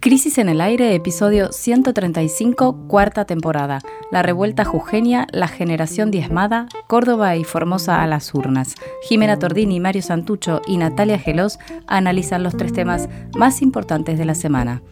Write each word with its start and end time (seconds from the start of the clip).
Crisis 0.00 0.38
en 0.38 0.48
el 0.48 0.60
Aire, 0.60 0.94
episodio 0.94 1.52
135, 1.52 2.88
cuarta 2.88 3.24
temporada. 3.24 3.80
La 4.10 4.22
revuelta 4.22 4.64
jujeña, 4.64 5.26
la 5.32 5.48
generación 5.48 6.10
diezmada, 6.10 6.66
Córdoba 6.86 7.36
y 7.36 7.44
Formosa 7.44 8.02
a 8.02 8.06
las 8.06 8.34
urnas. 8.34 8.74
Jimena 9.02 9.38
Tordini, 9.38 9.80
Mario 9.80 10.02
Santucho 10.02 10.60
y 10.66 10.76
Natalia 10.76 11.18
Gelos 11.18 11.58
analizan 11.86 12.42
los 12.42 12.56
tres 12.56 12.72
temas 12.72 13.08
más 13.36 13.62
importantes 13.62 14.18
de 14.18 14.24
la 14.24 14.34
semana. 14.34 14.82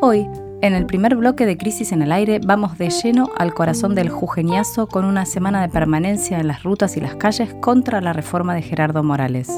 Hoy, 0.00 0.26
en 0.60 0.74
el 0.74 0.86
primer 0.86 1.14
bloque 1.14 1.46
de 1.46 1.56
Crisis 1.56 1.92
en 1.92 2.02
el 2.02 2.10
Aire, 2.10 2.40
vamos 2.44 2.78
de 2.78 2.90
lleno 2.90 3.30
al 3.36 3.54
corazón 3.54 3.94
del 3.94 4.08
jujeñazo 4.08 4.88
con 4.88 5.04
una 5.04 5.24
semana 5.24 5.62
de 5.62 5.68
permanencia 5.68 6.40
en 6.40 6.48
las 6.48 6.64
rutas 6.64 6.96
y 6.96 7.00
las 7.00 7.14
calles 7.14 7.54
contra 7.60 8.00
la 8.00 8.12
reforma 8.12 8.54
de 8.54 8.62
Gerardo 8.62 9.04
Morales. 9.04 9.48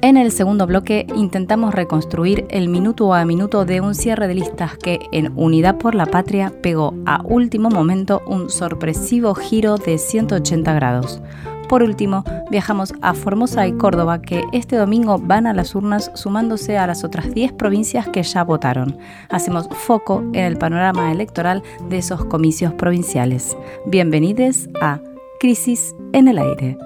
En 0.00 0.16
el 0.16 0.32
segundo 0.32 0.66
bloque 0.66 1.06
intentamos 1.14 1.74
reconstruir 1.74 2.46
el 2.48 2.68
minuto 2.68 3.12
a 3.12 3.24
minuto 3.24 3.64
de 3.64 3.80
un 3.80 3.94
cierre 3.94 4.28
de 4.28 4.34
listas 4.34 4.76
que 4.78 5.00
en 5.12 5.32
Unidad 5.36 5.76
por 5.76 5.94
la 5.94 6.06
Patria 6.06 6.52
pegó 6.62 6.94
a 7.06 7.22
último 7.24 7.68
momento 7.68 8.22
un 8.26 8.48
sorpresivo 8.48 9.34
giro 9.34 9.76
de 9.76 9.98
180 9.98 10.72
grados. 10.74 11.20
Por 11.68 11.82
último, 11.82 12.22
viajamos 12.48 12.94
a 13.02 13.12
Formosa 13.14 13.66
y 13.66 13.72
Córdoba, 13.72 14.22
que 14.22 14.44
este 14.52 14.76
domingo 14.76 15.18
van 15.18 15.46
a 15.46 15.52
las 15.52 15.74
urnas 15.74 16.12
sumándose 16.14 16.78
a 16.78 16.86
las 16.86 17.02
otras 17.02 17.34
10 17.34 17.52
provincias 17.54 18.08
que 18.08 18.22
ya 18.22 18.44
votaron. 18.44 18.96
Hacemos 19.30 19.68
foco 19.70 20.20
en 20.32 20.44
el 20.44 20.56
panorama 20.56 21.10
electoral 21.10 21.62
de 21.88 21.98
esos 21.98 22.24
comicios 22.26 22.72
provinciales. 22.74 23.56
Bienvenidos 23.86 24.68
a 24.80 25.00
Crisis 25.40 25.94
en 26.12 26.28
el 26.28 26.38
Aire. 26.38 26.78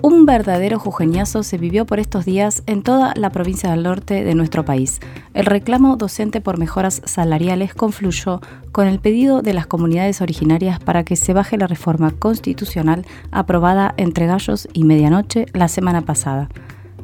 Un 0.00 0.26
verdadero 0.26 0.78
jujeñazo 0.78 1.42
se 1.42 1.58
vivió 1.58 1.84
por 1.84 1.98
estos 1.98 2.24
días 2.24 2.62
en 2.66 2.82
toda 2.82 3.14
la 3.16 3.30
provincia 3.30 3.72
del 3.72 3.82
norte 3.82 4.22
de 4.22 4.36
nuestro 4.36 4.64
país. 4.64 5.00
El 5.34 5.44
reclamo 5.44 5.96
docente 5.96 6.40
por 6.40 6.56
mejoras 6.56 7.02
salariales 7.04 7.74
confluyó 7.74 8.40
con 8.70 8.86
el 8.86 9.00
pedido 9.00 9.42
de 9.42 9.54
las 9.54 9.66
comunidades 9.66 10.20
originarias 10.20 10.78
para 10.78 11.02
que 11.02 11.16
se 11.16 11.32
baje 11.32 11.58
la 11.58 11.66
reforma 11.66 12.12
constitucional 12.12 13.04
aprobada 13.32 13.94
entre 13.96 14.26
gallos 14.26 14.68
y 14.72 14.84
medianoche 14.84 15.46
la 15.52 15.66
semana 15.66 16.02
pasada. 16.02 16.48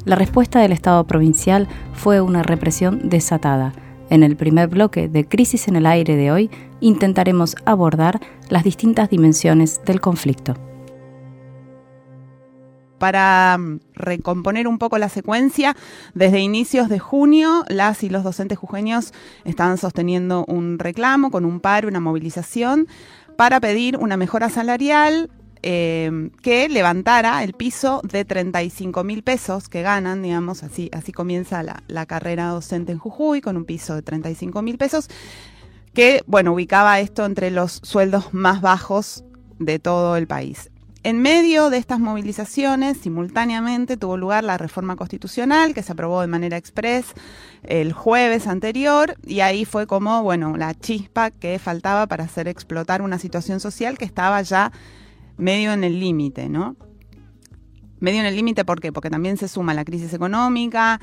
La 0.05 0.15
respuesta 0.15 0.61
del 0.61 0.71
Estado 0.71 1.05
provincial 1.05 1.67
fue 1.91 2.21
una 2.21 2.43
represión 2.43 3.09
desatada. 3.09 3.73
En 4.09 4.23
el 4.23 4.37
primer 4.37 4.69
bloque 4.69 5.09
de 5.09 5.27
Crisis 5.27 5.67
en 5.67 5.75
el 5.75 5.85
Aire 5.85 6.15
de 6.15 6.31
hoy 6.31 6.49
intentaremos 6.79 7.57
abordar 7.65 8.21
las 8.47 8.63
distintas 8.63 9.09
dimensiones 9.09 9.81
del 9.83 9.99
conflicto 9.99 10.55
para 13.05 13.55
mm, 13.59 13.81
recomponer 13.93 14.67
un 14.67 14.79
poco 14.79 14.97
la 14.97 15.09
secuencia, 15.09 15.75
desde 16.15 16.39
inicios 16.39 16.89
de 16.89 16.97
junio, 16.97 17.63
las 17.67 18.01
y 18.01 18.09
los 18.09 18.23
docentes 18.23 18.57
jujeños 18.57 19.13
están 19.43 19.77
sosteniendo 19.77 20.43
un 20.47 20.79
reclamo 20.79 21.29
con 21.29 21.45
un 21.45 21.59
paro, 21.59 21.87
una 21.87 21.99
movilización, 21.99 22.87
para 23.37 23.59
pedir 23.59 23.95
una 23.97 24.17
mejora 24.17 24.49
salarial 24.49 25.29
eh, 25.61 26.31
que 26.41 26.67
levantara 26.67 27.43
el 27.43 27.53
piso 27.53 28.01
de 28.03 28.25
35 28.25 29.03
mil 29.03 29.21
pesos 29.21 29.69
que 29.69 29.83
ganan, 29.83 30.23
digamos, 30.23 30.63
así, 30.63 30.89
así 30.91 31.11
comienza 31.11 31.61
la, 31.61 31.83
la 31.87 32.07
carrera 32.07 32.47
docente 32.47 32.91
en 32.91 32.97
Jujuy, 32.97 33.39
con 33.39 33.55
un 33.55 33.65
piso 33.65 33.93
de 33.93 34.01
35 34.01 34.63
mil 34.63 34.79
pesos, 34.79 35.09
que, 35.93 36.23
bueno, 36.25 36.53
ubicaba 36.53 36.99
esto 37.01 37.23
entre 37.23 37.51
los 37.51 37.81
sueldos 37.83 38.33
más 38.33 38.61
bajos 38.61 39.23
de 39.59 39.77
todo 39.77 40.17
el 40.17 40.25
país. 40.25 40.71
En 41.05 41.21
medio 41.21 41.69
de 41.69 41.77
estas 41.77 41.99
movilizaciones, 41.99 42.97
simultáneamente 42.97 43.95
tuvo 43.95 44.17
lugar 44.17 44.43
la 44.43 44.57
reforma 44.57 44.95
constitucional 44.95 45.75
que 45.75 45.83
se 45.83 45.91
aprobó 45.91 46.19
de 46.19 46.25
manera 46.25 46.57
express 46.57 47.13
el 47.61 47.93
jueves 47.93 48.47
anterior 48.47 49.15
y 49.23 49.41
ahí 49.41 49.65
fue 49.65 49.85
como, 49.85 50.23
bueno, 50.23 50.57
la 50.57 50.73
chispa 50.73 51.29
que 51.29 51.59
faltaba 51.59 52.07
para 52.07 52.23
hacer 52.23 52.47
explotar 52.47 53.03
una 53.03 53.19
situación 53.19 53.59
social 53.59 53.99
que 53.99 54.05
estaba 54.05 54.41
ya 54.41 54.71
medio 55.37 55.73
en 55.73 55.83
el 55.83 55.99
límite, 55.99 56.49
¿no? 56.49 56.75
Medio 57.99 58.21
en 58.21 58.25
el 58.25 58.35
límite, 58.35 58.65
¿por 58.65 58.81
qué? 58.81 58.91
Porque 58.91 59.11
también 59.11 59.37
se 59.37 59.47
suma 59.47 59.75
la 59.75 59.85
crisis 59.85 60.11
económica, 60.11 60.99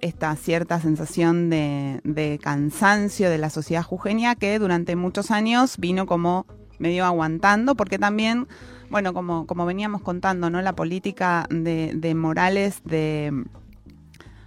esta 0.00 0.34
cierta 0.36 0.80
sensación 0.80 1.50
de, 1.50 2.00
de 2.02 2.38
cansancio 2.42 3.28
de 3.28 3.36
la 3.36 3.50
sociedad 3.50 3.82
jujeña 3.82 4.36
que 4.36 4.58
durante 4.58 4.96
muchos 4.96 5.30
años 5.30 5.76
vino 5.76 6.06
como 6.06 6.46
medio 6.78 7.04
aguantando, 7.04 7.74
porque 7.74 7.98
también 7.98 8.48
bueno, 8.94 9.12
como, 9.12 9.44
como 9.48 9.66
veníamos 9.66 10.02
contando, 10.02 10.50
¿no? 10.50 10.62
La 10.62 10.76
política 10.76 11.48
de, 11.50 12.14
Morales 12.14 12.80
de, 12.84 13.44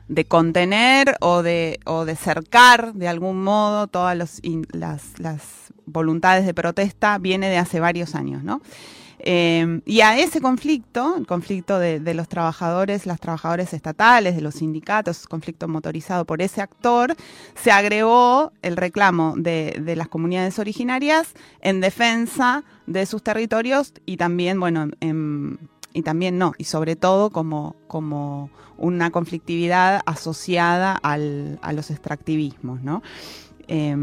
de 0.07 0.23
contener 0.23 1.17
o 1.19 1.43
de, 1.43 1.81
o 1.85 2.05
de 2.05 2.15
cercar 2.15 2.93
de 2.93 3.09
algún 3.09 3.43
modo 3.43 3.87
todas 3.87 4.17
las, 4.17 4.41
las 4.71 5.73
voluntades 5.85 6.45
de 6.45 6.53
protesta 6.53 7.17
viene 7.17 7.49
de 7.49 7.57
hace 7.57 7.81
varios 7.81 8.15
años, 8.15 8.41
¿no? 8.41 8.61
Eh, 9.19 9.81
y 9.85 10.01
a 10.01 10.17
ese 10.19 10.41
conflicto, 10.41 11.15
el 11.17 11.25
conflicto 11.25 11.79
de, 11.79 12.13
los 12.13 12.27
trabajadores, 12.27 13.05
las 13.05 13.19
trabajadoras 13.19 13.73
estatales, 13.73 14.35
de 14.35 14.41
los 14.41 14.55
sindicatos, 14.55 15.27
conflicto 15.27 15.67
motorizado 15.67 16.25
por 16.25 16.41
ese 16.41 16.61
actor, 16.61 17.15
se 17.55 17.71
agregó 17.71 18.51
el 18.61 18.77
reclamo 18.77 19.33
de, 19.37 19.93
las 19.95 20.07
comunidades 20.07 20.59
originarias 20.59 21.33
en 21.61 21.81
defensa 21.81 22.63
de 22.85 23.05
sus 23.05 23.23
territorios 23.23 23.93
y 24.05 24.17
también, 24.17 24.59
bueno, 24.59 24.89
y 25.93 26.01
también 26.03 26.37
no, 26.37 26.53
y 26.57 26.65
sobre 26.65 26.95
todo 26.95 27.31
como, 27.31 27.75
como 27.87 28.51
una 28.77 29.09
conflictividad 29.09 30.01
asociada 30.05 30.93
al, 30.93 31.57
a 31.63 31.73
los 31.73 31.89
extractivismos, 31.89 32.83
¿no? 32.83 33.01
Eh, 33.67 33.95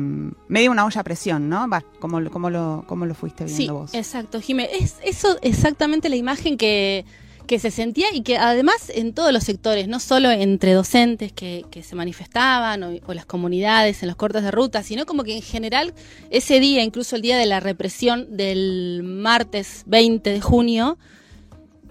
medio 0.49 0.71
una 0.71 0.85
olla 0.85 1.01
a 1.01 1.05
presión, 1.05 1.49
¿no? 1.49 1.69
Va, 1.69 1.83
¿cómo, 2.01 2.21
cómo, 2.31 2.51
lo, 2.51 2.85
¿Cómo 2.87 3.07
lo 3.07 3.15
fuiste 3.15 3.45
viendo 3.45 3.63
sí, 3.63 3.69
vos? 3.71 3.95
Exacto, 3.95 4.41
Jimé. 4.41 4.69
Es 4.73 4.97
eso 5.03 5.39
exactamente 5.43 6.09
la 6.09 6.17
imagen 6.17 6.57
que, 6.59 7.05
que 7.47 7.59
se 7.59 7.71
sentía 7.71 8.07
y 8.13 8.23
que 8.23 8.37
además 8.37 8.91
en 8.95 9.13
todos 9.13 9.33
los 9.33 9.45
sectores, 9.45 9.89
no 9.89 10.01
solo 10.01 10.31
entre 10.31 10.73
docentes 10.73 11.33
que, 11.33 11.65
que 11.71 11.83
se 11.83 11.95
manifestaban 11.95 12.83
o, 12.83 13.15
las 13.15 13.27
comunidades 13.27 14.03
en 14.03 14.09
los 14.09 14.17
cortes 14.17 14.43
de 14.43 14.51
ruta, 14.51 14.83
sino 14.83 15.07
como 15.07 15.25
que 15.25 15.37
en 15.37 15.43
general 15.43 15.95
ese 16.31 16.61
día, 16.61 16.83
incluso 16.83 17.17
el 17.17 17.23
día 17.23 17.39
de 17.39 17.47
la 17.47 17.61
represión 17.61 18.37
del 18.37 19.03
martes 19.03 19.83
20 19.87 20.31
de 20.31 20.41
junio, 20.41 20.99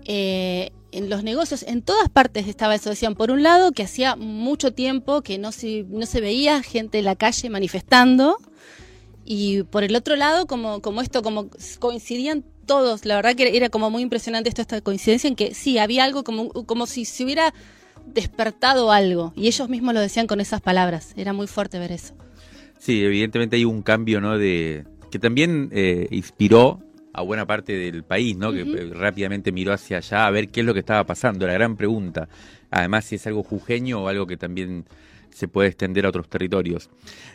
eh, 0.05 0.71
en 0.93 1.09
los 1.09 1.23
negocios, 1.23 1.63
en 1.67 1.81
todas 1.81 2.09
partes 2.09 2.47
estaba 2.47 2.75
eso. 2.75 2.89
Decían, 2.89 3.15
por 3.15 3.31
un 3.31 3.43
lado, 3.43 3.71
que 3.71 3.83
hacía 3.83 4.15
mucho 4.15 4.73
tiempo 4.73 5.21
que 5.21 5.37
no 5.37 5.51
se, 5.51 5.85
no 5.89 6.05
se 6.05 6.21
veía 6.21 6.61
gente 6.63 6.99
en 6.99 7.05
la 7.05 7.15
calle 7.15 7.49
manifestando, 7.49 8.37
y 9.25 9.63
por 9.63 9.83
el 9.83 9.95
otro 9.95 10.15
lado, 10.15 10.47
como, 10.47 10.81
como 10.81 11.01
esto, 11.01 11.21
como 11.21 11.49
coincidían 11.79 12.43
todos, 12.65 13.05
la 13.05 13.15
verdad 13.15 13.35
que 13.35 13.55
era 13.55 13.69
como 13.69 13.89
muy 13.89 14.01
impresionante 14.01 14.49
esto, 14.49 14.61
esta 14.61 14.81
coincidencia 14.81 15.27
en 15.27 15.35
que 15.35 15.53
sí, 15.53 15.77
había 15.77 16.03
algo 16.03 16.23
como, 16.23 16.49
como 16.51 16.85
si 16.85 17.05
se 17.05 17.23
hubiera 17.23 17.53
despertado 18.05 18.91
algo, 18.91 19.33
y 19.35 19.47
ellos 19.47 19.69
mismos 19.69 19.93
lo 19.93 20.01
decían 20.01 20.27
con 20.27 20.41
esas 20.41 20.61
palabras, 20.61 21.13
era 21.15 21.33
muy 21.33 21.47
fuerte 21.47 21.79
ver 21.79 21.91
eso. 21.91 22.13
Sí, 22.79 23.01
evidentemente 23.01 23.55
hay 23.55 23.65
un 23.65 23.81
cambio, 23.81 24.19
¿no? 24.19 24.37
De, 24.37 24.85
que 25.09 25.19
también 25.19 25.69
eh, 25.71 26.07
inspiró 26.11 26.79
a 27.13 27.21
buena 27.21 27.45
parte 27.45 27.73
del 27.73 28.03
país, 28.03 28.35
¿no? 28.35 28.51
Que 28.51 28.61
eh, 28.61 28.91
rápidamente 28.93 29.51
miró 29.51 29.71
hacia 29.71 29.97
allá 29.97 30.25
a 30.25 30.31
ver 30.31 30.49
qué 30.49 30.61
es 30.61 30.65
lo 30.65 30.73
que 30.73 30.79
estaba 30.79 31.03
pasando, 31.05 31.47
la 31.47 31.53
gran 31.53 31.77
pregunta. 31.77 32.27
Además, 32.71 33.05
si 33.05 33.15
es 33.15 33.27
algo 33.27 33.43
jujeño 33.43 34.01
o 34.01 34.07
algo 34.07 34.25
que 34.25 34.35
también 34.35 34.85
se 35.29 35.47
puede 35.47 35.69
extender 35.69 36.05
a 36.05 36.09
otros 36.09 36.29
territorios. 36.29 36.89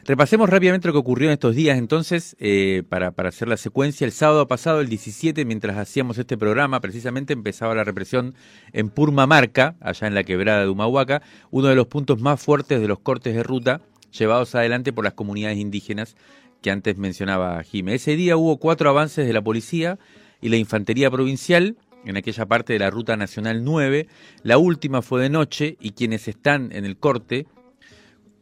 Repasemos 0.04 0.48
rápidamente 0.48 0.86
lo 0.88 0.94
que 0.94 1.00
ocurrió 1.00 1.28
en 1.28 1.32
estos 1.32 1.54
días, 1.54 1.78
entonces, 1.78 2.36
eh, 2.38 2.82
para, 2.88 3.10
para 3.10 3.30
hacer 3.30 3.48
la 3.48 3.56
secuencia. 3.56 4.04
El 4.04 4.12
sábado 4.12 4.46
pasado, 4.46 4.80
el 4.80 4.88
17, 4.88 5.44
mientras 5.44 5.76
hacíamos 5.76 6.18
este 6.18 6.38
programa, 6.38 6.80
precisamente 6.80 7.32
empezaba 7.32 7.74
la 7.74 7.84
represión 7.84 8.34
en 8.72 8.90
Purmamarca, 8.90 9.76
allá 9.80 10.06
en 10.06 10.14
la 10.14 10.24
quebrada 10.24 10.62
de 10.62 10.68
Humahuaca, 10.68 11.22
uno 11.50 11.68
de 11.68 11.74
los 11.74 11.88
puntos 11.88 12.20
más 12.20 12.40
fuertes 12.40 12.80
de 12.80 12.88
los 12.88 13.00
cortes 13.00 13.34
de 13.34 13.42
ruta 13.42 13.80
llevados 14.10 14.54
adelante 14.54 14.92
por 14.92 15.04
las 15.04 15.14
comunidades 15.14 15.58
indígenas 15.58 16.16
que 16.62 16.70
antes 16.70 16.96
mencionaba 16.96 17.62
Jimé. 17.62 17.94
Ese 17.94 18.16
día 18.16 18.36
hubo 18.36 18.58
cuatro 18.58 18.90
avances 18.90 19.26
de 19.26 19.32
la 19.32 19.42
policía 19.42 19.98
y 20.40 20.48
la 20.48 20.56
infantería 20.56 21.10
provincial 21.10 21.76
en 22.04 22.16
aquella 22.16 22.46
parte 22.46 22.72
de 22.72 22.78
la 22.78 22.90
Ruta 22.90 23.16
Nacional 23.16 23.64
9. 23.64 24.08
La 24.42 24.58
última 24.58 25.02
fue 25.02 25.22
de 25.22 25.30
noche 25.30 25.76
y 25.80 25.92
quienes 25.92 26.28
están 26.28 26.70
en 26.72 26.84
el 26.84 26.96
corte 26.96 27.46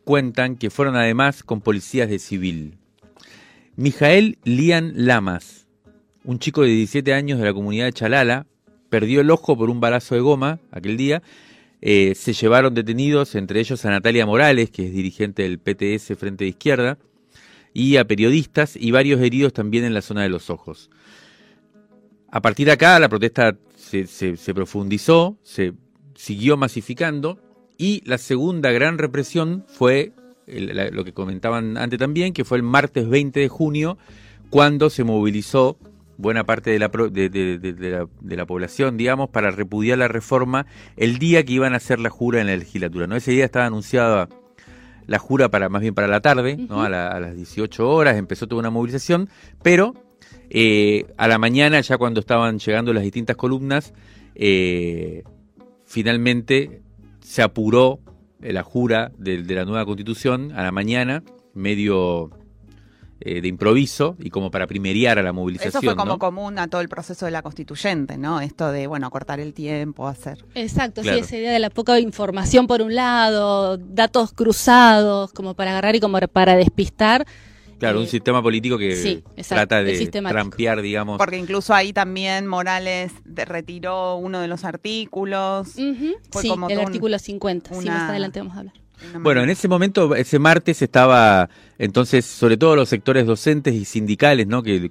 cuentan 0.05 0.57
que 0.57 0.71
fueron 0.71 0.97
además 0.97 1.43
con 1.43 1.61
policías 1.61 2.09
de 2.09 2.19
civil. 2.19 2.79
Mijael 3.75 4.39
Lian 4.45 4.93
Lamas, 4.95 5.67
un 6.25 6.39
chico 6.39 6.63
de 6.63 6.69
17 6.69 7.13
años 7.13 7.39
de 7.39 7.45
la 7.45 7.53
comunidad 7.53 7.87
de 7.87 7.93
Chalala, 7.93 8.47
perdió 8.89 9.21
el 9.21 9.31
ojo 9.31 9.57
por 9.57 9.69
un 9.69 9.81
balazo 9.81 10.15
de 10.15 10.21
goma 10.21 10.61
aquel 10.71 10.97
día. 10.97 11.23
Eh, 11.83 12.15
se 12.15 12.33
llevaron 12.33 12.73
detenidos, 12.73 13.35
entre 13.35 13.61
ellos 13.61 13.85
a 13.85 13.91
Natalia 13.91 14.25
Morales, 14.25 14.71
que 14.71 14.87
es 14.87 14.93
dirigente 14.93 15.43
del 15.43 15.59
PTS 15.59 16.17
Frente 16.17 16.45
de 16.45 16.51
Izquierda, 16.51 16.99
y 17.77 17.99
a 17.99 18.07
periodistas 18.07 18.75
y 18.75 18.91
varios 18.91 19.21
heridos 19.21 19.53
también 19.53 19.85
en 19.85 19.93
la 19.93 20.01
zona 20.01 20.23
de 20.23 20.31
los 20.31 20.49
ojos. 20.49 20.89
A 22.31 22.41
partir 22.41 22.65
de 22.65 22.73
acá 22.73 22.99
la 22.99 23.11
protesta 23.11 23.55
se, 23.77 24.55
profundizó, 24.55 25.37
se 25.43 25.75
siguió 26.15 26.57
masificando 26.57 27.39
y 27.77 28.03
la 28.07 28.17
segunda 28.17 28.71
gran 28.71 28.97
represión 28.97 29.67
fue 29.69 30.13
lo 30.47 31.05
que 31.05 31.13
comentaban 31.13 31.77
antes 31.77 31.99
también, 31.99 32.33
que 32.33 32.47
fue 32.47 32.57
el 32.57 32.63
martes 32.63 33.11
20 33.11 33.41
de 33.41 33.49
junio, 33.49 33.99
cuando 34.49 34.89
se 34.89 35.05
movilizó 35.05 35.77
buena 36.17 36.45
parte 36.45 36.71
de 36.71 36.79
la, 36.79 36.89
de, 36.89 38.37
la, 38.37 38.47
población, 38.47 38.97
digamos, 38.97 39.29
para 39.29 39.51
repudiar 39.51 39.99
la 39.99 40.09
reforma 40.09 40.65
el 40.97 41.19
día 41.19 41.45
que 41.45 41.53
iban 41.53 41.75
a 41.75 41.77
hacer 41.77 42.01
la 42.01 42.09
jura 42.09 42.41
en 42.41 42.47
la 42.47 42.57
legislatura. 42.57 43.07
¿no? 43.07 43.17
Ese 43.17 43.33
día 43.33 43.45
estaba 43.45 43.67
anunciada 43.67 44.31
la 45.07 45.19
jura 45.19 45.49
para 45.49 45.69
más 45.69 45.83
bien 45.83 45.95
para 45.95 46.09
la 46.09 46.21
tarde, 46.21 46.57
¿no? 46.57 46.83
a, 46.83 46.89
las 46.89 47.37
18 47.37 47.89
horas, 47.89 48.17
empezó 48.17 48.47
toda 48.47 48.61
una 48.61 48.71
movilización, 48.71 49.29
pero 49.63 49.95
eh, 50.51 51.07
a 51.17 51.29
la 51.29 51.39
mañana, 51.39 51.81
ya 51.81 51.99
cuando 51.99 52.21
estaban 52.21 52.59
llegando 52.59 52.93
las 52.93 53.03
distintas 53.03 53.37
columnas, 53.37 53.95
eh, 54.35 55.25
finalmente 55.85 56.83
se 57.21 57.43
apuró 57.43 58.01
la 58.41 58.63
jura 58.63 59.13
de, 59.19 59.43
la 59.43 59.65
nueva 59.65 59.85
constitución 59.85 60.53
a 60.53 60.63
la 60.63 60.73
mañana, 60.73 61.23
medio 61.55 62.31
eh, 63.19 63.41
de 63.41 63.49
improviso 63.49 64.15
y 64.19 64.29
como 64.29 64.51
para 64.51 64.67
primeriar 64.67 65.19
a 65.19 65.23
la 65.23 65.33
movilización. 65.33 65.71
Eso 65.71 65.81
fue 65.81 65.97
como 65.97 66.19
común 66.19 66.59
a 66.59 66.69
todo 66.69 66.83
el 66.83 66.91
proceso 66.91 67.25
de 67.25 67.31
la 67.31 67.41
constituyente, 67.41 68.19
¿no? 68.19 68.43
Esto 68.43 68.71
de, 68.71 68.87
bueno, 68.87 69.11
cortar 69.11 69.41
el 69.41 69.55
tiempo, 69.55 70.07
hacer. 70.07 70.45
Exacto, 70.55 71.03
sí, 71.03 71.09
esa 71.09 71.37
idea 71.37 71.53
de 71.53 71.59
la 71.59 71.71
poca 71.71 71.99
información 71.99 72.67
por 72.67 72.83
un 72.83 72.95
lado, 72.95 73.79
datos 73.79 74.33
cruzados, 74.33 75.33
como 75.33 75.55
para 75.55 75.71
agarrar 75.71 75.97
y 75.97 76.01
como 76.01 76.19
para 76.29 76.57
despistar. 76.57 77.27
Claro, 77.79 78.01
un 78.01 78.05
eh, 78.05 78.09
sistema 78.09 78.43
político 78.43 78.77
que 78.77 79.23
trata 79.49 79.83
de 79.83 80.07
trampear, 80.09 80.83
digamos. 80.83 81.17
Porque 81.17 81.39
incluso 81.39 81.75
ahí 81.75 81.95
también 81.95 82.47
Morales 82.47 83.13
retiró 83.25 84.17
uno 84.17 84.41
de 84.41 84.49
los 84.49 84.65
artículos. 84.65 85.69
sí, 85.69 85.87
el 86.69 86.81
artículo 86.81 87.19
50. 87.19 87.75
Sí, 87.81 87.87
más 87.87 88.11
adelante 88.11 88.41
vamos 88.41 88.57
a 88.57 88.59
hablar. 88.61 88.75
Bueno, 89.21 89.43
en 89.43 89.51
ese 89.51 89.69
momento, 89.69 90.15
ese 90.15 90.39
martes 90.39 90.83
estaba, 90.83 91.49
entonces, 91.79 92.25
sobre 92.25 92.57
todo 92.57 92.77
los 92.77 92.89
sectores 92.89 93.27
docentes 93.27 93.75
y 93.75 93.85
sindicales, 93.85 94.47
¿no? 94.47 94.63
Que, 94.63 94.91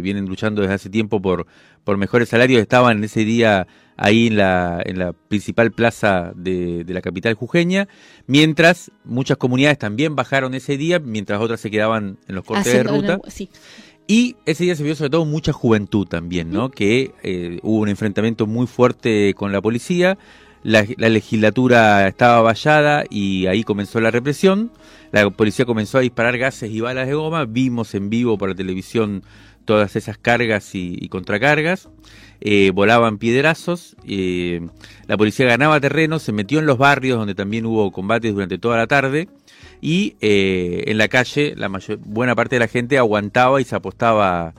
vienen 0.00 0.26
luchando 0.26 0.62
desde 0.62 0.74
hace 0.74 0.90
tiempo 0.90 1.20
por, 1.20 1.46
por 1.84 1.96
mejores 1.96 2.28
salarios, 2.28 2.60
estaban 2.60 2.98
en 2.98 3.04
ese 3.04 3.24
día 3.24 3.66
ahí 3.96 4.26
en 4.26 4.36
la, 4.36 4.82
en 4.84 4.98
la 4.98 5.12
principal 5.12 5.72
plaza 5.72 6.32
de, 6.36 6.84
la 6.86 7.00
capital 7.00 7.34
jujeña, 7.34 7.88
mientras 8.26 8.90
muchas 9.04 9.36
comunidades 9.38 9.78
también 9.78 10.16
bajaron 10.16 10.54
ese 10.54 10.76
día, 10.76 10.98
mientras 10.98 11.40
otras 11.40 11.60
se 11.60 11.70
quedaban 11.70 12.18
en 12.28 12.34
los 12.34 12.44
cortes 12.44 12.72
de 12.72 12.82
ruta. 12.82 13.20
Y 14.08 14.36
ese 14.46 14.62
día 14.62 14.76
se 14.76 14.84
vio 14.84 14.94
sobre 14.94 15.10
todo 15.10 15.24
mucha 15.24 15.52
juventud 15.52 16.06
también, 16.06 16.52
¿no? 16.52 16.70
Que 16.70 17.12
eh, 17.24 17.58
hubo 17.62 17.80
un 17.80 17.88
enfrentamiento 17.88 18.46
muy 18.46 18.68
fuerte 18.68 19.34
con 19.34 19.50
la 19.50 19.60
policía 19.60 20.16
la, 20.66 20.82
legislatura 21.08 22.08
estaba 22.08 22.42
vallada 22.42 23.04
y 23.08 23.46
ahí 23.46 23.62
comenzó 23.62 24.00
la 24.00 24.10
represión. 24.10 24.72
La 25.12 25.30
policía 25.30 25.64
comenzó 25.64 25.98
a 25.98 26.00
disparar 26.00 26.36
gases 26.38 26.72
y 26.72 26.80
balas 26.80 27.06
de 27.06 27.14
goma. 27.14 27.44
Vimos 27.44 27.94
en 27.94 28.10
vivo 28.10 28.36
por 28.36 28.48
la 28.48 28.54
televisión 28.56 29.22
todas 29.64 29.94
esas 29.94 30.18
cargas 30.18 30.74
y, 30.74 31.08
contracargas. 31.08 31.88
Eh, 32.40 32.72
volaban 32.74 33.18
piedrazos. 33.18 33.94
Eh, 34.08 34.66
la 35.06 35.16
policía 35.16 35.46
ganaba 35.46 35.78
terreno, 35.78 36.18
se 36.18 36.32
metió 36.32 36.58
en 36.58 36.66
los 36.66 36.78
barrios 36.78 37.16
donde 37.16 37.36
también 37.36 37.64
hubo 37.64 37.92
combates 37.92 38.32
durante 38.32 38.58
toda 38.58 38.76
la 38.76 38.88
tarde. 38.88 39.28
Y 39.80 40.16
eh, 40.20 40.82
en 40.88 40.98
la 40.98 41.06
calle, 41.06 41.54
la 41.56 41.68
mayor, 41.68 41.98
buena 42.04 42.34
parte 42.34 42.56
de 42.56 42.60
la 42.60 42.68
gente 42.68 42.98
aguantaba 42.98 43.60
y 43.60 43.64
se 43.64 43.76
apostaba 43.76 44.52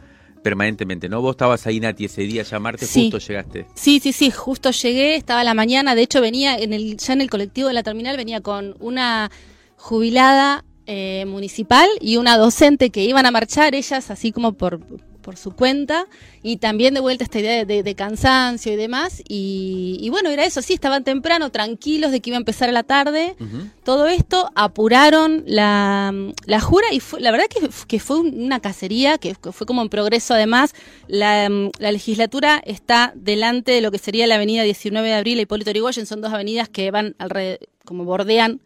permanentemente, 0.47 1.09
¿no? 1.09 1.21
Vos 1.21 1.31
estabas 1.31 1.67
ahí, 1.67 1.81
Nati, 1.81 2.05
ese 2.05 2.21
día 2.21 2.41
ya 2.43 2.57
martes, 2.57 2.89
justo 2.89 3.17
llegaste. 3.17 3.65
Sí, 3.75 3.99
sí, 3.99 4.13
sí, 4.13 4.31
justo 4.31 4.71
llegué, 4.71 5.15
estaba 5.15 5.43
la 5.43 5.53
mañana, 5.53 5.93
de 5.93 6.03
hecho 6.03 6.21
venía 6.21 6.55
en 6.55 6.71
el, 6.71 6.95
ya 6.95 7.11
en 7.11 7.19
el 7.19 7.29
colectivo 7.29 7.67
de 7.67 7.73
la 7.73 7.83
terminal, 7.83 8.15
venía 8.15 8.39
con 8.39 8.73
una 8.79 9.29
jubilada 9.75 10.63
eh, 10.85 11.25
municipal 11.27 11.89
y 11.99 12.15
una 12.15 12.37
docente 12.37 12.91
que 12.91 13.03
iban 13.03 13.25
a 13.25 13.31
marchar 13.31 13.75
ellas 13.75 14.09
así 14.09 14.31
como 14.31 14.53
por, 14.53 14.79
por 15.27 15.35
su 15.35 15.51
cuenta 15.51 16.07
y 16.41 16.55
también 16.55 16.93
de 16.93 17.01
vuelta 17.01 17.25
esta 17.25 17.41
idea 17.41 17.65
de, 17.65 17.95
cansancio 17.95 18.71
y 18.71 18.77
demás. 18.77 19.21
Y, 19.27 20.07
bueno, 20.09 20.29
era 20.29 20.45
eso, 20.45 20.61
sí, 20.61 20.73
estaban 20.73 21.03
temprano, 21.03 21.49
tranquilos 21.49 22.11
de 22.11 22.21
que 22.21 22.29
iba 22.29 22.37
a 22.37 22.39
empezar 22.39 22.69
a 22.69 22.71
la 22.71 22.83
tarde. 22.83 23.35
Todo 23.83 24.07
esto, 24.07 24.49
apuraron 24.55 25.43
la, 25.45 26.13
la 26.45 26.61
jura 26.61 26.87
y 26.93 27.01
fue, 27.01 27.19
la 27.19 27.31
verdad 27.31 27.47
que, 27.49 27.67
que, 27.89 27.99
fue 27.99 28.19
una 28.21 28.61
cacería, 28.61 29.17
que 29.17 29.35
fue 29.35 29.67
como 29.67 29.81
en 29.81 29.89
progreso 29.89 30.33
además. 30.33 30.73
La, 31.09 31.49
la, 31.77 31.91
legislatura 31.91 32.61
está 32.65 33.11
delante 33.13 33.73
de 33.73 33.81
lo 33.81 33.91
que 33.91 33.97
sería 33.97 34.27
la 34.27 34.35
avenida 34.35 34.63
19 34.63 35.09
de 35.09 35.13
abril 35.13 35.39
y 35.39 35.41
Hipólito 35.41 35.71
Yrigoyen, 35.71 36.05
son 36.05 36.21
dos 36.21 36.31
avenidas 36.31 36.69
que 36.69 36.89
van 36.89 37.17
alrededor, 37.19 37.67
como 37.83 38.05
bordean 38.05 38.61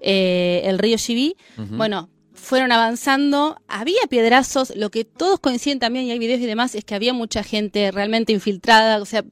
eh, 0.00 0.62
el 0.66 0.78
río 0.78 0.98
Chiví. 0.98 1.36
Bueno, 1.56 2.10
fueron 2.46 2.70
avanzando, 2.70 3.60
había 3.66 4.02
piedrazos, 4.08 4.72
lo 4.76 4.88
que 4.90 5.04
todos 5.04 5.40
coinciden 5.40 5.80
también, 5.80 6.06
y 6.06 6.12
hay 6.12 6.20
videos 6.20 6.40
y 6.40 6.46
demás, 6.46 6.76
es 6.76 6.84
que 6.84 6.94
había 6.94 7.12
mucha 7.12 7.42
gente 7.42 7.90
realmente 7.90 8.32
infiltrada, 8.32 9.02
o 9.02 9.04
sea, 9.04 9.24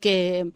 que 0.00 0.50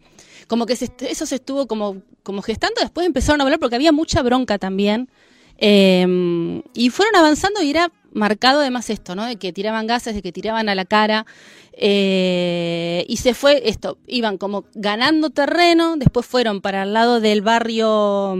como 0.47 0.65
que 0.65 0.73
eso 0.73 1.25
se 1.27 1.35
estuvo 1.35 1.67
como, 1.67 2.01
como 2.23 2.41
gestando, 2.41 2.81
después 2.81 3.05
empezaron 3.05 3.39
a 3.39 3.43
hablar 3.43 3.59
porque 3.59 3.75
había 3.75 3.91
mucha 3.91 4.23
bronca 4.23 4.57
también, 4.57 5.09
em, 5.57 6.63
y 6.73 6.89
fueron 6.89 7.15
avanzando 7.15 7.61
y 7.61 7.69
era 7.69 7.91
marcado 8.13 8.61
además 8.61 8.89
esto, 8.89 9.13
¿no? 9.13 9.23
De 9.25 9.35
que 9.35 9.53
tiraban 9.53 9.85
gases, 9.85 10.15
de 10.15 10.23
que 10.23 10.31
tiraban 10.31 10.69
a 10.69 10.75
la 10.75 10.85
cara, 10.85 11.27
eh, 11.73 13.05
y 13.07 13.17
se 13.17 13.35
fue 13.35 13.61
esto, 13.69 13.99
iban 14.07 14.39
como 14.39 14.65
ganando 14.73 15.29
terreno, 15.29 15.97
después 15.97 16.25
fueron 16.25 16.61
para 16.61 16.81
el 16.81 16.93
lado 16.93 17.19
del 17.19 17.43
barrio 17.43 18.35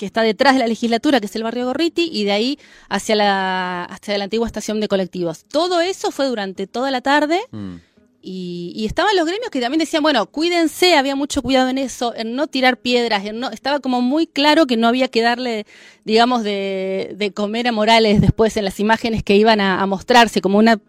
que 0.00 0.06
está 0.06 0.22
detrás 0.22 0.54
de 0.54 0.60
la 0.60 0.66
legislatura, 0.66 1.20
que 1.20 1.26
es 1.26 1.36
el 1.36 1.42
barrio 1.42 1.66
Gorriti, 1.66 2.08
y 2.10 2.24
de 2.24 2.32
ahí 2.32 2.58
hacia 2.88 3.14
la, 3.14 3.84
hasta 3.84 4.16
la 4.16 4.24
antigua 4.24 4.46
estación 4.46 4.80
de 4.80 4.88
colectivos. 4.88 5.44
Todo 5.44 5.82
eso 5.82 6.10
fue 6.10 6.24
durante 6.24 6.66
toda 6.66 6.90
la 6.90 7.02
tarde. 7.02 7.38
Mm. 7.50 7.74
Y, 8.22 8.86
estaban 8.86 9.14
los 9.14 9.26
gremios 9.26 9.50
que 9.50 9.60
también 9.60 9.78
decían, 9.78 10.02
bueno, 10.02 10.24
cuídense, 10.24 10.94
había 10.94 11.16
mucho 11.16 11.42
cuidado 11.42 11.68
en 11.68 11.76
eso, 11.76 12.14
en 12.16 12.34
no 12.34 12.46
tirar 12.46 12.78
piedras, 12.78 13.26
en 13.26 13.40
no, 13.40 13.50
estaba 13.50 13.80
como 13.80 14.00
muy 14.00 14.26
claro 14.26 14.66
que 14.66 14.78
no 14.78 14.88
había 14.88 15.08
que 15.08 15.20
darle, 15.20 15.66
digamos, 16.06 16.44
de, 16.44 17.32
comer 17.34 17.68
a 17.68 17.72
Morales 17.72 18.22
después 18.22 18.56
en 18.56 18.64
las 18.64 18.80
imágenes 18.80 19.22
que 19.22 19.36
iban 19.36 19.60
a, 19.60 19.84
mostrarse, 19.84 20.40
como 20.40 20.58
una 20.58 20.80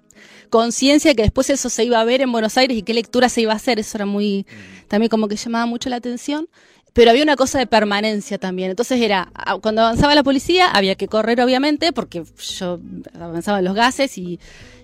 conciencia 0.50 1.16
que 1.16 1.24
después 1.24 1.50
eso 1.50 1.70
se 1.70 1.84
iba 1.84 2.00
a 2.00 2.06
ver 2.06 2.22
en 2.22 2.32
Buenos 2.32 2.58
Aires 2.58 2.78
y 2.78 2.82
qué 2.82 2.94
lectura 2.94 3.28
se 3.28 3.42
iba 3.42 3.52
a 3.52 3.58
hacer, 3.58 3.78
eso 3.78 3.98
era 3.98 4.06
muy, 4.06 4.46
mm. 4.48 4.88
también 4.88 5.10
como 5.10 5.28
que 5.28 5.36
llamaba 5.36 5.66
mucho 5.66 5.90
la 5.90 5.98
atención 5.98 6.48
pero 6.94 7.12
había 7.12 7.24
una 7.24 7.36
cosa 7.36 7.60
de 7.60 7.68
permanencia 7.68 8.38
también. 8.38 8.70
Entonces 8.70 9.02
era, 9.02 9.32
cuando 9.62 9.82
avanzaba 9.82 10.16
la 10.16 10.24
policía, 10.24 10.70
había 10.70 10.96
que 10.96 11.08
correr 11.08 11.42
obviamente, 11.42 11.94
porque 11.94 12.24
yo 12.58 12.80
avanzaba 13.20 13.62
los 13.62 13.76
gases 13.76 14.18
y, 14.18 14.40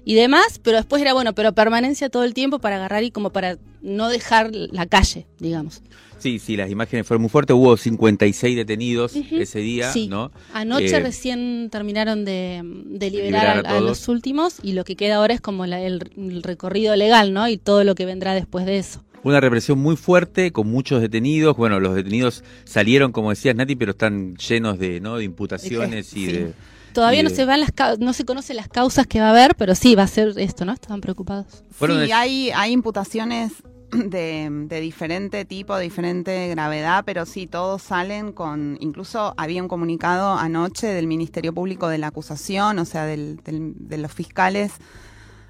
y 0.05 0.15
demás, 0.15 0.59
pero 0.63 0.77
después 0.77 1.01
era 1.01 1.13
bueno, 1.13 1.33
pero 1.33 1.53
permanencia 1.53 2.09
todo 2.09 2.23
el 2.23 2.33
tiempo 2.33 2.59
para 2.59 2.77
agarrar 2.77 3.03
y 3.03 3.11
como 3.11 3.31
para 3.31 3.57
no 3.81 4.09
dejar 4.09 4.51
la 4.53 4.85
calle, 4.85 5.27
digamos. 5.39 5.81
Sí, 6.19 6.39
sí, 6.39 6.57
las 6.57 6.71
imágenes 6.71 7.05
fueron 7.05 7.21
muy 7.21 7.29
fuertes. 7.29 7.55
Hubo 7.55 7.77
56 7.77 8.55
detenidos 8.55 9.15
ese 9.15 9.59
día, 9.59 9.91
sí. 9.91 10.07
¿no? 10.07 10.31
Anoche 10.53 10.95
eh, 10.95 10.99
recién 10.99 11.69
terminaron 11.71 12.25
de, 12.25 12.63
liberar, 12.99 13.67
a, 13.67 13.79
los 13.79 14.07
últimos 14.07 14.55
y 14.63 14.73
lo 14.73 14.83
que 14.83 14.95
queda 14.95 15.17
ahora 15.17 15.33
es 15.33 15.41
como 15.41 15.65
el, 15.65 15.73
el, 15.73 16.43
recorrido 16.43 16.95
legal, 16.95 17.33
¿no? 17.33 17.47
Y 17.47 17.57
todo 17.57 17.83
lo 17.83 17.93
que 17.93 18.05
vendrá 18.05 18.33
después 18.33 18.65
de 18.65 18.77
eso. 18.77 19.03
Una 19.27 19.41
represión 19.41 19.77
muy 19.77 19.97
fuerte, 19.97 20.53
con 20.53 20.67
muchos 20.67 21.01
detenidos. 21.01 21.57
Bueno, 21.57 21.81
los 21.81 21.93
detenidos 21.93 22.45
salieron, 22.63 23.11
como 23.11 23.31
decías 23.31 23.57
Nati, 23.57 23.75
pero 23.75 23.91
están 23.91 24.37
llenos 24.37 24.79
de, 24.79 25.01
¿no? 25.01 25.17
de 25.17 25.25
imputaciones 25.25 26.15
y 26.15 26.27
de... 26.27 26.53
Todavía 26.93 27.23
no 27.23 27.29
se 27.29 27.43
van 27.43 27.59
las 27.59 27.73
no 27.99 28.13
se 28.13 28.23
conocen 28.23 28.55
las 28.55 28.69
causas 28.69 29.05
que 29.05 29.19
va 29.19 29.27
a 29.27 29.29
haber, 29.31 29.55
pero 29.55 29.75
sí 29.75 29.95
va 29.95 30.03
a 30.03 30.07
ser 30.07 30.31
esto, 30.37 30.63
¿no? 30.63 30.71
Estaban 30.71 31.01
preocupados. 31.01 31.65
Sí, 31.77 32.11
hay, 32.13 32.51
hay 32.51 32.71
imputaciones 32.71 33.51
de, 33.91 34.47
de, 34.49 34.79
diferente 34.79 35.43
tipo, 35.43 35.75
de 35.75 35.83
diferente 35.83 36.47
gravedad, 36.47 37.03
pero 37.05 37.25
sí, 37.25 37.47
todos 37.47 37.81
salen 37.81 38.31
con, 38.31 38.77
incluso 38.79 39.33
había 39.35 39.61
un 39.61 39.67
comunicado 39.67 40.37
anoche 40.37 40.87
del 40.87 41.05
Ministerio 41.05 41.53
Público 41.53 41.89
de 41.89 41.97
la 41.97 42.07
acusación, 42.07 42.79
o 42.79 42.85
sea, 42.85 43.05
del, 43.05 43.41
de 43.43 43.97
los 43.97 44.13
fiscales 44.13 44.71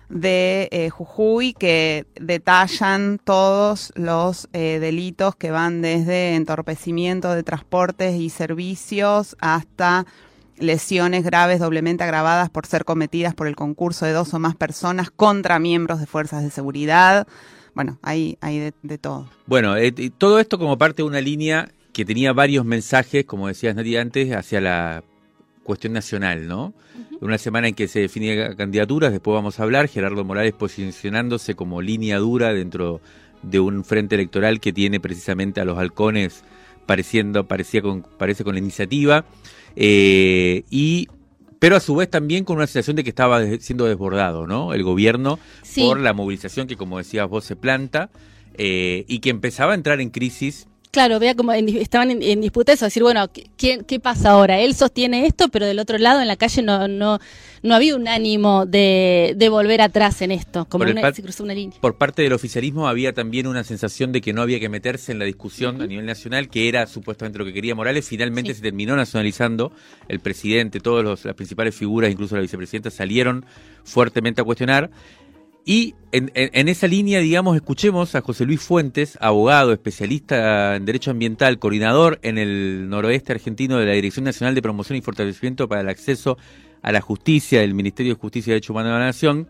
de 0.10 0.70
eh, 0.72 0.90
Jujuy 0.90 1.54
que 1.54 2.06
detallan 2.20 3.20
todos 3.24 3.92
los 3.96 4.48
eh, 4.54 4.80
delitos 4.80 5.36
que 5.36 5.52
van 5.52 5.82
desde 5.82 6.36
entorpecimiento 6.36 7.34
de 7.34 7.44
transportes 7.44 8.16
y 8.16 8.30
servicios 8.30 9.36
hasta 9.40 10.06
lesiones 10.58 11.24
graves 11.24 11.60
doblemente 11.60 12.04
agravadas 12.04 12.50
por 12.50 12.66
ser 12.66 12.86
cometidas 12.86 13.36
por 13.36 13.48
el 13.48 13.56
concurso 13.56 14.06
de 14.06 14.14
dos 14.14 14.34
o 14.34 14.40
más 14.40 14.56
personas 14.56 15.12
contra 15.12 15.60
miembros 15.60 16.00
de 16.00 16.08
fuerzas 16.08 16.44
de 16.44 16.50
seguridad. 16.50 17.28
Bueno, 17.76 18.00
hay, 18.02 18.38
hay 18.42 18.72
de, 18.82 18.98
todo. 18.98 19.30
Bueno, 19.46 19.78
eh, 19.78 19.92
todo 20.18 20.40
esto 20.40 20.58
como 20.58 20.78
parte 20.78 21.04
de 21.04 21.08
una 21.08 21.22
línea 21.22 21.70
que 21.94 22.06
tenía 22.06 22.34
varios 22.34 22.66
mensajes, 22.66 23.26
como 23.26 23.48
decías 23.48 23.76
Nati 23.76 23.98
antes, 23.98 24.34
hacia 24.34 24.62
la 24.62 25.04
cuestión 25.68 25.94
nacional, 25.94 26.48
¿no? 26.48 26.74
Una 27.20 27.38
semana 27.38 27.68
en 27.68 27.76
que 27.76 27.88
se 27.88 28.00
definen 28.00 28.56
candidaturas, 28.56 29.12
después 29.12 29.36
vamos 29.36 29.60
a 29.60 29.64
hablar, 29.64 29.90
Gerardo 29.90 30.24
Morales 30.24 30.54
posicionándose 30.54 31.56
como 31.56 31.82
línea 31.82 32.18
dura 32.18 32.54
dentro 32.54 33.02
de 33.44 33.60
un 33.60 33.84
frente 33.84 34.16
electoral 34.16 34.60
que 34.60 34.74
tiene 34.74 35.00
precisamente 35.00 35.62
a 35.62 35.66
los 35.66 35.78
halcones 35.78 36.44
pareciendo, 36.86 37.46
parecía 37.46 37.82
con, 37.82 38.02
parece 38.02 38.46
con 38.46 38.56
la 38.56 38.60
iniciativa, 38.60 39.26
eh, 39.76 40.64
y 40.70 41.10
pero 41.60 41.76
a 41.76 41.80
su 41.80 41.96
vez 41.96 42.10
también 42.10 42.46
con 42.46 42.58
una 42.58 42.68
sensación 42.68 42.96
de 42.96 43.04
que 43.04 43.10
estaba 43.10 43.44
siendo 43.60 43.86
desbordado, 43.86 44.48
¿no? 44.48 44.74
El 44.74 44.84
gobierno 44.84 45.38
por 45.76 46.00
la 46.00 46.14
movilización 46.14 46.68
que, 46.68 46.78
como 46.78 46.98
decías 46.98 47.28
vos, 47.28 47.44
se 47.44 47.56
planta 47.56 48.10
eh, 48.54 49.06
y 49.08 49.20
que 49.20 49.32
empezaba 49.32 49.74
a 49.74 49.76
entrar 49.76 50.00
en 50.00 50.12
crisis 50.12 50.68
Claro, 50.92 51.20
vea 51.20 51.36
como 51.36 51.52
estaban 51.52 52.12
en, 52.12 52.42
disputa 52.42 52.74
eso, 52.74 52.86
decir, 52.86 53.04
bueno, 53.04 53.30
¿qué, 53.58 53.84
¿qué, 53.86 54.00
pasa 54.00 54.32
ahora? 54.32 54.60
Él 54.60 54.74
sostiene 54.74 55.26
esto, 55.26 55.50
pero 55.50 55.66
del 55.66 55.80
otro 55.80 55.98
lado, 55.98 56.22
en 56.22 56.28
la 56.28 56.38
calle, 56.38 56.62
no, 56.62 56.88
no, 56.88 57.20
no 57.62 57.76
había 57.76 57.96
un 57.96 58.08
ánimo 58.08 58.66
de, 58.66 59.34
de 59.36 59.50
volver 59.50 59.82
atrás 59.82 60.22
en 60.22 60.32
esto, 60.32 60.66
como 60.66 60.86
una, 60.86 61.14
se 61.14 61.22
cruzó 61.22 61.44
una 61.44 61.54
línea. 61.54 61.78
Por 61.82 61.98
parte 61.98 62.22
del 62.22 62.34
oficialismo 62.34 62.88
había 62.88 63.14
también 63.14 63.48
una 63.48 63.64
sensación 63.64 64.12
de 64.12 64.22
que 64.22 64.34
no 64.34 64.42
había 64.42 64.60
que 64.60 64.70
meterse 64.70 65.12
en 65.12 65.20
la 65.20 65.26
discusión 65.26 65.82
a 65.82 65.88
nivel 65.88 66.06
nacional, 66.06 66.50
que 66.50 66.70
era 66.70 66.88
supuestamente 66.88 67.38
lo 67.40 67.46
que 67.46 67.54
quería 67.54 67.76
Morales. 67.76 68.08
Finalmente 68.08 68.54
se 68.54 68.62
terminó 68.62 68.96
nacionalizando. 68.96 69.72
El 70.08 70.20
presidente, 70.20 70.80
todas 70.80 71.26
las 71.26 71.36
principales 71.36 71.76
figuras, 71.76 72.12
incluso 72.12 72.36
la 72.36 72.42
vicepresidenta, 72.42 72.90
salieron 72.90 73.46
fuertemente 73.84 74.42
a 74.42 74.44
cuestionar. 74.44 74.90
Y 75.70 75.96
en, 76.14 76.70
esa 76.70 76.88
línea, 76.88 77.20
digamos, 77.20 77.58
escuchemos 77.58 78.16
a 78.16 78.22
José 78.22 78.46
Luis 78.46 78.62
Fuentes, 78.62 79.18
abogado, 79.20 79.74
especialista 79.74 80.78
en 80.78 80.86
Derecho 80.86 81.12
Ambiental, 81.12 81.60
coordinador 81.60 82.20
en 82.22 82.38
el 82.38 82.88
noroeste 82.88 83.34
argentino 83.34 83.78
de 83.78 83.86
la 83.86 83.92
Dirección 83.92 84.24
Nacional 84.24 84.56
de 84.56 84.62
Promoción 84.62 84.98
y 84.98 85.02
Fortalecimiento 85.02 85.68
para 85.68 85.82
el 85.82 85.90
Acceso 85.90 86.38
a 86.82 86.94
la 86.94 87.02
Justicia 87.02 87.60
del 87.60 87.74
Ministerio 87.74 88.14
de 88.14 88.20
Justicia 88.22 88.52
y 88.52 88.54
Derecho 88.54 88.72
Humano 88.72 88.94
de 88.94 89.00
la 89.00 89.06
Nación, 89.08 89.50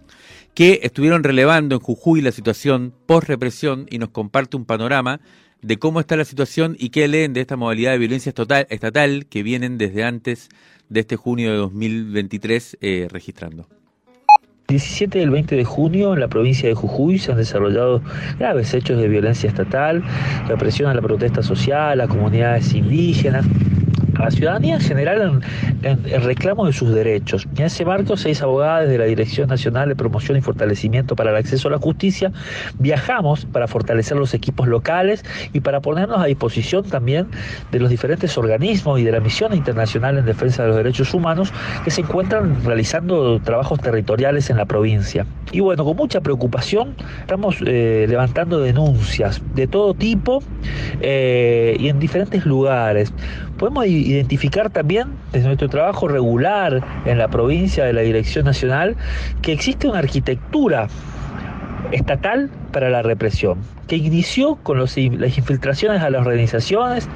que 0.56 0.80
estuvieron 0.82 1.24
relevando 1.24 1.76
en 1.76 1.82
Jujuy 1.82 2.22
la 2.22 2.32
situación 2.32 2.96
post-represión 3.06 3.86
y 3.92 4.00
nos 4.00 4.10
comparte 4.10 4.58
un 4.58 4.66
panorama 4.66 5.22
de 5.62 5.78
cómo 5.78 6.00
está 6.00 6.16
la 6.16 6.26
situación 6.26 6.76
y 6.80 6.90
qué 6.90 7.08
leen 7.08 7.34
de 7.34 7.42
esta 7.42 7.58
modalidad 7.58 7.92
de 7.92 8.00
violencia 8.00 8.32
estatal, 8.32 9.28
que 9.28 9.44
vienen 9.44 9.78
desde 9.78 10.04
antes 10.04 10.50
de 10.90 11.02
este 11.02 11.16
junio 11.16 11.52
de 11.52 11.58
2023 11.58 12.78
eh, 12.82 13.08
registrando. 13.12 13.68
17 14.68 15.20
y 15.20 15.22
el 15.22 15.30
20 15.30 15.56
de 15.56 15.64
junio 15.64 16.14
en 16.14 16.20
la 16.20 16.28
provincia 16.28 16.68
de 16.68 16.76
Jujuy 16.76 17.20
se 17.20 17.32
han 17.32 17.38
desarrollado 17.38 18.02
graves 18.38 18.74
hechos 18.74 19.00
de 19.00 19.08
violencia 19.08 19.48
estatal, 19.48 20.04
represión 20.50 20.90
a 20.90 20.94
la 20.94 21.02
protesta 21.02 21.42
social, 21.42 22.02
a 22.02 22.08
comunidades 22.10 22.74
indígenas, 22.74 23.46
a 24.18 24.26
la 24.26 24.32
ciudadanía 24.32 24.76
en 24.76 24.82
general 24.82 25.42
en, 25.84 26.24
reclamo 26.24 26.66
de 26.66 26.74
sus 26.74 26.94
derechos. 26.94 27.48
Y 27.56 27.62
en 27.62 27.68
ese 27.68 27.86
marco, 27.86 28.18
seis 28.18 28.42
abogadas 28.42 28.90
de 28.90 28.98
la 28.98 29.06
Dirección 29.06 29.50
Nacional 29.50 29.90
de 29.90 29.96
Promoción 29.96 30.38
y 30.38 30.42
Fortalecimiento 30.42 31.16
para 31.16 31.32
el 31.32 31.38
Acceso 31.38 31.68
a 31.68 31.72
la 31.72 31.78
Justicia 31.78 32.32
viajamos 32.80 33.46
para 33.46 33.68
fortalecer 33.68 34.18
los 34.18 34.34
equipos 34.34 34.68
locales 34.68 35.24
y 35.54 35.60
para 35.60 35.82
ponernos 35.82 36.20
a 36.20 36.26
disposición 36.26 36.84
también 36.84 37.28
de 37.72 37.80
los 37.80 37.90
diferentes 37.90 38.38
organismos 38.38 39.00
y 39.00 39.04
de 39.04 39.12
la 39.12 39.20
Misión 39.20 39.54
Internacional 39.54 40.18
en 40.18 40.26
Defensa 40.26 40.64
de 40.64 40.70
los 40.70 40.78
Derechos 40.78 41.14
Humanos 41.14 41.52
que 41.84 41.92
se 41.92 42.02
encuentran 42.02 42.64
realizando 42.64 43.40
trabajos 43.42 43.80
territoriales 43.80 44.50
en 44.50 44.58
la 44.58 44.66
provincia. 44.66 45.26
Y 45.52 45.62
bueno, 45.62 45.86
con 45.86 45.96
mucha 45.96 46.22
preocupación 46.22 46.96
estamos 47.22 47.58
eh, 47.66 48.06
levantando 48.10 48.60
denuncias 48.60 49.42
de 49.56 49.68
todo 49.68 49.94
tipo 49.94 50.44
eh, 51.02 51.78
y 51.80 51.90
en 51.90 52.00
diferentes 52.00 52.46
lugares. 52.46 53.14
Podemos 53.58 53.88
identificar 53.88 54.70
también 54.70 55.16
desde 55.32 55.48
nuestro 55.48 55.70
trabajo 55.70 56.08
regular 56.08 56.84
en 57.06 57.18
la 57.18 57.28
provincia 57.28 57.86
de 57.86 57.94
la 57.94 58.02
Dirección 58.02 58.46
Nacional 58.46 58.96
que 59.42 59.52
existe 59.52 59.88
una 59.88 60.00
arquitectura 60.00 60.88
estatal 61.92 62.52
para 62.72 62.90
la 62.90 63.02
represión, 63.02 63.60
que 63.88 63.96
inició 63.96 64.56
con 64.56 64.80
las 64.80 64.98
infiltraciones 64.98 66.02
a 66.02 66.10
las 66.10 66.22
organizaciones 66.22 67.08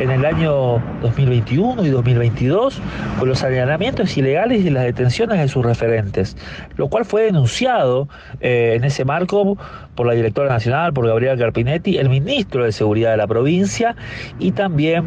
en 0.00 0.10
el 0.10 0.24
año 0.24 0.82
2021 1.02 1.84
y 1.84 1.88
2022, 1.90 2.80
con 3.18 3.28
los 3.28 3.42
allanamientos 3.42 4.16
ilegales 4.16 4.64
y 4.64 4.70
las 4.70 4.84
detenciones 4.84 5.38
de 5.38 5.48
sus 5.48 5.64
referentes, 5.64 6.36
lo 6.76 6.88
cual 6.88 7.04
fue 7.04 7.22
denunciado 7.22 8.08
eh, 8.40 8.74
en 8.76 8.84
ese 8.84 9.04
marco 9.04 9.58
por 9.94 10.06
la 10.06 10.14
directora 10.14 10.48
nacional, 10.48 10.92
por 10.92 11.06
Gabriela 11.06 11.36
Carpinetti, 11.36 11.98
el 11.98 12.08
ministro 12.08 12.64
de 12.64 12.72
Seguridad 12.72 13.10
de 13.10 13.16
la 13.16 13.26
provincia 13.26 13.96
y 14.38 14.52
también 14.52 15.06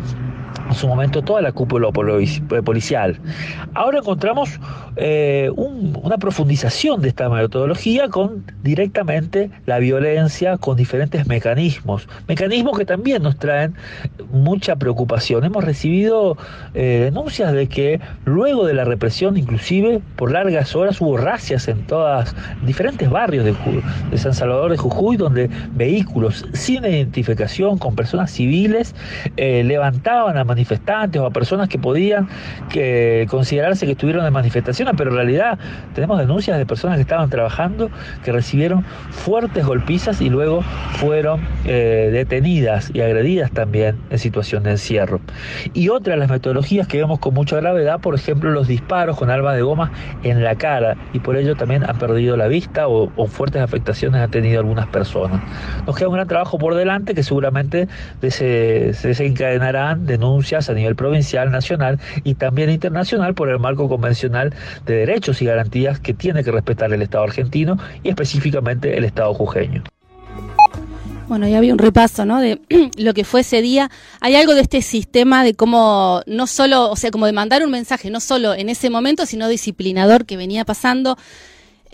en 0.69 0.75
su 0.75 0.87
momento 0.87 1.21
toda 1.21 1.41
la 1.41 1.51
cúpula 1.51 1.91
policial. 1.91 3.19
Ahora 3.73 3.99
encontramos 3.99 4.59
eh, 4.95 5.49
una 5.55 6.17
profundización 6.17 7.01
de 7.01 7.09
esta 7.09 7.29
metodología 7.29 8.09
con 8.09 8.45
directamente 8.61 9.49
la 9.65 9.79
violencia, 9.83 10.57
con 10.57 10.77
diferentes 10.77 11.27
mecanismos, 11.27 12.07
mecanismos 12.27 12.77
que 12.77 12.85
también 12.85 13.21
nos 13.21 13.37
traen 13.37 13.75
mucha 14.31 14.75
preocupación. 14.75 15.43
Hemos 15.43 15.63
recibido 15.63 16.37
eh, 16.73 17.01
denuncias 17.03 17.53
de 17.53 17.67
que 17.67 17.99
luego 18.25 18.65
de 18.65 18.73
la 18.73 18.85
represión, 18.85 19.37
inclusive 19.37 20.01
por 20.15 20.31
largas 20.31 20.75
horas, 20.75 20.99
hubo 21.01 21.17
racias 21.17 21.67
en 21.67 21.85
todas 21.85 22.35
diferentes 22.65 23.09
barrios 23.09 23.45
de, 23.45 23.53
San 24.17 24.33
Salvador 24.33 24.71
de 24.71 24.77
Jujuy, 24.77 25.17
donde 25.17 25.49
vehículos 25.75 26.45
sin 26.53 26.85
identificación, 26.85 27.77
con 27.77 27.95
personas 27.95 28.31
civiles, 28.31 28.95
eh, 29.37 29.63
levantaban 29.63 30.37
a 30.37 30.43
manifestantes 30.43 31.21
o 31.21 31.25
a 31.25 31.31
personas 31.31 31.67
que 31.67 31.77
podían 31.77 32.27
que 32.69 33.27
considerarse 33.29 33.85
que 33.85 33.91
estuvieron 33.93 34.25
en 34.25 34.33
manifestaciones, 34.33 34.93
pero 34.97 35.11
en 35.11 35.17
realidad 35.17 35.59
tenemos 35.93 36.17
denuncias 36.19 36.57
de 36.57 36.65
personas 36.65 36.95
que 36.95 37.01
estaban 37.01 37.29
trabajando 37.29 37.89
que 38.23 38.31
recibieron 38.31 38.83
fuertes 39.09 39.65
golpizas 39.73 40.21
y 40.21 40.29
luego 40.29 40.61
fueron 40.99 41.41
eh, 41.65 42.09
detenidas 42.11 42.91
y 42.93 43.01
agredidas 43.01 43.49
también 43.49 43.97
en 44.11 44.19
situación 44.19 44.61
de 44.61 44.71
encierro. 44.71 45.19
Y 45.73 45.89
otra 45.89 46.13
de 46.13 46.19
las 46.19 46.29
metodologías 46.29 46.87
que 46.87 46.99
vemos 46.99 47.17
con 47.17 47.33
mucha 47.33 47.55
gravedad, 47.55 47.99
por 47.99 48.13
ejemplo, 48.13 48.51
los 48.51 48.67
disparos 48.67 49.17
con 49.17 49.31
armas 49.31 49.55
de 49.55 49.63
goma 49.63 49.91
en 50.21 50.43
la 50.43 50.55
cara 50.55 50.95
y 51.11 51.19
por 51.19 51.37
ello 51.37 51.55
también 51.55 51.83
han 51.89 51.97
perdido 51.97 52.37
la 52.37 52.47
vista 52.47 52.87
o, 52.87 53.09
fuertes 53.27 53.63
afectaciones 53.63 54.21
han 54.21 54.29
tenido 54.29 54.59
algunas 54.59 54.85
personas. 54.87 55.41
Nos 55.87 55.95
queda 55.95 56.09
un 56.09 56.15
gran 56.15 56.27
trabajo 56.27 56.59
por 56.59 56.75
delante 56.75 57.15
que 57.15 57.23
seguramente 57.23 57.87
se 58.21 58.93
desencadenarán 59.01 60.05
denuncias 60.05 60.69
a 60.69 60.73
nivel 60.75 60.95
provincial, 60.95 61.49
nacional 61.49 61.99
y 62.23 62.35
también 62.35 62.69
internacional 62.69 63.33
por 63.33 63.49
el 63.49 63.57
marco 63.57 63.89
convencional 63.89 64.53
de 64.85 64.93
derechos 64.97 65.41
y 65.41 65.45
garantías 65.45 65.99
que 65.99 66.13
tiene 66.13 66.43
que 66.43 66.51
respetar 66.51 66.93
el 66.93 67.01
Estado 67.01 67.23
argentino 67.23 67.79
y 68.03 68.09
específicamente 68.09 68.97
el 68.97 69.05
Estado 69.05 69.33
Bueno, 71.27 71.47
ya 71.47 71.57
había 71.57 71.73
un 71.73 71.79
repaso, 71.79 72.25
¿no? 72.25 72.39
De 72.39 72.61
lo 72.97 73.13
que 73.13 73.23
fue 73.23 73.41
ese 73.41 73.61
día. 73.61 73.89
Hay 74.19 74.35
algo 74.35 74.55
de 74.55 74.61
este 74.61 74.81
sistema 74.81 75.43
de 75.43 75.53
cómo, 75.53 76.21
no 76.27 76.47
solo, 76.47 76.89
o 76.91 76.95
sea, 76.95 77.11
como 77.11 77.25
de 77.25 77.33
mandar 77.33 77.63
un 77.63 77.71
mensaje, 77.71 78.09
no 78.09 78.19
solo 78.19 78.53
en 78.53 78.69
ese 78.69 78.89
momento, 78.89 79.25
sino 79.25 79.47
disciplinador 79.47 80.25
que 80.25 80.37
venía 80.37 80.65
pasando. 80.65 81.17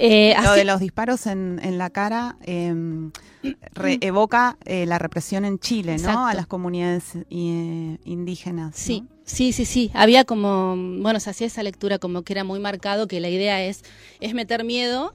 Eh, 0.02 0.34
lo 0.42 0.54
de 0.54 0.64
los 0.64 0.80
disparos 0.80 1.28
en, 1.28 1.60
en 1.62 1.78
la 1.78 1.90
cara 1.90 2.38
em, 2.44 3.12
evoca 4.02 4.58
eh, 4.64 4.86
la 4.86 4.98
represión 4.98 5.44
en 5.44 5.60
Chile, 5.60 5.98
¿no? 5.98 6.26
A 6.26 6.34
las 6.34 6.48
comunidades 6.48 7.16
eh, 7.30 7.98
indígenas. 8.06 8.76
Sí. 8.76 9.06
Sí, 9.26 9.54
sí, 9.54 9.66
sí. 9.66 9.92
Había 9.94 10.24
como, 10.24 10.76
bueno, 11.02 11.20
se 11.20 11.30
hacía 11.30 11.46
esa 11.46 11.62
lectura 11.62 12.00
como 12.00 12.24
que 12.24 12.34
era 12.34 12.44
muy 12.44 12.60
marcado 12.60 13.08
que 13.08 13.20
la 13.20 13.30
idea 13.30 13.64
es, 13.64 13.84
es 14.22 14.34
meter 14.34 14.64
miedo. 14.64 15.14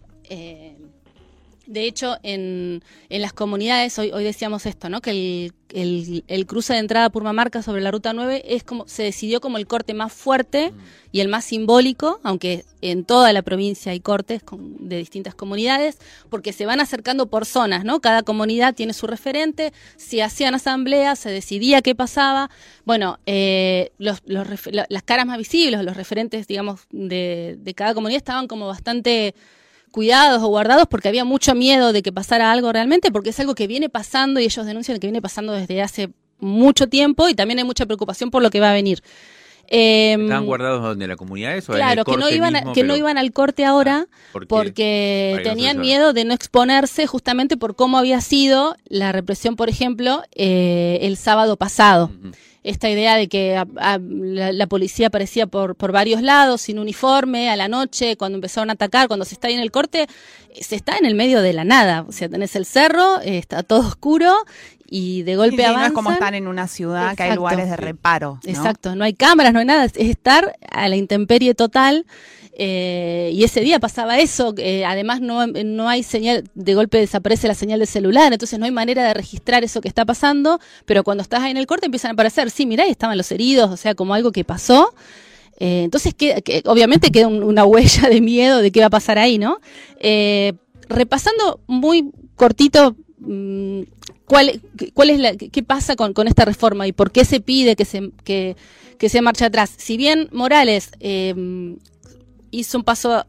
De 1.66 1.84
hecho, 1.84 2.18
en, 2.22 2.82
en, 3.08 3.22
las 3.22 3.32
comunidades, 3.32 3.98
hoy, 3.98 4.10
hoy 4.12 4.24
decíamos 4.24 4.66
esto, 4.66 4.88
¿no? 4.88 5.00
Que 5.00 5.10
el, 5.74 6.24
el, 6.28 6.46
cruce 6.46 6.74
de 6.74 6.78
entrada 6.78 7.10
Purmamarca 7.10 7.62
sobre 7.62 7.80
la 7.80 7.90
Ruta 7.90 8.12
9 8.12 8.42
es 8.46 8.62
como, 8.64 8.86
se 8.86 9.02
decidió 9.02 9.40
como 9.40 9.58
el 9.58 9.66
corte 9.66 9.92
más 9.94 10.12
fuerte 10.12 10.72
y 11.10 11.20
el 11.20 11.28
más 11.28 11.44
simbólico, 11.44 12.20
aunque 12.22 12.64
en 12.80 13.04
toda 13.04 13.32
la 13.32 13.42
provincia 13.42 13.92
hay 13.92 14.00
cortes 14.00 14.42
de 14.52 14.96
distintas 14.98 15.34
comunidades, 15.34 15.98
porque 16.28 16.52
se 16.52 16.66
van 16.66 16.80
acercando 16.80 17.26
por 17.26 17.46
zonas, 17.46 17.84
¿no? 17.84 18.00
Cada 18.00 18.22
comunidad 18.22 18.74
tiene 18.74 18.92
su 18.92 19.06
referente, 19.06 19.72
se 19.96 20.22
hacían 20.22 20.54
asambleas, 20.54 21.18
se 21.18 21.30
decidía 21.30 21.82
qué 21.82 21.94
pasaba. 21.94 22.50
Bueno, 22.84 23.18
eh, 23.26 23.90
los, 23.98 24.22
los, 24.26 24.46
las 24.70 25.02
caras 25.02 25.26
más 25.26 25.38
visibles, 25.38 25.82
los 25.82 25.96
referentes, 25.96 26.46
digamos, 26.46 26.82
de, 26.90 27.56
de 27.58 27.74
cada 27.74 27.94
comunidad 27.94 28.18
estaban 28.18 28.48
como 28.48 28.66
bastante 28.68 29.34
cuidados 29.94 30.42
o 30.42 30.48
guardados 30.48 30.88
porque 30.90 31.06
había 31.06 31.24
mucho 31.24 31.54
miedo 31.54 31.92
de 31.92 32.02
que 32.02 32.10
pasara 32.10 32.50
algo 32.50 32.72
realmente, 32.72 33.12
porque 33.12 33.30
es 33.30 33.38
algo 33.38 33.54
que 33.54 33.68
viene 33.68 33.88
pasando 33.88 34.40
y 34.40 34.44
ellos 34.44 34.66
denuncian 34.66 34.98
que 34.98 35.06
viene 35.06 35.22
pasando 35.22 35.52
desde 35.52 35.80
hace 35.82 36.10
mucho 36.40 36.88
tiempo 36.88 37.28
y 37.28 37.34
también 37.34 37.60
hay 37.60 37.64
mucha 37.64 37.86
preocupación 37.86 38.32
por 38.32 38.42
lo 38.42 38.50
que 38.50 38.58
va 38.58 38.70
a 38.70 38.72
venir. 38.72 39.04
Eh, 39.68 40.16
¿Estaban 40.18 40.46
guardados 40.46 40.82
donde 40.82 41.06
la 41.06 41.14
comunidad 41.14 41.56
eso? 41.56 41.74
Claro, 41.74 42.04
que 42.04 42.16
no 42.16 42.28
iban 42.28 42.72
que 42.72 42.82
no 42.82 42.96
iban 42.96 43.18
al 43.18 43.32
corte 43.32 43.64
ahora 43.64 44.08
ah, 44.08 44.38
porque 44.48 45.40
tenían 45.44 45.78
miedo 45.78 46.12
de 46.12 46.24
no 46.24 46.34
exponerse 46.34 47.06
justamente 47.06 47.56
por 47.56 47.76
cómo 47.76 47.96
había 47.96 48.20
sido 48.20 48.76
la 48.86 49.12
represión, 49.12 49.54
por 49.54 49.68
ejemplo, 49.68 50.24
eh, 50.32 50.98
el 51.02 51.16
sábado 51.16 51.56
pasado. 51.56 52.10
Esta 52.64 52.88
idea 52.88 53.16
de 53.16 53.28
que 53.28 53.62
la, 53.74 54.66
policía 54.66 55.08
aparecía 55.08 55.46
por, 55.46 55.76
por 55.76 55.92
varios 55.92 56.22
lados, 56.22 56.62
sin 56.62 56.78
uniforme, 56.78 57.50
a 57.50 57.56
la 57.56 57.68
noche, 57.68 58.16
cuando 58.16 58.36
empezaron 58.36 58.70
a 58.70 58.72
atacar, 58.72 59.06
cuando 59.06 59.26
se 59.26 59.34
está 59.34 59.48
ahí 59.48 59.54
en 59.54 59.60
el 59.60 59.70
corte, 59.70 60.08
se 60.60 60.74
está 60.74 60.96
en 60.96 61.04
el 61.04 61.14
medio 61.14 61.42
de 61.42 61.52
la 61.52 61.64
nada. 61.64 62.06
O 62.08 62.12
sea, 62.12 62.28
tenés 62.28 62.56
el 62.56 62.64
cerro, 62.64 63.20
está 63.20 63.62
todo 63.62 63.80
oscuro 63.80 64.32
y 64.86 65.22
de 65.24 65.36
golpe 65.36 65.62
sí, 65.62 65.72
No 65.72 65.84
es 65.84 65.92
como 65.92 66.10
estar 66.10 66.34
en 66.34 66.48
una 66.48 66.66
ciudad 66.66 67.14
que 67.16 67.24
hay 67.24 67.34
lugares 67.34 67.68
de 67.68 67.76
reparo. 67.76 68.40
Exacto, 68.44 68.96
no 68.96 69.04
hay 69.04 69.12
cámaras, 69.12 69.52
no 69.52 69.58
hay 69.58 69.66
nada, 69.66 69.84
es 69.84 69.92
estar 69.96 70.56
a 70.70 70.88
la 70.88 70.96
intemperie 70.96 71.54
total. 71.54 72.06
Eh, 72.56 73.32
y 73.34 73.42
ese 73.42 73.60
día 73.62 73.80
pasaba 73.80 74.20
eso, 74.20 74.54
eh, 74.58 74.84
además 74.84 75.20
no, 75.20 75.44
no 75.48 75.88
hay 75.88 76.04
señal, 76.04 76.44
de 76.54 76.74
golpe 76.74 76.98
desaparece 76.98 77.48
la 77.48 77.54
señal 77.54 77.80
de 77.80 77.86
celular, 77.86 78.32
entonces 78.32 78.60
no 78.60 78.64
hay 78.64 78.70
manera 78.70 79.04
de 79.08 79.12
registrar 79.12 79.64
eso 79.64 79.80
que 79.80 79.88
está 79.88 80.04
pasando, 80.04 80.60
pero 80.84 81.02
cuando 81.02 81.22
estás 81.22 81.40
ahí 81.40 81.50
en 81.50 81.56
el 81.56 81.66
corte 81.66 81.86
empiezan 81.86 82.10
a 82.10 82.12
aparecer, 82.12 82.50
sí, 82.52 82.64
mirá, 82.64 82.84
estaban 82.86 83.18
los 83.18 83.32
heridos, 83.32 83.70
o 83.72 83.76
sea, 83.76 83.96
como 83.96 84.14
algo 84.14 84.30
que 84.30 84.44
pasó. 84.44 84.94
Eh, 85.58 85.82
entonces, 85.84 86.14
que, 86.14 86.62
obviamente 86.66 87.10
queda 87.10 87.26
una 87.26 87.64
huella 87.64 88.08
de 88.08 88.20
miedo 88.20 88.62
de 88.62 88.70
qué 88.70 88.80
va 88.80 88.86
a 88.86 88.90
pasar 88.90 89.18
ahí, 89.18 89.38
¿no? 89.38 89.58
repasando 90.86 91.60
muy 91.66 92.10
cortito 92.36 92.94
mm, 93.18 93.80
cuál, 94.26 94.60
cuál 94.92 95.10
es 95.10 95.18
la, 95.18 95.34
qué 95.34 95.62
pasa 95.62 95.96
con, 95.96 96.12
con, 96.12 96.28
esta 96.28 96.44
reforma 96.44 96.86
y 96.86 96.92
por 96.92 97.10
qué 97.10 97.24
se 97.24 97.40
pide 97.40 97.74
que 97.74 97.86
se, 97.86 98.10
que, 98.22 98.54
que 98.98 99.08
se 99.08 99.22
marche 99.22 99.44
atrás. 99.44 99.72
Si 99.76 99.96
bien 99.96 100.28
Morales 100.30 100.90
eh, 101.00 101.34
hizo 102.58 102.78
un 102.78 102.84
paso 102.84 103.26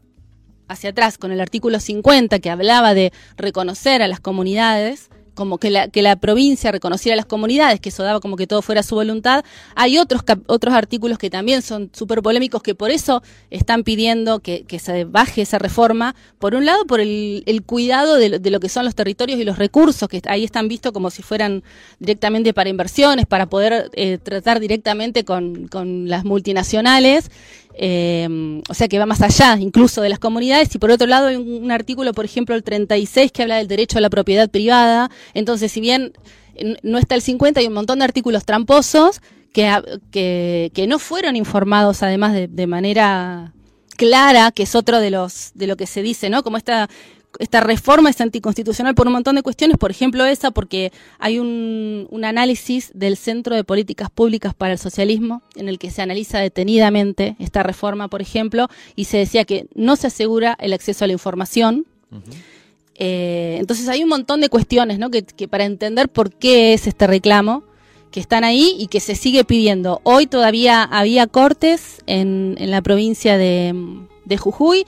hacia 0.68 0.90
atrás 0.90 1.18
con 1.18 1.32
el 1.32 1.40
artículo 1.40 1.80
50 1.80 2.38
que 2.38 2.50
hablaba 2.50 2.94
de 2.94 3.12
reconocer 3.36 4.02
a 4.02 4.08
las 4.08 4.20
comunidades, 4.20 5.10
como 5.34 5.58
que 5.58 5.70
la, 5.70 5.88
que 5.88 6.00
la 6.00 6.16
provincia 6.16 6.72
reconociera 6.72 7.12
a 7.12 7.16
las 7.16 7.26
comunidades, 7.26 7.78
que 7.78 7.90
eso 7.90 8.02
daba 8.02 8.20
como 8.20 8.36
que 8.36 8.46
todo 8.46 8.62
fuera 8.62 8.82
su 8.82 8.94
voluntad. 8.94 9.44
Hay 9.74 9.98
otros, 9.98 10.22
otros 10.46 10.74
artículos 10.74 11.18
que 11.18 11.28
también 11.28 11.60
son 11.60 11.90
súper 11.92 12.22
polémicos, 12.22 12.62
que 12.62 12.74
por 12.74 12.90
eso 12.90 13.22
están 13.50 13.84
pidiendo 13.84 14.40
que, 14.40 14.64
se 14.80 15.04
baje 15.04 15.42
esa 15.42 15.58
reforma. 15.58 16.16
Por 16.38 16.54
un 16.54 16.64
lado, 16.64 16.86
por 16.86 17.00
el, 17.00 17.42
el 17.44 17.62
cuidado 17.62 18.16
de, 18.16 18.38
de, 18.38 18.50
lo 18.50 18.60
que 18.60 18.70
son 18.70 18.86
los 18.86 18.94
territorios 18.94 19.38
y 19.38 19.44
los 19.44 19.58
recursos, 19.58 20.08
que 20.08 20.22
ahí 20.26 20.42
están 20.42 20.68
vistos 20.68 20.92
como 20.92 21.10
si 21.10 21.22
fueran 21.22 21.62
directamente 21.98 22.54
para 22.54 22.70
inversiones, 22.70 23.26
para 23.26 23.46
poder 23.46 23.90
eh, 23.92 24.16
tratar 24.16 24.58
directamente 24.58 25.26
con 25.26 25.68
las 26.08 26.24
multinacionales. 26.24 27.30
Eh, 27.78 28.62
o 28.68 28.74
sea 28.74 28.88
que 28.88 28.98
va 28.98 29.04
más 29.04 29.20
allá 29.20 29.58
incluso 29.60 30.00
de 30.00 30.08
las 30.08 30.18
comunidades 30.18 30.74
y 30.74 30.78
por 30.78 30.90
otro 30.90 31.06
lado 31.06 31.26
hay 31.26 31.36
un, 31.36 31.70
artículo, 31.70 32.14
por 32.14 32.24
ejemplo, 32.24 32.54
el 32.54 32.62
36 32.62 33.30
que 33.32 33.42
habla 33.42 33.56
del 33.56 33.68
derecho 33.68 33.98
a 33.98 34.00
la 34.00 34.10
propiedad 34.10 34.48
privada. 34.48 35.10
Entonces, 35.34 35.72
si 35.72 35.80
bien 35.80 36.12
no 36.82 36.96
está 36.98 37.14
el 37.14 37.22
50, 37.22 37.60
hay 37.60 37.66
un 37.66 37.74
montón 37.74 37.98
de 37.98 38.06
artículos 38.06 38.44
tramposos 38.46 39.20
que, 39.52 39.70
que, 40.10 40.86
no 40.86 40.98
fueron 40.98 41.36
informados 41.36 42.02
además 42.02 42.32
de, 42.32 42.48
de 42.48 42.66
manera 42.66 43.52
clara, 43.96 44.52
que 44.52 44.62
es 44.62 44.74
otro 44.74 45.00
de 45.00 45.10
los 45.10 45.52
de 45.54 45.66
lo 45.66 45.76
que 45.76 45.86
se 45.86 46.02
dice, 46.02 46.30
¿no? 46.30 46.42
Como 46.42 46.56
esta 46.56 46.88
esta 47.38 47.60
reforma 47.60 48.10
es 48.10 48.20
anticonstitucional 48.20 48.94
por 48.94 49.06
un 49.06 49.14
montón 49.14 49.36
de 49.36 49.42
cuestiones, 49.42 49.76
por 49.78 49.90
ejemplo 49.90 50.24
esa, 50.24 50.50
porque 50.50 50.92
hay 51.18 51.38
un, 51.38 52.06
un, 52.10 52.24
análisis 52.24 52.90
del 52.94 53.16
Centro 53.16 53.54
de 53.54 53.64
Políticas 53.64 54.10
Públicas 54.10 54.54
para 54.54 54.72
el 54.72 54.78
Socialismo 54.78 55.42
en 55.54 55.68
el 55.68 55.78
que 55.78 55.90
se 55.90 56.02
analiza 56.02 56.38
detenidamente 56.38 57.36
esta 57.38 57.62
reforma, 57.62 58.08
por 58.08 58.22
ejemplo, 58.22 58.68
y 58.94 59.04
se 59.04 59.18
decía 59.18 59.44
que 59.44 59.66
no 59.74 59.96
se 59.96 60.08
asegura 60.08 60.56
el 60.60 60.72
acceso 60.72 61.04
a 61.04 61.08
la 61.08 61.12
información. 61.12 61.86
eh, 62.94 63.56
entonces 63.60 63.88
hay 63.88 64.02
un 64.02 64.08
montón 64.08 64.40
de 64.40 64.48
cuestiones 64.48 64.98
¿no? 64.98 65.10
que, 65.10 65.22
que 65.22 65.48
para 65.48 65.64
entender 65.64 66.08
por 66.08 66.32
qué 66.32 66.74
es 66.74 66.86
este 66.86 67.06
reclamo, 67.06 67.64
que 68.10 68.20
están 68.20 68.44
ahí 68.44 68.74
y 68.78 68.86
que 68.86 69.00
se 69.00 69.14
sigue 69.14 69.44
pidiendo. 69.44 70.00
Hoy 70.02 70.26
todavía 70.26 70.82
había 70.82 71.26
cortes 71.26 72.02
en, 72.06 72.56
en 72.58 72.70
la 72.70 72.80
provincia 72.80 73.36
de, 73.36 73.74
de 74.24 74.36
Jujuy, 74.38 74.86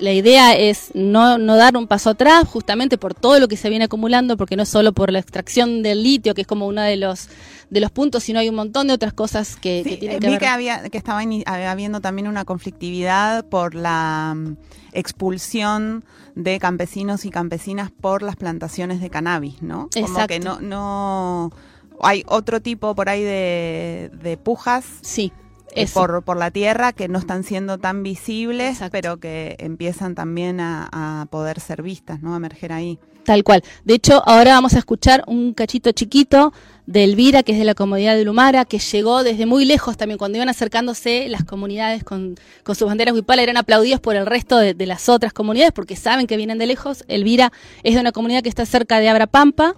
la 0.00 0.12
idea 0.12 0.56
es 0.56 0.90
no, 0.94 1.38
no 1.38 1.56
dar 1.56 1.76
un 1.76 1.86
paso 1.86 2.10
atrás, 2.10 2.48
justamente 2.48 2.98
por 2.98 3.14
todo 3.14 3.38
lo 3.38 3.48
que 3.48 3.56
se 3.56 3.68
viene 3.68 3.84
acumulando, 3.84 4.36
porque 4.36 4.56
no 4.56 4.64
solo 4.64 4.92
por 4.92 5.12
la 5.12 5.18
extracción 5.18 5.82
del 5.82 6.02
litio, 6.02 6.34
que 6.34 6.42
es 6.42 6.46
como 6.46 6.66
uno 6.66 6.82
de 6.82 6.96
los 6.96 7.28
de 7.70 7.80
los 7.80 7.92
puntos, 7.92 8.24
sino 8.24 8.40
hay 8.40 8.48
un 8.48 8.56
montón 8.56 8.88
de 8.88 8.94
otras 8.94 9.12
cosas 9.12 9.56
que, 9.56 9.82
sí, 9.84 9.90
que 9.90 9.96
tienen 9.96 10.18
vi 10.18 10.24
que 10.24 10.30
ver. 10.30 10.38
que 10.40 10.46
había 10.46 10.88
que 10.88 10.98
estaba 10.98 11.20
habiendo 11.20 12.00
también 12.00 12.26
una 12.26 12.44
conflictividad 12.44 13.44
por 13.44 13.76
la 13.76 14.32
um, 14.34 14.56
expulsión 14.92 16.04
de 16.34 16.58
campesinos 16.58 17.24
y 17.24 17.30
campesinas 17.30 17.92
por 17.92 18.22
las 18.22 18.34
plantaciones 18.34 19.00
de 19.00 19.08
cannabis, 19.08 19.62
¿no? 19.62 19.88
Exacto. 19.94 20.14
Como 20.14 20.26
que 20.26 20.40
no 20.40 20.60
no 20.60 21.52
hay 22.02 22.24
otro 22.26 22.60
tipo 22.60 22.94
por 22.94 23.08
ahí 23.08 23.22
de, 23.22 24.10
de 24.20 24.36
pujas. 24.36 24.84
Sí. 25.02 25.32
Eh, 25.72 25.86
por, 25.92 26.22
por, 26.24 26.36
la 26.36 26.50
tierra 26.50 26.92
que 26.92 27.08
no 27.08 27.18
están 27.18 27.44
siendo 27.44 27.78
tan 27.78 28.02
visibles, 28.02 28.72
Exacto. 28.72 28.92
pero 28.92 29.20
que 29.20 29.56
empiezan 29.58 30.14
también 30.14 30.60
a, 30.60 30.88
a, 30.92 31.26
poder 31.26 31.60
ser 31.60 31.82
vistas, 31.82 32.22
¿no? 32.22 32.34
A 32.34 32.38
emerger 32.38 32.72
ahí. 32.72 32.98
Tal 33.24 33.44
cual. 33.44 33.62
De 33.84 33.94
hecho, 33.94 34.22
ahora 34.26 34.54
vamos 34.54 34.74
a 34.74 34.78
escuchar 34.78 35.22
un 35.26 35.52
cachito 35.52 35.92
chiquito 35.92 36.52
de 36.86 37.04
Elvira, 37.04 37.42
que 37.42 37.52
es 37.52 37.58
de 37.58 37.64
la 37.64 37.74
comunidad 37.74 38.16
de 38.16 38.24
Lumara, 38.24 38.64
que 38.64 38.78
llegó 38.78 39.22
desde 39.22 39.46
muy 39.46 39.64
lejos 39.64 39.96
también. 39.96 40.18
Cuando 40.18 40.38
iban 40.38 40.48
acercándose 40.48 41.28
las 41.28 41.44
comunidades 41.44 42.02
con, 42.02 42.34
con 42.64 42.74
sus 42.74 42.88
banderas 42.88 43.14
huipala, 43.14 43.42
eran 43.42 43.56
aplaudidos 43.56 44.00
por 44.00 44.16
el 44.16 44.26
resto 44.26 44.56
de, 44.58 44.74
de, 44.74 44.86
las 44.86 45.08
otras 45.08 45.32
comunidades 45.32 45.72
porque 45.72 45.94
saben 45.94 46.26
que 46.26 46.36
vienen 46.36 46.58
de 46.58 46.66
lejos. 46.66 47.04
Elvira 47.06 47.52
es 47.84 47.94
de 47.94 48.00
una 48.00 48.12
comunidad 48.12 48.42
que 48.42 48.48
está 48.48 48.66
cerca 48.66 48.98
de 48.98 49.08
Abrapampa 49.08 49.76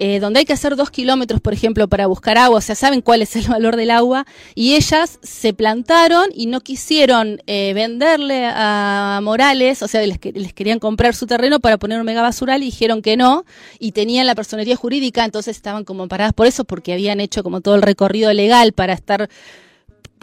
eh, 0.00 0.20
donde 0.20 0.38
hay 0.38 0.44
que 0.44 0.52
hacer 0.52 0.76
dos 0.76 0.90
kilómetros, 0.90 1.40
por 1.40 1.52
ejemplo, 1.52 1.88
para 1.88 2.06
buscar 2.06 2.38
agua, 2.38 2.58
o 2.58 2.60
sea, 2.60 2.76
saben 2.76 3.00
cuál 3.00 3.20
es 3.20 3.34
el 3.34 3.46
valor 3.48 3.74
del 3.74 3.90
agua, 3.90 4.26
y 4.54 4.76
ellas 4.76 5.18
se 5.22 5.52
plantaron 5.52 6.26
y 6.32 6.46
no 6.46 6.60
quisieron 6.60 7.42
eh, 7.48 7.72
venderle 7.74 8.46
a 8.46 9.18
Morales, 9.24 9.82
o 9.82 9.88
sea, 9.88 10.00
les, 10.02 10.18
les, 10.34 10.52
querían 10.52 10.78
comprar 10.78 11.16
su 11.16 11.26
terreno 11.26 11.58
para 11.58 11.78
poner 11.78 11.98
un 11.98 12.06
mega 12.06 12.22
basural 12.22 12.62
y 12.62 12.66
dijeron 12.66 13.02
que 13.02 13.16
no, 13.16 13.44
y 13.80 13.90
tenían 13.90 14.28
la 14.28 14.36
personería 14.36 14.76
jurídica, 14.76 15.24
entonces 15.24 15.56
estaban 15.56 15.84
como 15.84 16.06
paradas 16.06 16.32
por 16.32 16.46
eso, 16.46 16.64
porque 16.64 16.92
habían 16.92 17.18
hecho 17.18 17.42
como 17.42 17.60
todo 17.60 17.74
el 17.74 17.82
recorrido 17.82 18.32
legal 18.32 18.72
para 18.72 18.92
estar 18.92 19.28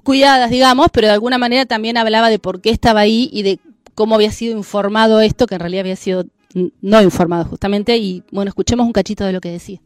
cuidadas, 0.03 0.51
digamos, 0.51 0.87
pero 0.93 1.07
de 1.07 1.13
alguna 1.13 1.37
manera 1.37 1.65
también 1.65 1.97
hablaba 1.97 2.29
de 2.29 2.39
por 2.39 2.61
qué 2.61 2.69
estaba 2.69 3.01
ahí 3.01 3.29
y 3.33 3.43
de 3.43 3.59
cómo 3.95 4.15
había 4.15 4.31
sido 4.31 4.55
informado 4.55 5.19
esto, 5.19 5.47
que 5.47 5.55
en 5.55 5.61
realidad 5.61 5.81
había 5.81 5.95
sido 5.95 6.25
no 6.81 7.01
informado 7.01 7.45
justamente 7.45 7.97
y 7.97 8.23
bueno, 8.31 8.49
escuchemos 8.49 8.85
un 8.85 8.93
cachito 8.93 9.25
de 9.25 9.33
lo 9.33 9.41
que 9.41 9.51
decía. 9.51 9.79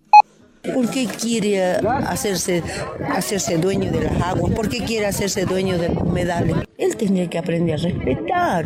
¿Por 0.73 0.89
qué 0.89 1.05
quiere 1.05 1.61
hacerse, 1.61 2.61
hacerse 3.09 3.57
dueño 3.57 3.91
de 3.91 4.01
las 4.01 4.21
aguas? 4.21 4.53
¿Por 4.53 4.67
qué 4.67 4.79
quiere 4.79 5.05
hacerse 5.05 5.45
dueño 5.45 5.77
de 5.77 5.89
los 5.89 6.03
humedales? 6.03 6.55
Él 6.77 6.97
tendría 6.97 7.29
que 7.29 7.37
aprender 7.37 7.79
a 7.79 7.83
respetar, 7.83 8.65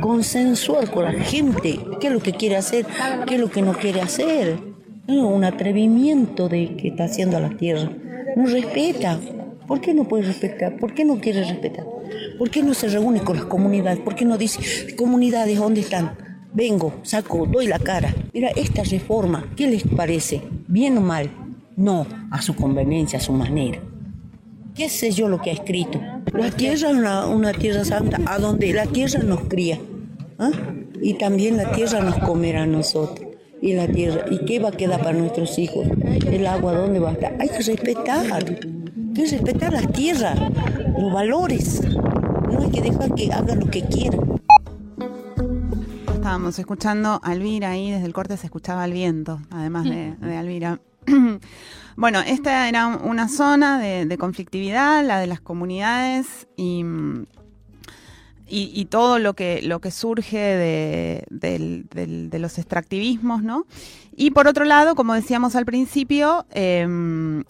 consensuar 0.00 0.90
con 0.90 1.04
la 1.04 1.12
gente, 1.12 1.78
qué 2.00 2.06
es 2.06 2.12
lo 2.12 2.20
que 2.20 2.32
quiere 2.32 2.56
hacer, 2.56 2.86
qué 3.26 3.34
es 3.34 3.40
lo 3.40 3.50
que 3.50 3.60
no 3.60 3.74
quiere 3.74 4.00
hacer. 4.00 4.58
No, 5.06 5.28
un 5.28 5.44
atrevimiento 5.44 6.48
de 6.48 6.74
que 6.76 6.88
está 6.88 7.04
haciendo 7.04 7.36
a 7.36 7.40
la 7.40 7.50
tierra. 7.50 7.90
No 8.36 8.46
respeta. 8.46 9.20
¿Por 9.66 9.80
qué 9.80 9.92
no 9.92 10.08
puede 10.08 10.24
respetar? 10.24 10.78
¿Por 10.78 10.94
qué 10.94 11.04
no 11.04 11.20
quiere 11.20 11.44
respetar? 11.44 11.84
¿Por 12.38 12.50
qué 12.50 12.62
no 12.62 12.72
se 12.74 12.88
reúne 12.88 13.20
con 13.20 13.36
las 13.36 13.44
comunidades? 13.44 14.00
¿Por 14.00 14.14
qué 14.14 14.24
no 14.24 14.38
dice, 14.38 14.96
comunidades, 14.96 15.58
¿dónde 15.58 15.82
están? 15.82 16.29
Vengo, 16.52 16.94
saco, 17.02 17.46
doy 17.46 17.66
la 17.66 17.78
cara. 17.78 18.14
Mira, 18.32 18.48
esta 18.50 18.82
reforma, 18.82 19.48
¿qué 19.56 19.66
les 19.66 19.84
parece? 19.84 20.42
¿Bien 20.68 20.96
o 20.98 21.00
mal? 21.00 21.30
No, 21.76 22.06
a 22.30 22.42
su 22.42 22.54
conveniencia, 22.54 23.18
a 23.18 23.22
su 23.22 23.32
manera. 23.32 23.80
¿Qué 24.74 24.88
sé 24.88 25.10
yo 25.10 25.28
lo 25.28 25.40
que 25.40 25.50
ha 25.50 25.54
escrito? 25.54 26.00
La 26.32 26.50
tierra 26.50 26.74
es 26.74 26.82
una, 26.82 27.26
una, 27.26 27.52
tierra 27.52 27.84
santa, 27.84 28.18
a 28.26 28.38
donde 28.38 28.72
la 28.72 28.86
tierra 28.86 29.20
nos 29.22 29.40
cría. 29.42 29.78
¿ah? 30.38 30.50
Y 31.02 31.14
también 31.14 31.56
la 31.56 31.72
tierra 31.72 32.00
nos 32.00 32.18
comerá 32.18 32.62
a 32.62 32.66
nosotros. 32.66 33.28
Y 33.62 33.74
la 33.74 33.88
tierra, 33.88 34.24
¿y 34.30 34.44
qué 34.44 34.58
va 34.58 34.70
a 34.70 34.72
quedar 34.72 35.00
para 35.02 35.12
nuestros 35.12 35.58
hijos? 35.58 35.86
El 36.26 36.46
agua, 36.46 36.72
¿dónde 36.72 36.98
va 36.98 37.10
a 37.10 37.12
estar? 37.12 37.36
Hay 37.38 37.48
que 37.48 37.58
respetar, 37.58 38.32
hay 38.32 38.44
que 39.14 39.26
respetar 39.26 39.72
la 39.72 39.82
tierra, 39.82 40.34
los 40.98 41.12
valores. 41.12 41.82
No 42.50 42.62
hay 42.62 42.70
que 42.70 42.80
dejar 42.80 43.14
que 43.14 43.30
hagan 43.32 43.60
lo 43.60 43.66
que 43.66 43.82
quieran 43.82 44.29
estábamos 46.20 46.58
escuchando 46.58 47.18
a 47.22 47.32
Elvira 47.32 47.70
ahí, 47.70 47.90
desde 47.90 48.04
el 48.04 48.12
corte 48.12 48.36
se 48.36 48.46
escuchaba 48.46 48.84
el 48.84 48.92
viento, 48.92 49.40
además 49.50 49.84
de, 49.84 50.14
de 50.16 50.38
Elvira. 50.38 50.78
bueno, 51.96 52.20
esta 52.20 52.68
era 52.68 52.88
una 52.88 53.26
zona 53.26 53.78
de, 53.78 54.04
de, 54.04 54.18
conflictividad, 54.18 55.02
la 55.02 55.18
de 55.18 55.26
las 55.26 55.40
comunidades 55.40 56.46
y, 56.58 56.84
y, 58.50 58.72
y 58.74 58.86
todo 58.86 59.18
lo 59.18 59.34
que, 59.34 59.62
lo 59.62 59.80
que 59.80 59.90
surge 59.92 60.36
de, 60.38 61.24
de, 61.30 62.38
los 62.38 62.58
extractivismos, 62.58 63.42
¿no? 63.42 63.66
Y 64.16 64.32
por 64.32 64.48
otro 64.48 64.64
lado, 64.64 64.96
como 64.96 65.14
decíamos 65.14 65.54
al 65.54 65.64
principio, 65.64 66.44
eh, 66.50 66.86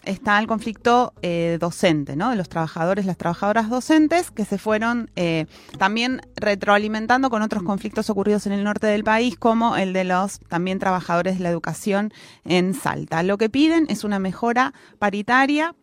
está 0.04 0.38
el 0.38 0.46
conflicto 0.46 1.14
eh, 1.22 1.56
docente, 1.58 2.16
¿no? 2.16 2.30
De 2.30 2.36
los 2.36 2.48
trabajadores, 2.48 3.06
las 3.06 3.16
trabajadoras 3.16 3.70
docentes, 3.70 4.30
que 4.30 4.44
se 4.44 4.58
fueron 4.58 5.10
eh, 5.16 5.46
también 5.78 6.20
retroalimentando 6.36 7.30
con 7.30 7.42
otros 7.42 7.62
conflictos 7.62 8.10
ocurridos 8.10 8.46
en 8.46 8.52
el 8.52 8.62
norte 8.62 8.86
del 8.86 9.02
país, 9.02 9.36
como 9.36 9.76
el 9.76 9.92
de 9.92 10.04
los 10.04 10.38
también 10.48 10.78
trabajadores 10.78 11.38
de 11.38 11.44
la 11.44 11.50
educación 11.50 12.12
en 12.44 12.74
Salta. 12.74 13.22
Lo 13.22 13.38
que 13.38 13.48
piden 13.48 13.86
es 13.88 14.04
una 14.04 14.18
mejora 14.18 14.74
paritaria 14.98 15.74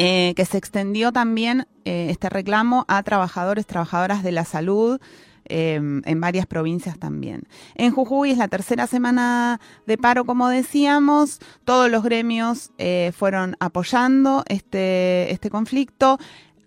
eh, 0.00 0.32
que 0.36 0.44
se 0.44 0.58
extendió 0.58 1.10
también 1.10 1.66
eh, 1.84 2.06
este 2.10 2.28
reclamo 2.28 2.84
a 2.86 3.02
trabajadores, 3.02 3.66
trabajadoras 3.66 4.22
de 4.22 4.30
la 4.30 4.44
salud, 4.44 5.00
em, 5.46 6.02
en 6.04 6.20
varias 6.20 6.46
provincias 6.46 7.00
también. 7.00 7.48
En 7.74 7.90
Jujuy 7.90 8.30
es 8.30 8.38
la 8.38 8.46
tercera 8.46 8.86
semana 8.86 9.60
de 9.88 9.98
paro, 9.98 10.24
como 10.24 10.48
decíamos, 10.48 11.40
todos 11.64 11.90
los 11.90 12.04
gremios 12.04 12.70
eh, 12.78 13.12
fueron 13.16 13.56
apoyando 13.58 14.44
este, 14.48 15.32
este 15.32 15.50
conflicto. 15.50 16.18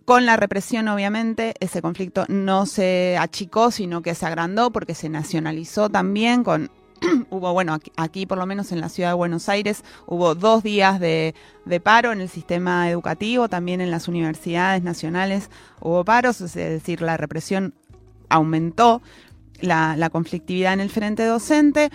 Con 0.04 0.26
la 0.26 0.36
represión, 0.36 0.89
obviamente, 0.89 1.54
ese 1.62 1.82
conflicto 1.82 2.26
no 2.28 2.65
se 2.65 3.17
achicó, 3.17 3.72
sino 3.72 4.02
que 4.02 4.13
se 4.13 4.26
agrandó 4.26 4.72
porque 4.72 4.94
se 4.94 5.08
nacionalizó 5.08 5.89
también 5.89 6.44
con 6.44 6.70
hubo, 7.30 7.54
bueno, 7.54 7.78
aquí, 7.98 8.26
por 8.26 8.38
lo 8.38 8.46
menos 8.46 8.72
en 8.72 8.82
la 8.82 8.90
ciudad 8.90 9.10
de 9.10 9.16
Buenos 9.16 9.50
Aires, 9.50 9.84
hubo 10.06 10.36
dos 10.36 10.64
días 10.64 11.00
de, 11.00 11.34
paro 11.84 12.12
en 12.12 12.22
el 12.22 12.30
sistema 12.30 12.90
educativo, 12.90 13.50
también 13.50 13.82
en 13.82 13.92
las 13.92 14.08
universidades 14.08 14.84
nacionales 14.84 15.50
hubo 15.80 16.04
paros, 16.06 16.42
es 16.42 16.54
decir, 16.54 17.02
la 17.02 17.18
represión 17.18 17.74
aumentó 18.30 19.02
la, 19.62 20.10
conflictividad 20.12 20.74
en 20.74 20.80
el 20.80 20.90
frente 20.90 21.26
docente. 21.26 21.90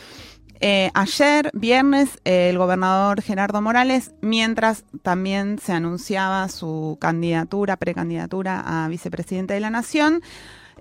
Eh, 0.61 0.90
ayer, 0.95 1.51
viernes, 1.53 2.19
el 2.25 2.57
gobernador 2.57 3.21
Gerardo 3.21 3.61
Morales, 3.61 4.12
mientras 4.23 4.85
también 5.03 5.59
se 5.59 5.73
anunciaba 5.73 6.49
su 6.49 6.97
candidatura, 6.99 7.77
precandidatura 7.77 8.62
a 8.64 8.88
vicepresidente 8.88 9.53
de 9.53 9.61
la 9.61 9.69
Nación, 9.69 10.23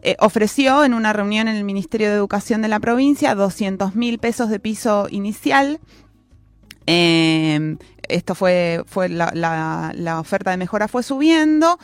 eh, 0.08 0.16
ofreció 0.20 0.84
en 0.84 0.94
una 0.94 1.14
reunión 1.14 1.48
en 1.48 1.56
el 1.56 1.64
Ministerio 1.64 2.10
de 2.10 2.16
Educación 2.16 2.62
de 2.62 2.68
la 2.68 2.80
provincia 2.80 3.34
200 3.34 3.96
mil 3.96 4.20
pesos 4.20 4.52
de 4.52 4.60
piso 4.60 5.08
inicial. 5.10 5.80
Eh, 6.86 7.76
esto 8.08 8.36
fue, 8.36 8.84
fue 8.86 9.10
la, 9.10 10.20
oferta 10.20 10.52
de 10.52 10.58
mejora 10.58 10.88
fue 10.88 11.02
subiendo. 11.02 11.80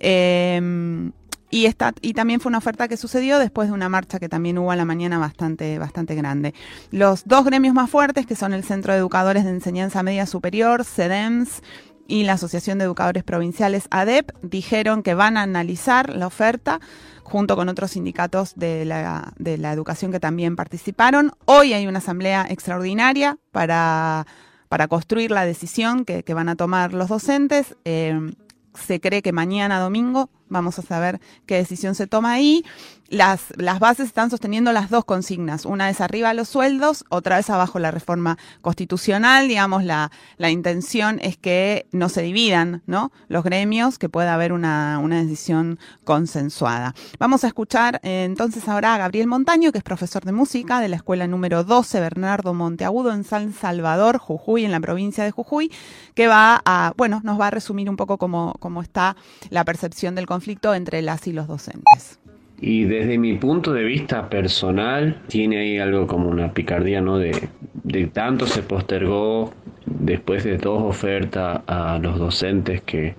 Eh, 0.00 1.12
y, 1.50 1.66
esta, 1.66 1.94
y 2.00 2.14
también 2.14 2.40
fue 2.40 2.50
una 2.50 2.58
oferta 2.58 2.88
que 2.88 2.96
sucedió 2.96 3.38
después 3.38 3.68
de 3.68 3.74
una 3.74 3.88
marcha 3.88 4.18
que 4.18 4.28
también 4.28 4.58
hubo 4.58 4.72
a 4.72 4.76
la 4.76 4.84
mañana 4.84 5.18
bastante, 5.18 5.78
bastante 5.78 6.16
grande. 6.16 6.54
Los 6.90 7.24
dos 7.26 7.44
gremios 7.44 7.74
más 7.74 7.88
fuertes, 7.88 8.26
que 8.26 8.34
son 8.34 8.54
el 8.54 8.64
Centro 8.64 8.92
de 8.92 8.98
Educadores 8.98 9.44
de 9.44 9.50
Enseñanza 9.50 10.02
Media 10.02 10.26
Superior, 10.26 10.84
CEDEMS, 10.84 11.62
y 12.08 12.24
la 12.24 12.34
Asociación 12.34 12.78
de 12.78 12.84
Educadores 12.84 13.24
Provinciales, 13.24 13.88
ADEP, 13.90 14.32
dijeron 14.42 15.02
que 15.02 15.14
van 15.14 15.36
a 15.36 15.42
analizar 15.42 16.10
la 16.10 16.26
oferta 16.26 16.80
junto 17.22 17.56
con 17.56 17.68
otros 17.68 17.92
sindicatos 17.92 18.54
de 18.56 18.84
la, 18.84 19.32
de 19.38 19.56
la 19.58 19.72
educación 19.72 20.12
que 20.12 20.20
también 20.20 20.56
participaron. 20.56 21.32
Hoy 21.44 21.72
hay 21.72 21.86
una 21.86 21.98
asamblea 21.98 22.46
extraordinaria 22.48 23.38
para, 23.50 24.26
para 24.68 24.88
construir 24.88 25.30
la 25.30 25.44
decisión 25.44 26.04
que, 26.04 26.24
van 26.34 26.48
a 26.48 26.56
tomar 26.56 26.92
los 26.92 27.08
docentes. 27.08 27.76
Eh, 27.84 28.32
se 28.74 29.00
cree 29.00 29.22
que 29.22 29.32
mañana 29.32 29.78
domingo 29.78 30.30
vamos 30.52 30.78
a 30.78 30.82
saber 30.82 31.20
qué 31.46 31.56
decisión 31.56 31.94
se 31.94 32.06
toma 32.06 32.32
ahí 32.32 32.64
las, 33.12 33.52
las 33.58 33.78
bases 33.78 34.06
están 34.06 34.30
sosteniendo 34.30 34.72
las 34.72 34.88
dos 34.88 35.04
consignas. 35.04 35.66
Una 35.66 35.90
es 35.90 36.00
arriba 36.00 36.32
los 36.32 36.48
sueldos, 36.48 37.04
otra 37.10 37.38
es 37.38 37.50
abajo 37.50 37.78
la 37.78 37.90
reforma 37.90 38.38
constitucional. 38.62 39.48
Digamos, 39.48 39.84
la, 39.84 40.10
la 40.38 40.50
intención 40.50 41.20
es 41.22 41.36
que 41.36 41.86
no 41.92 42.08
se 42.08 42.22
dividan 42.22 42.82
¿no? 42.86 43.12
los 43.28 43.44
gremios, 43.44 43.98
que 43.98 44.08
pueda 44.08 44.32
haber 44.32 44.54
una, 44.54 44.98
una 44.98 45.22
decisión 45.22 45.78
consensuada. 46.04 46.94
Vamos 47.18 47.44
a 47.44 47.48
escuchar 47.48 48.00
eh, 48.02 48.24
entonces 48.24 48.66
ahora 48.66 48.94
a 48.94 48.98
Gabriel 48.98 49.26
Montaño, 49.26 49.72
que 49.72 49.78
es 49.78 49.84
profesor 49.84 50.24
de 50.24 50.32
música 50.32 50.80
de 50.80 50.88
la 50.88 50.96
escuela 50.96 51.26
número 51.26 51.64
12 51.64 52.00
Bernardo 52.00 52.54
Monteagudo 52.54 53.12
en 53.12 53.24
San 53.24 53.52
Salvador, 53.52 54.16
Jujuy, 54.16 54.64
en 54.64 54.72
la 54.72 54.80
provincia 54.80 55.22
de 55.22 55.32
Jujuy, 55.32 55.70
que 56.14 56.28
va 56.28 56.62
a, 56.64 56.94
bueno, 56.96 57.20
nos 57.24 57.38
va 57.38 57.48
a 57.48 57.50
resumir 57.50 57.90
un 57.90 57.96
poco 57.96 58.16
cómo, 58.16 58.54
cómo 58.58 58.80
está 58.80 59.16
la 59.50 59.66
percepción 59.66 60.14
del 60.14 60.24
conflicto 60.24 60.41
entre 60.74 61.02
las 61.02 61.26
y 61.26 61.32
los 61.32 61.46
docentes. 61.46 62.18
Y 62.60 62.84
desde 62.84 63.18
mi 63.18 63.34
punto 63.34 63.72
de 63.72 63.82
vista 63.82 64.28
personal, 64.28 65.20
tiene 65.26 65.58
ahí 65.58 65.78
algo 65.78 66.06
como 66.06 66.28
una 66.28 66.52
picardía, 66.52 67.00
¿no? 67.00 67.18
De, 67.18 67.48
de 67.82 68.06
tanto 68.06 68.46
se 68.46 68.62
postergó 68.62 69.52
después 69.84 70.44
de 70.44 70.58
dos 70.58 70.82
ofertas 70.82 71.62
a 71.66 71.98
los 71.98 72.18
docentes 72.18 72.80
que, 72.82 73.14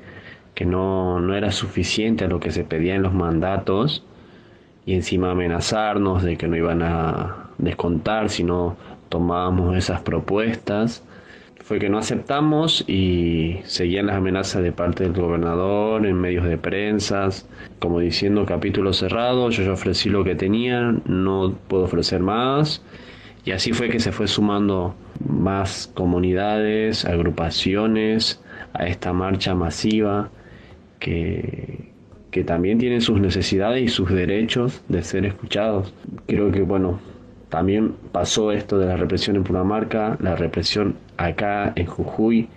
que 0.56 0.66
no, 0.66 1.20
no 1.20 1.36
era 1.36 1.52
suficiente 1.52 2.26
a 2.26 2.28
lo 2.28 2.40
que 2.40 2.52
se 2.52 2.64
pedía 2.64 2.96
en 2.96 3.02
los 3.02 3.14
mandatos 3.14 4.06
y 4.86 4.94
encima 4.94 5.32
amenazarnos 5.32 6.24
de 6.24 6.38
que 6.38 6.48
no 6.48 6.56
iban 6.56 6.82
a 6.82 7.50
descontar 7.58 8.30
si 8.30 8.44
no 8.44 8.78
tomábamos 9.10 9.76
esas 9.76 10.02
propuestas 10.02 11.04
fue 11.64 11.80
que 11.80 11.90
no 11.90 11.98
aceptamos 11.98 12.84
y 12.88 13.60
seguían 13.64 14.08
las 14.08 14.18
amenazas 14.18 14.62
de 14.62 14.74
parte 14.74 15.04
del 15.04 15.14
gobernador 15.14 16.06
en 16.06 16.20
medios 16.20 16.46
de 16.46 16.58
prensa, 16.58 17.30
como 17.80 18.00
diciendo 18.00 18.46
capítulo 18.46 18.92
cerrado, 18.92 19.50
yo 19.50 19.64
ya 19.64 19.72
ofrecí 19.72 20.10
lo 20.10 20.26
que 20.26 20.36
tenía, 20.36 20.94
no 21.06 21.56
puedo 21.70 21.86
ofrecer 21.86 22.22
más. 22.22 22.84
Y 23.46 23.52
así 23.52 23.72
fue 23.72 23.90
que 23.90 24.00
se 24.00 24.12
fue 24.12 24.28
sumando 24.28 24.96
más 25.26 25.90
comunidades, 25.94 27.06
agrupaciones 27.06 28.42
a 28.74 28.88
esta 28.88 29.14
marcha 29.14 29.56
masiva 29.56 30.30
que, 31.00 31.92
que 32.32 32.44
también 32.44 32.78
tienen 32.78 33.02
sus 33.02 33.22
necesidades 33.22 33.84
y 33.84 33.88
sus 33.88 34.10
derechos 34.10 34.82
de 34.90 35.02
ser 35.04 35.26
escuchados. 35.26 35.94
Creo 36.28 36.52
que, 36.52 36.62
bueno, 36.62 37.00
también 37.50 37.94
pasó 38.12 38.52
esto 38.52 38.80
de 38.80 38.88
la 38.88 38.98
represión 38.98 39.36
en 39.36 39.44
Punamarca, 39.44 40.18
la 40.20 40.36
represión 40.36 40.96
acá 41.18 41.74
en 41.76 41.86
Jujuy 41.86 42.48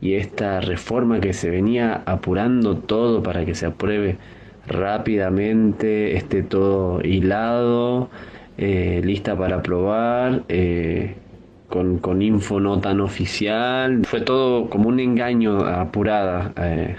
y 0.00 0.14
esta 0.14 0.60
reforma 0.60 1.20
que 1.20 1.32
se 1.32 1.50
venía 1.50 2.02
apurando 2.06 2.76
todo 2.76 3.22
para 3.22 3.44
que 3.44 3.54
se 3.54 3.66
apruebe 3.66 4.16
rápidamente, 4.66 6.16
esté 6.16 6.42
todo 6.42 7.00
hilado, 7.02 8.10
eh, 8.58 9.00
lista 9.04 9.36
para 9.36 9.56
aprobar, 9.56 10.42
eh, 10.48 11.14
con, 11.68 11.98
con, 11.98 12.20
info 12.20 12.60
no 12.60 12.80
tan 12.80 13.00
oficial. 13.00 14.02
Fue 14.04 14.20
todo 14.20 14.68
como 14.68 14.88
un 14.88 15.00
engaño 15.00 15.64
apurada. 15.64 16.52
Eh, 16.56 16.96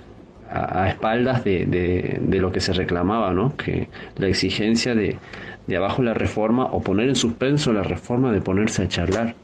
a, 0.54 0.88
espaldas 0.88 1.44
de, 1.44 1.66
de, 1.66 2.40
lo 2.40 2.52
que 2.52 2.60
se 2.60 2.74
reclamaba, 2.74 3.34
¿no? 3.34 3.56
que 3.58 3.90
la 4.18 4.28
exigencia 4.28 4.94
de, 4.94 5.18
de 5.66 5.78
abajo 5.78 6.04
la 6.04 6.14
reforma 6.14 6.66
o 6.66 6.82
poner 6.82 7.10
en 7.10 7.16
suspenso 7.16 7.74
la 7.74 7.84
reforma 7.84 8.32
de 8.32 8.42
ponerse 8.42 8.84
a 8.84 8.88
charlar. 8.88 9.36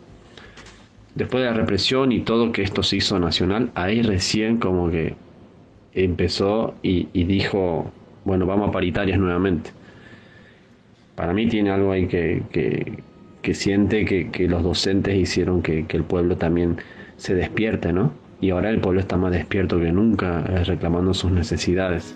Después 1.19 1.43
de 1.43 1.49
la 1.49 1.53
represión 1.53 2.13
y 2.13 2.21
todo 2.21 2.53
que 2.53 2.61
esto 2.61 2.81
se 2.81 2.95
hizo 2.95 3.19
nacional, 3.19 3.71
ahí 3.75 4.01
recién 4.01 4.55
como 4.55 4.89
que 4.89 5.15
empezó 5.93 6.75
y, 6.81 7.07
dijo, 7.25 7.91
bueno, 8.23 8.45
vamos 8.45 8.69
a 8.69 8.71
paritarias 8.71 9.19
nuevamente. 9.19 9.71
Para 11.15 11.33
mí 11.33 11.45
tiene 11.49 11.71
algo 11.71 11.91
ahí 11.91 12.07
que, 12.07 12.41
que, 13.41 13.53
siente 13.53 14.05
que, 14.05 14.47
los 14.47 14.63
docentes 14.63 15.13
hicieron 15.17 15.61
que, 15.61 15.85
que 15.87 15.97
el 15.97 16.03
pueblo 16.03 16.37
también 16.37 16.77
se 17.17 17.35
despierte, 17.35 17.91
¿no? 17.91 18.13
Y 18.39 18.51
ahora 18.51 18.69
el 18.69 18.79
pueblo 18.79 19.01
está 19.01 19.17
más 19.17 19.33
despierto 19.33 19.77
que 19.77 19.91
nunca, 19.91 20.43
reclamando 20.63 21.13
sus 21.13 21.31
necesidades. 21.31 22.15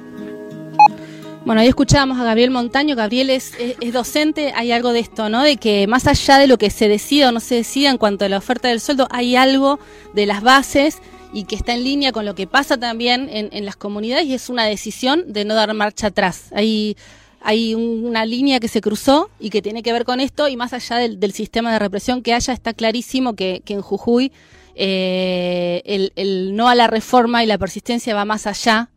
Bueno, 1.46 1.60
ahí 1.60 1.68
escuchábamos 1.68 2.18
a 2.20 2.24
Gabriel 2.24 2.52
Montaño. 2.52 2.96
Gabriel 2.96 3.30
es, 3.30 3.52
docente. 3.92 4.54
Hay 4.56 4.72
algo 4.72 4.94
de 4.94 5.02
esto, 5.02 5.28
¿no? 5.28 5.44
De 5.44 5.58
que 5.58 5.88
más 5.88 6.08
allá 6.08 6.38
de 6.38 6.48
lo 6.48 6.58
que 6.58 6.70
se 6.70 6.88
decida 6.88 7.30
o 7.30 7.32
no 7.34 7.42
se 7.42 7.56
decida 7.56 7.90
en 7.90 7.98
cuanto 7.98 8.24
a 8.24 8.30
la 8.30 8.38
oferta 8.38 8.70
del 8.70 8.80
sueldo, 8.80 9.10
hay 9.12 9.36
algo 9.36 9.78
de 10.14 10.26
las 10.26 10.42
bases 10.42 11.00
y 11.34 11.44
que 11.44 11.56
está 11.56 11.74
en 11.74 11.84
línea 11.84 12.14
con 12.14 12.26
lo 12.26 12.34
que 12.34 12.48
pasa 12.48 12.78
también 12.78 13.28
en, 13.30 13.66
las 13.66 13.76
comunidades 13.76 14.26
y 14.26 14.34
es 14.36 14.48
una 14.48 14.64
decisión 14.66 15.34
de 15.34 15.44
no 15.44 15.54
dar 15.54 15.74
marcha 15.74 16.08
atrás. 16.08 16.46
Hay, 16.54 16.96
hay 17.42 17.76
una 17.76 18.26
línea 18.26 18.62
que 18.62 18.70
se 18.70 18.80
cruzó 18.80 19.30
y 19.38 19.50
que 19.50 19.62
tiene 19.62 19.84
que 19.84 19.92
ver 19.92 20.06
con 20.06 20.22
esto 20.22 20.48
y 20.48 20.56
más 20.56 20.72
allá 20.72 20.96
del, 20.96 21.34
sistema 21.34 21.74
de 21.74 21.80
represión 21.80 22.22
que 22.22 22.34
haya, 22.34 22.54
está 22.54 22.74
clarísimo 22.74 23.36
que, 23.36 23.62
en 23.68 23.82
Jujuy 23.82 24.32
eh, 24.76 25.82
el, 25.86 26.14
el 26.16 26.56
no 26.56 26.70
a 26.70 26.76
la 26.76 26.88
reforma 26.88 27.44
y 27.44 27.48
la 27.48 27.58
persistencia 27.58 28.16
va 28.16 28.24
más 28.24 28.48
allá 28.48 28.90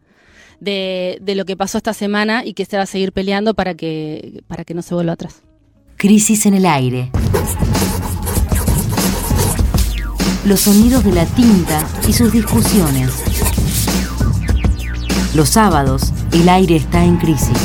de, 0.61 1.21
lo 1.37 1.45
que 1.45 1.57
pasó 1.57 1.79
esta 1.79 1.93
semana 1.93 2.45
y 2.45 2.55
que 2.55 2.65
se 2.65 2.77
va 2.77 2.85
a 2.85 2.87
seguir 2.87 3.13
peleando 3.13 3.55
para 3.55 3.75
que, 3.75 4.43
para 4.47 4.65
que 4.65 4.75
no 4.75 4.83
se 4.83 4.95
vuelva 4.95 5.13
atrás. 5.13 5.43
Crisis 5.97 6.47
en 6.47 6.55
el 6.55 6.67
aire. 6.67 7.11
Los 10.45 10.61
sonidos 10.61 11.05
de 11.05 11.13
la 11.13 11.27
tinta 11.27 11.87
y 12.09 12.13
sus 12.13 12.33
discusiones. 12.33 13.23
Los 15.35 15.51
sábados, 15.51 16.13
el 16.33 16.49
aire 16.49 16.77
está 16.77 17.05
en 17.05 17.17
crisis. 17.17 17.59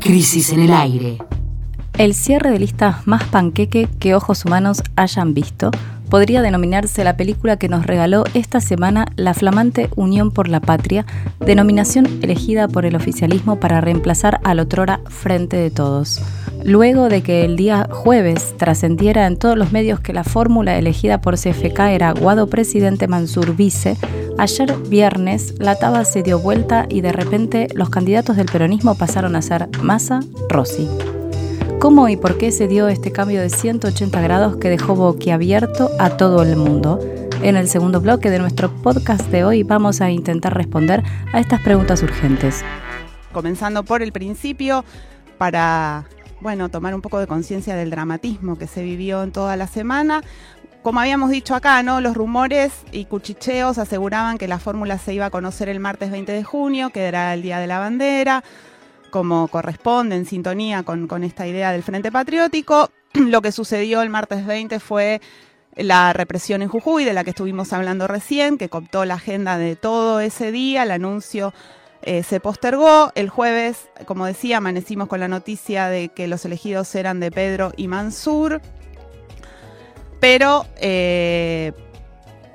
Crisis 0.00 0.52
en 0.52 0.60
el 0.60 0.72
aire 0.72 1.18
el 1.98 2.14
cierre 2.14 2.50
de 2.50 2.58
listas 2.58 3.06
más 3.06 3.24
panqueque 3.24 3.88
que 3.98 4.14
ojos 4.14 4.44
humanos 4.44 4.82
hayan 4.96 5.34
visto 5.34 5.70
podría 6.08 6.42
denominarse 6.42 7.02
la 7.02 7.16
película 7.16 7.56
que 7.56 7.68
nos 7.68 7.86
regaló 7.86 8.24
esta 8.34 8.60
semana 8.60 9.06
la 9.16 9.34
flamante 9.34 9.90
Unión 9.96 10.30
por 10.30 10.48
la 10.48 10.60
Patria, 10.60 11.06
denominación 11.40 12.06
elegida 12.22 12.68
por 12.68 12.86
el 12.86 12.94
oficialismo 12.94 13.58
para 13.58 13.80
reemplazar 13.80 14.40
al 14.44 14.60
otrora 14.60 15.00
Frente 15.08 15.56
de 15.56 15.70
Todos. 15.70 16.20
Luego 16.64 17.08
de 17.08 17.22
que 17.22 17.44
el 17.44 17.56
día 17.56 17.88
jueves 17.90 18.54
trascendiera 18.56 19.26
en 19.26 19.36
todos 19.36 19.58
los 19.58 19.72
medios 19.72 20.00
que 20.00 20.12
la 20.12 20.24
fórmula 20.24 20.78
elegida 20.78 21.20
por 21.20 21.34
CFK 21.34 21.80
era 21.90 22.12
Guado 22.12 22.46
presidente 22.46 23.08
Mansur 23.08 23.56
vice, 23.56 23.96
ayer 24.38 24.72
viernes 24.88 25.54
la 25.58 25.74
taba 25.76 26.04
se 26.04 26.22
dio 26.22 26.38
vuelta 26.38 26.86
y 26.88 27.00
de 27.00 27.12
repente 27.12 27.68
los 27.74 27.90
candidatos 27.90 28.36
del 28.36 28.46
peronismo 28.46 28.94
pasaron 28.94 29.36
a 29.36 29.42
ser 29.42 29.68
Massa 29.82 30.20
Rossi. 30.48 30.88
¿Cómo 31.84 32.08
y 32.08 32.16
por 32.16 32.38
qué 32.38 32.50
se 32.50 32.66
dio 32.66 32.88
este 32.88 33.12
cambio 33.12 33.42
de 33.42 33.50
180 33.50 34.18
grados 34.22 34.56
que 34.56 34.70
dejó 34.70 34.94
boquiabierto 34.94 35.90
a 35.98 36.16
todo 36.16 36.42
el 36.42 36.56
mundo? 36.56 36.98
En 37.42 37.56
el 37.56 37.68
segundo 37.68 38.00
bloque 38.00 38.30
de 38.30 38.38
nuestro 38.38 38.74
podcast 38.74 39.20
de 39.26 39.44
hoy 39.44 39.64
vamos 39.64 40.00
a 40.00 40.08
intentar 40.08 40.54
responder 40.54 41.02
a 41.34 41.40
estas 41.40 41.60
preguntas 41.60 42.02
urgentes. 42.02 42.64
Comenzando 43.34 43.84
por 43.84 44.00
el 44.00 44.12
principio, 44.12 44.82
para 45.36 46.06
bueno, 46.40 46.70
tomar 46.70 46.94
un 46.94 47.02
poco 47.02 47.18
de 47.18 47.26
conciencia 47.26 47.76
del 47.76 47.90
dramatismo 47.90 48.56
que 48.56 48.66
se 48.66 48.82
vivió 48.82 49.22
en 49.22 49.30
toda 49.30 49.54
la 49.58 49.66
semana. 49.66 50.22
Como 50.82 51.00
habíamos 51.00 51.28
dicho 51.28 51.54
acá, 51.54 51.82
¿no? 51.82 52.00
Los 52.00 52.16
rumores 52.16 52.72
y 52.92 53.04
cuchicheos 53.04 53.76
aseguraban 53.76 54.38
que 54.38 54.48
la 54.48 54.58
fórmula 54.58 54.96
se 54.96 55.12
iba 55.12 55.26
a 55.26 55.30
conocer 55.30 55.68
el 55.68 55.80
martes 55.80 56.10
20 56.10 56.32
de 56.32 56.44
junio, 56.44 56.88
que 56.88 57.02
era 57.02 57.34
el 57.34 57.42
Día 57.42 57.58
de 57.58 57.66
la 57.66 57.78
Bandera, 57.78 58.42
como 59.14 59.46
corresponde, 59.46 60.16
en 60.16 60.26
sintonía 60.26 60.82
con, 60.82 61.22
esta 61.22 61.46
idea 61.46 61.70
del 61.70 61.84
Frente 61.84 62.10
Patriótico. 62.10 62.90
Lo 63.14 63.42
que 63.42 63.52
sucedió 63.52 64.02
el 64.02 64.10
martes 64.10 64.44
20 64.44 64.80
fue 64.80 65.20
la 65.76 66.12
represión 66.12 66.62
en 66.62 66.68
Jujuy, 66.68 67.04
de 67.04 67.12
la 67.12 67.22
que 67.22 67.30
estuvimos 67.30 67.72
hablando 67.72 68.08
recién, 68.08 68.58
que 68.58 68.68
cooptó 68.68 69.04
la 69.04 69.14
agenda 69.14 69.56
de 69.56 69.76
todo 69.76 70.18
ese 70.18 70.50
día, 70.50 70.82
el 70.82 70.90
anuncio 70.90 71.54
eh, 72.02 72.24
se 72.24 72.40
postergó. 72.40 73.12
El 73.14 73.28
jueves, 73.28 73.88
como 74.04 74.26
decía, 74.26 74.56
amanecimos 74.56 75.06
con 75.06 75.20
la 75.20 75.28
noticia 75.28 75.86
de 75.86 76.08
que 76.08 76.26
los 76.26 76.44
elegidos 76.44 76.92
eran 76.96 77.20
de 77.20 77.30
Pedro 77.30 77.72
y 77.76 77.86
Mansur. 77.86 78.60
Pero, 80.18 80.66
eh, 80.80 81.72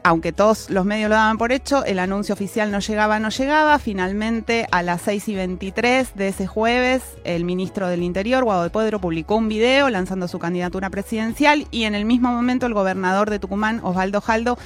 aunque 0.03 0.31
todos 0.31 0.69
los 0.69 0.85
medios 0.85 1.09
lo 1.09 1.15
daban 1.15 1.37
por 1.37 1.51
hecho, 1.51 1.83
el 1.85 1.99
anuncio 1.99 2.33
oficial 2.33 2.71
no 2.71 2.79
llegaba, 2.79 3.19
no 3.19 3.29
llegaba. 3.29 3.79
Finalmente, 3.79 4.67
a 4.71 4.83
las 4.83 5.01
6 5.01 5.27
y 5.29 5.35
23 5.35 6.15
de 6.15 6.27
ese 6.27 6.47
jueves, 6.47 7.03
el 7.23 7.43
ministro 7.43 7.87
del 7.87 8.03
Interior, 8.03 8.43
Guado 8.43 8.63
de 8.63 8.69
Pedro, 8.69 8.99
publicó 8.99 9.35
un 9.35 9.49
video 9.49 9.89
lanzando 9.89 10.27
su 10.27 10.39
candidatura 10.39 10.89
presidencial 10.89 11.67
y 11.71 11.83
en 11.83 11.95
el 11.95 12.05
mismo 12.05 12.29
momento 12.29 12.65
el 12.65 12.73
gobernador 12.73 13.29
de 13.29 13.39
Tucumán, 13.39 13.81
Osvaldo 13.83 14.21
Jaldo, 14.21 14.57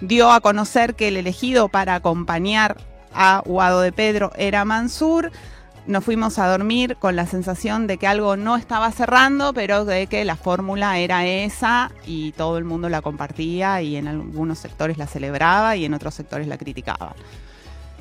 dio 0.00 0.30
a 0.30 0.40
conocer 0.40 0.94
que 0.94 1.08
el 1.08 1.16
elegido 1.16 1.68
para 1.68 1.94
acompañar 1.94 2.76
a 3.12 3.42
Guado 3.44 3.80
de 3.80 3.92
Pedro 3.92 4.32
era 4.36 4.64
Mansur. 4.64 5.32
Nos 5.88 6.04
fuimos 6.04 6.38
a 6.38 6.46
dormir 6.48 6.96
con 6.96 7.16
la 7.16 7.26
sensación 7.26 7.86
de 7.86 7.96
que 7.96 8.06
algo 8.06 8.36
no 8.36 8.58
estaba 8.58 8.92
cerrando, 8.92 9.54
pero 9.54 9.86
de 9.86 10.06
que 10.06 10.22
la 10.26 10.36
fórmula 10.36 10.98
era 10.98 11.26
esa 11.26 11.92
y 12.06 12.32
todo 12.32 12.58
el 12.58 12.64
mundo 12.64 12.90
la 12.90 13.00
compartía 13.00 13.80
y 13.80 13.96
en 13.96 14.06
algunos 14.06 14.58
sectores 14.58 14.98
la 14.98 15.06
celebraba 15.06 15.76
y 15.76 15.86
en 15.86 15.94
otros 15.94 16.12
sectores 16.12 16.46
la 16.46 16.58
criticaba. 16.58 17.16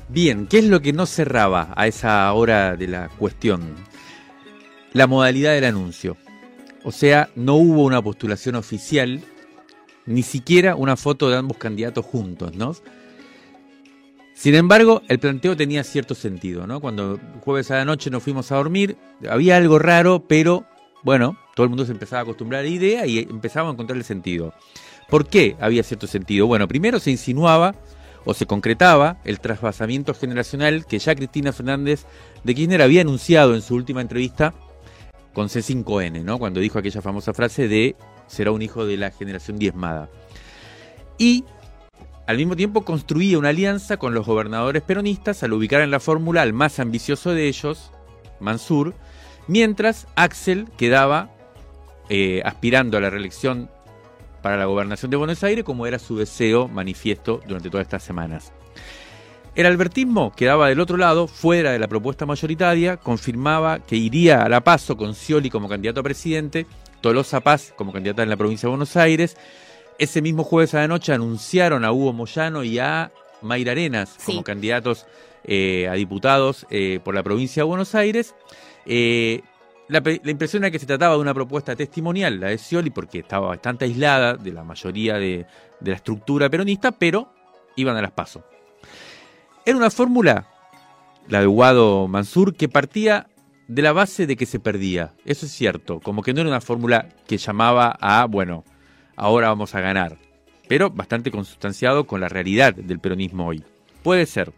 Bien, 0.10 0.48
¿qué 0.48 0.60
es 0.60 0.66
lo 0.66 0.82
que 0.82 0.92
no 0.92 1.06
cerraba 1.06 1.74
a 1.78 1.88
esa 1.88 2.34
hora 2.34 2.76
de 2.76 2.90
la 2.90 3.08
cuestión? 3.08 3.74
La 4.92 5.08
modalidad 5.08 5.54
del 5.54 5.64
anuncio. 5.64 6.18
O 6.84 6.92
sea, 6.92 7.30
no 7.36 7.56
hubo 7.56 7.86
una 7.86 8.02
postulación 8.02 8.56
oficial, 8.56 9.22
ni 10.06 10.24
siquiera 10.24 10.76
una 10.76 10.98
foto 10.98 11.30
de 11.30 11.38
ambos 11.38 11.56
candidatos 11.56 12.06
juntos, 12.06 12.54
¿no? 12.54 12.76
Sin 14.38 14.54
embargo, 14.54 15.02
el 15.08 15.18
planteo 15.18 15.58
tenía 15.58 15.84
cierto 15.84 16.14
sentido, 16.14 16.68
¿no? 16.68 16.80
Cuando 16.80 17.20
jueves 17.44 17.72
a 17.72 17.78
la 17.78 17.86
noche 17.86 18.12
nos 18.12 18.22
fuimos 18.22 18.52
a 18.52 18.58
dormir, 18.58 18.96
había 19.28 19.58
algo 19.58 19.80
raro, 19.80 20.28
pero 20.28 20.64
bueno, 21.02 21.36
todo 21.56 21.64
el 21.64 21.72
mundo 21.72 21.88
se 21.88 21.92
empezaba 21.92 22.20
a 22.20 22.22
acostumbrar 22.22 22.60
a 22.60 22.64
la 22.64 22.70
idea 22.70 23.08
y 23.08 23.18
empezaba 23.18 23.70
a 23.70 23.72
encontrar 23.72 23.98
el 23.98 24.04
sentido. 24.04 24.54
¿Por 25.10 25.26
qué 25.28 25.56
había 25.60 25.82
cierto 25.82 26.06
sentido? 26.06 26.46
Bueno, 26.46 26.68
primero 26.68 27.00
se 27.00 27.10
insinuaba 27.10 27.74
o 28.26 28.36
se 28.36 28.46
concretaba 28.46 29.18
el 29.24 29.40
trasvasamiento 29.40 30.14
generacional 30.14 30.86
que 30.86 31.00
ya 31.00 31.16
Cristina 31.16 31.52
Fernández 31.52 32.06
de 32.44 32.54
Kirchner 32.54 32.84
había 32.84 33.02
anunciado 33.02 33.56
en 33.56 33.64
su 33.64 33.74
última 33.74 34.02
entrevista 34.02 34.54
con 35.34 35.48
C5N, 35.48 36.24
¿no? 36.24 36.38
Cuando 36.38 36.60
dijo 36.60 36.78
aquella 36.78 37.02
famosa 37.02 37.34
frase 37.34 37.68
de 37.68 37.96
será 38.28 38.52
un 38.52 38.62
hijo 38.62 38.86
de 38.86 38.98
la 38.98 39.10
generación 39.10 39.58
diezmada. 39.58 40.12
Y 41.18 41.44
al 42.28 42.38
mismo 42.38 42.58
tiempo 42.58 42.84
construía 42.84 43.40
una 43.40 43.50
alianza 43.50 43.98
con 43.98 44.14
los 44.14 44.26
gobernadores 44.26 44.84
peronistas 44.84 45.44
al 45.44 45.54
ubicar 45.54 45.82
en 45.82 45.92
la 45.92 46.02
fórmula 46.02 46.42
al 46.42 46.52
más 46.52 46.80
ambicioso 46.80 47.34
de 47.34 47.48
ellos, 47.48 47.92
Mansur, 48.42 48.94
mientras 49.48 50.08
Axel 50.16 50.68
quedaba 50.78 51.30
eh, 52.10 52.42
aspirando 52.44 52.98
a 52.98 53.02
la 53.02 53.10
reelección 53.10 53.70
para 54.42 54.58
la 54.58 54.66
gobernación 54.66 55.10
de 55.10 55.18
Buenos 55.18 55.42
Aires, 55.44 55.64
como 55.64 55.88
era 55.88 56.00
su 56.00 56.18
deseo 56.18 56.68
manifiesto 56.68 57.42
durante 57.48 57.70
todas 57.70 57.86
estas 57.86 58.04
semanas. 58.04 58.52
El 59.56 59.66
albertismo 59.66 60.34
quedaba 60.36 60.68
del 60.68 60.82
otro 60.82 60.98
lado, 60.98 61.28
fuera 61.28 61.72
de 61.72 61.80
la 61.80 61.88
propuesta 61.88 62.26
mayoritaria, 62.26 62.98
confirmaba 62.98 63.80
que 63.80 63.96
iría 63.96 64.44
a 64.44 64.50
la 64.50 64.64
paso 64.64 64.98
con 64.98 65.16
Scioli 65.16 65.50
como 65.50 65.70
candidato 65.70 66.02
a 66.02 66.04
presidente, 66.04 66.68
Tolosa 67.02 67.40
Paz 67.40 67.74
como 67.76 67.94
candidata 67.94 68.22
en 68.22 68.30
la 68.30 68.38
provincia 68.38 68.68
de 68.68 68.72
Buenos 68.72 68.98
Aires, 68.98 69.38
ese 70.00 70.22
mismo 70.22 70.44
jueves 70.44 70.74
a 70.74 70.80
la 70.80 70.88
noche 70.88 71.14
anunciaron 71.14 71.84
a 71.86 71.92
Hugo 71.92 72.14
Moyano 72.14 72.64
y 72.64 72.80
a 72.80 73.12
Mayra 73.42 73.72
Arenas 73.72 74.16
como 74.26 74.44
candidatos 74.44 75.06
eh, 75.44 75.88
a 75.90 75.94
diputados 75.94 76.66
eh, 76.70 77.00
por 77.04 77.16
la 77.16 77.24
provincia 77.24 77.62
de 77.62 77.68
Buenos 77.68 77.96
Aires. 77.96 78.36
Eh, 78.86 79.42
la, 79.88 80.02
impresión 80.26 80.64
era 80.64 80.72
que 80.72 80.80
se 80.80 80.86
trataba 80.86 81.16
de 81.16 81.22
una 81.22 81.34
propuesta 81.34 81.76
testimonial, 81.76 82.40
la 82.40 82.48
de 82.48 82.58
Scioli, 82.58 82.90
porque 82.90 83.20
estaba 83.20 83.48
bastante 83.48 83.86
aislada 83.86 84.36
de 84.36 84.52
la 84.52 84.64
mayoría 84.64 85.16
de, 85.16 85.46
la 85.80 85.96
estructura 85.96 86.50
peronista, 86.50 86.92
pero 86.92 87.32
iban 87.76 87.96
a 87.96 88.02
las 88.02 88.12
pasos. 88.12 88.44
Era 89.66 89.78
una 89.78 89.90
fórmula, 89.90 90.48
la 91.30 91.40
de 91.40 91.46
Guado 91.46 92.08
Mansur, 92.08 92.56
que 92.56 92.68
partía 92.68 93.28
de 93.68 93.82
la 93.82 93.94
base 93.94 94.28
de 94.28 94.36
que 94.36 94.46
se 94.46 94.60
perdía. 94.60 95.14
Eso 95.26 95.46
es 95.46 95.54
cierto, 95.54 96.00
como 96.02 96.22
que 96.22 96.34
no 96.34 96.42
era 96.42 96.50
una 96.50 96.62
fórmula 96.62 97.08
que 97.28 97.38
llamaba 97.38 97.98
a, 98.02 98.26
bueno, 98.26 98.66
ahora 99.18 99.50
vamos 99.50 99.76
a 99.76 99.82
ganar, 99.82 100.18
pero 100.70 100.90
bastante 100.90 101.32
consustanciado 101.32 102.08
con 102.08 102.22
la 102.22 102.30
realidad 102.30 102.74
del 102.74 103.00
peronismo 103.00 103.48
hoy. 103.48 103.62
Puede 104.04 104.26
ser, 104.26 104.54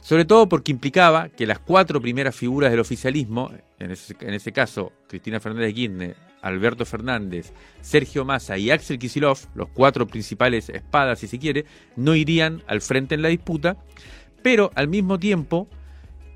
sobre 0.00 0.24
todo 0.24 0.48
porque 0.48 0.72
implicaba 0.72 1.28
que 1.28 1.46
las 1.46 1.60
cuatro 1.60 2.00
primeras 2.00 2.34
figuras 2.34 2.72
del 2.72 2.80
oficialismo, 2.80 3.52
en 3.78 3.90
ese, 3.92 4.52
caso 4.52 4.92
Cristina 5.06 5.38
Fernández 5.38 5.68
de 5.68 5.74
Kirchner, 5.74 6.16
Alberto 6.42 6.84
Fernández, 6.84 7.52
Sergio 7.80 8.24
Massa 8.24 8.58
y 8.58 8.70
Axel 8.70 8.98
Kisilov, 8.98 9.38
los 9.54 9.68
cuatro 9.68 10.06
principales 10.06 10.68
espadas 10.68 11.18
si 11.20 11.28
se 11.28 11.38
quiere, 11.38 11.66
no 11.94 12.14
irían 12.14 12.62
al 12.66 12.80
frente 12.80 13.14
en 13.14 13.22
la 13.22 13.28
disputa, 13.28 13.76
pero 14.42 14.70
al 14.74 14.88
mismo 14.88 15.18
tiempo 15.18 15.68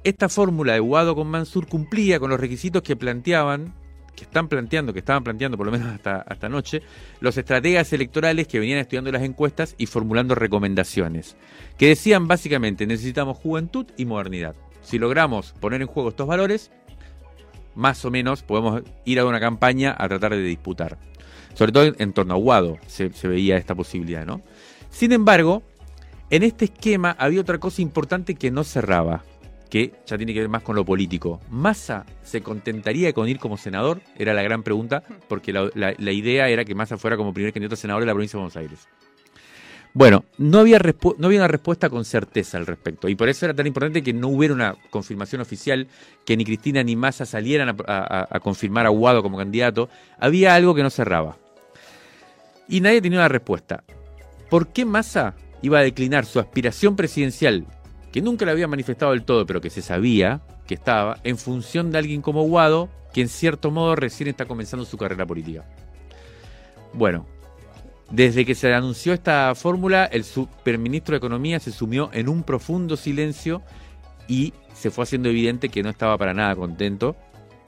esta 0.05 0.29
fórmula 0.29 0.73
de 0.73 0.81
Guado 0.81 1.15
con 1.15 1.29
Mansur 1.29 1.67
cumplía 1.69 2.19
con 2.19 2.31
los 2.31 2.41
requisitos 2.41 2.83
que 2.83 2.97
planteaban 2.97 3.73
que 4.15 4.25
están 4.25 4.49
planteando, 4.49 4.93
que 4.93 4.99
estaban 4.99 5.25
planteando 5.25 5.57
por 5.57 5.67
lo 5.67 5.73
menos 5.73 5.89
hasta, 5.89 6.17
hasta 6.21 6.47
anoche, 6.47 6.83
los 7.21 7.37
estrategas 7.37 7.93
electorales 7.93 8.47
que 8.47 8.59
venían 8.59 8.79
estudiando 8.79 9.11
las 9.11 9.23
encuestas 9.23 9.75
y 9.79 9.87
formulando 9.87 10.35
recomendaciones, 10.35 11.37
que 11.79 11.89
decían 11.89 12.29
básicamente 12.29 12.87
necesitamos 12.87 13.39
juventud 13.39 13.87
y 13.97 14.05
modernidad. 14.05 14.55
Si 14.83 14.99
logramos 14.99 15.53
poner 15.61 15.81
en 15.81 15.89
juego 15.89 16.11
estos 16.11 16.27
valores, 16.27 16.71
más 17.75 18.05
o 18.05 18.11
menos 18.11 18.43
podemos 18.43 18.83
ir 19.05 19.19
a 19.19 19.27
una 19.27 19.41
campaña 19.41 19.95
a 19.99 20.09
tratar 20.09 20.33
de 20.33 20.43
disputar. 20.43 20.99
Sobre 21.55 21.73
todo 21.73 21.93
en 21.99 22.13
torno 22.13 22.35
a 22.35 22.39
Guado 22.39 22.79
se, 22.87 23.13
se 23.13 23.29
veía 23.29 23.57
esta 23.57 23.75
posibilidad, 23.75 24.27
¿no? 24.27 24.43
Sin 24.91 25.13
embargo, 25.13 25.63
en 26.31 26.43
este 26.43 26.67
esquema 26.67 27.15
había 27.19 27.41
otra 27.41 27.59
cosa 27.59 27.83
importante 27.83 28.35
que 28.35 28.51
no 28.51 28.65
cerraba, 28.65 29.23
que 29.73 29.91
ya 30.05 30.19
tiene 30.19 30.35
que 30.35 30.41
ver 30.41 30.51
más 30.51 30.63
con 30.63 30.77
lo 30.77 30.85
político. 30.85 31.41
¿Massa 31.49 32.05
se 32.23 32.43
contentaría 32.43 33.15
con 33.15 33.27
ir 33.27 33.39
como 33.39 33.57
senador? 33.57 34.03
Era 34.19 34.35
la 34.35 34.43
gran 34.43 34.63
pregunta, 34.63 35.03
porque 35.29 35.51
la, 35.51 36.13
idea 36.13 36.51
era 36.51 36.67
que 36.67 36.75
Massa 36.75 36.99
fuera 36.99 37.17
como 37.17 37.33
primer 37.33 37.55
candidato 37.55 37.73
a 37.73 37.79
senador 37.79 38.03
de 38.03 38.07
la 38.07 38.13
provincia 38.13 38.37
de 38.37 38.43
Buenos 38.43 38.57
Aires. 38.59 38.87
Bueno, 39.95 40.27
no 40.37 40.59
había, 40.59 40.79
no 41.17 41.27
había 41.27 41.39
una 41.39 41.49
respuesta 41.49 41.89
con 41.89 42.05
certeza 42.05 42.59
al 42.59 42.67
respecto, 42.67 43.09
y 43.09 43.15
por 43.15 43.31
eso 43.31 43.47
era 43.47 43.55
tan 43.55 43.67
importante 43.67 44.03
que 44.03 44.13
no 44.13 44.29
hubiera 44.29 44.53
una 44.53 44.77
confirmación 44.91 45.41
oficial, 45.41 45.89
que 46.27 46.37
ni 46.37 46.45
Cristina 46.45 46.83
ni 46.83 46.95
Massa 46.95 47.25
salieran 47.25 47.75
a, 47.89 48.41
confirmar 48.43 48.85
a 48.85 48.91
Guado 48.91 49.23
como 49.23 49.39
candidato. 49.39 49.89
Había 50.19 50.55
algo 50.55 50.75
que 50.75 50.83
no 50.83 50.91
cerraba. 50.91 51.39
Y 52.69 52.83
nadie 52.83 53.01
tenía 53.01 53.21
una 53.21 53.29
respuesta. 53.29 53.85
¿Por 54.51 54.69
qué 54.69 54.85
Massa 54.85 55.35
iba 55.63 55.79
a 55.79 55.83
declinar 55.83 56.27
su 56.27 56.41
aspiración 56.41 56.95
presidencial 56.95 57.67
que 58.13 58.21
nunca 58.21 58.45
le 58.45 58.53
había 58.53 58.69
manifestado 58.69 59.13
del 59.13 59.25
todo, 59.25 59.47
pero 59.47 59.61
que 59.61 59.71
se 59.71 59.83
sabía 59.83 60.43
que 60.67 60.75
estaba, 60.75 61.19
en 61.25 61.39
función 61.39 61.91
de 61.91 61.99
alguien 61.99 62.23
como 62.23 62.43
Guado, 62.43 62.89
que 63.13 63.23
en 63.23 63.29
cierto 63.29 63.71
modo 63.71 63.97
recién 63.97 64.29
está 64.29 64.45
comenzando 64.45 64.85
su 64.85 64.97
carrera 64.97 65.27
política. 65.27 65.65
Bueno, 66.93 67.27
Desde 68.11 68.45
que 68.45 68.55
se 68.55 68.75
anunció 68.75 69.15
esta 69.15 69.55
fórmula, 69.55 70.05
el 70.05 70.25
superministro 70.25 71.15
de 71.15 71.17
Economía 71.17 71.59
se 71.61 71.73
sumió 71.73 72.11
en 72.13 72.29
un 72.29 72.43
profundo 72.43 72.99
silencio 72.99 73.63
y 74.29 74.53
se 74.75 74.91
fue 74.91 75.05
haciendo 75.05 75.31
evidente 75.31 75.71
que 75.71 75.83
no 75.83 75.89
estaba 75.89 76.19
para 76.19 76.35
nada 76.35 76.55
contento. 76.55 77.17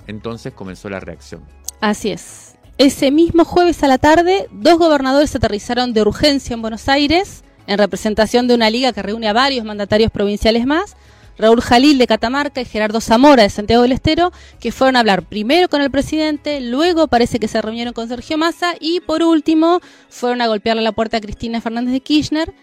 Entonces 0.06 0.52
comenzó 0.52 0.90
la 0.90 1.00
reacción. 1.00 1.42
Así 1.80 2.10
es. 2.10 2.56
Ese 2.76 3.10
mismo 3.10 3.46
jueves 3.46 3.82
a 3.84 3.88
la 3.88 3.96
tarde, 3.96 4.48
dos 4.50 4.78
gobernadores 4.78 5.34
aterrizaron 5.34 5.94
de 5.94 6.02
urgencia 6.02 6.52
en 6.52 6.60
Buenos 6.60 6.90
Aires 6.90 7.43
en 7.66 7.78
representación 7.78 8.46
de 8.48 8.54
una 8.54 8.70
liga 8.70 8.92
que 8.92 9.02
reúne 9.02 9.28
a 9.28 9.32
varios 9.32 9.64
mandatarios 9.64 10.10
provinciales 10.10 10.66
más, 10.66 10.96
Raúl 11.36 11.60
Jalil 11.60 11.98
de 11.98 12.06
Catamarca 12.06 12.60
y 12.60 12.64
Gerardo 12.64 13.00
Zamora 13.00 13.42
de 13.42 13.50
Santiago 13.50 13.82
del 13.82 13.92
Estero, 13.92 14.32
que 14.60 14.72
fueron 14.72 14.96
a 14.96 15.00
hablar 15.00 15.22
primero 15.22 15.68
con 15.68 15.82
el 15.82 15.90
presidente, 15.90 16.60
luego 16.60 17.08
parece 17.08 17.38
que 17.38 17.48
se 17.48 17.60
reunieron 17.60 17.92
con 17.92 18.08
Sergio 18.08 18.38
Massa 18.38 18.74
y 18.78 19.00
por 19.00 19.22
último 19.22 19.80
fueron 20.08 20.40
a 20.40 20.46
golpearle 20.46 20.82
la 20.82 20.92
puerta 20.92 21.16
a 21.16 21.20
Cristina 21.20 21.60
Fernández 21.60 21.92
de 21.92 22.00
Kirchner. 22.00 22.54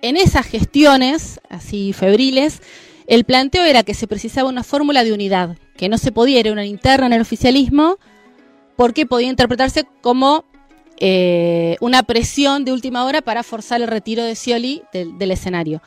En 0.00 0.16
esas 0.16 0.46
gestiones, 0.46 1.40
así 1.48 1.92
febriles, 1.92 2.60
el 3.06 3.24
planteo 3.24 3.64
era 3.64 3.84
que 3.84 3.94
se 3.94 4.08
precisaba 4.08 4.48
una 4.48 4.64
fórmula 4.64 5.04
de 5.04 5.12
unidad, 5.12 5.56
que 5.76 5.88
no 5.88 5.96
se 5.98 6.10
podía, 6.10 6.40
era 6.40 6.52
una 6.52 6.66
interna 6.66 7.06
en 7.06 7.12
el 7.12 7.20
oficialismo, 7.20 7.98
porque 8.74 9.06
podía 9.06 9.28
interpretarse 9.28 9.86
como 10.00 10.44
eh, 11.04 11.78
una 11.80 12.04
presión 12.04 12.64
de 12.64 12.72
última 12.72 13.04
hora 13.04 13.22
para 13.22 13.42
forzar 13.42 13.82
el 13.82 13.88
retiro 13.88 14.22
de 14.22 14.36
Scioli 14.36 14.84
del, 14.92 15.30
escenario. 15.32 15.82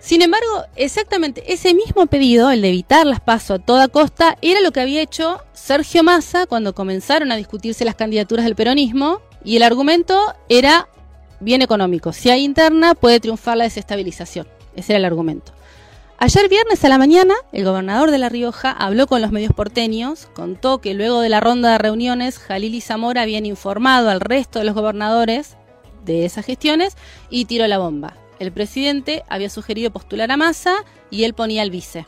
Sin 0.00 0.20
embargo, 0.20 0.64
exactamente 0.74 1.44
ese 1.52 1.74
mismo 1.74 2.06
pedido, 2.06 2.50
el 2.50 2.60
de 2.60 2.70
evitar 2.70 3.06
las 3.06 3.20
pasos 3.20 3.60
a 3.60 3.64
toda 3.64 3.86
costa, 3.86 4.36
era 4.42 4.60
lo 4.62 4.72
que 4.72 4.80
había 4.80 5.00
hecho 5.00 5.38
Sergio 5.52 6.02
Massa 6.02 6.46
cuando 6.46 6.74
comenzaron 6.74 7.30
a 7.30 7.36
discutirse 7.36 7.84
las 7.84 7.94
candidaturas 7.94 8.44
del 8.44 8.56
peronismo 8.56 9.22
y 9.44 9.54
el 9.54 9.62
argumento 9.62 10.18
era 10.48 10.88
bien 11.38 11.62
económico. 11.62 12.12
Si 12.12 12.30
hay 12.30 12.42
interna, 12.42 12.96
puede 12.96 13.20
triunfar 13.20 13.58
la 13.58 13.64
desestabilización. 13.64 14.48
Ese 14.74 14.94
era 14.94 14.98
el 14.98 15.04
argumento. 15.04 15.52
Ayer 16.22 16.50
viernes 16.50 16.84
a 16.84 16.90
la 16.90 16.98
mañana, 16.98 17.32
el 17.50 17.64
gobernador 17.64 18.10
de 18.10 18.18
La 18.18 18.28
Rioja 18.28 18.70
habló 18.72 19.06
con 19.06 19.22
los 19.22 19.32
medios 19.32 19.54
porteños, 19.54 20.28
contó 20.34 20.78
que 20.78 20.92
luego 20.92 21.22
de 21.22 21.30
la 21.30 21.40
ronda 21.40 21.72
de 21.72 21.78
reuniones, 21.78 22.38
Jalil 22.38 22.74
y 22.74 22.82
Zamora 22.82 23.22
habían 23.22 23.46
informado 23.46 24.10
al 24.10 24.20
resto 24.20 24.58
de 24.58 24.66
los 24.66 24.74
gobernadores 24.74 25.56
de 26.04 26.26
esas 26.26 26.44
gestiones 26.44 26.98
y 27.30 27.46
tiró 27.46 27.66
la 27.68 27.78
bomba. 27.78 28.18
El 28.38 28.52
presidente 28.52 29.24
había 29.30 29.48
sugerido 29.48 29.90
postular 29.92 30.30
a 30.30 30.36
Massa 30.36 30.84
y 31.10 31.24
él 31.24 31.32
ponía 31.32 31.62
al 31.62 31.70
vice. 31.70 32.04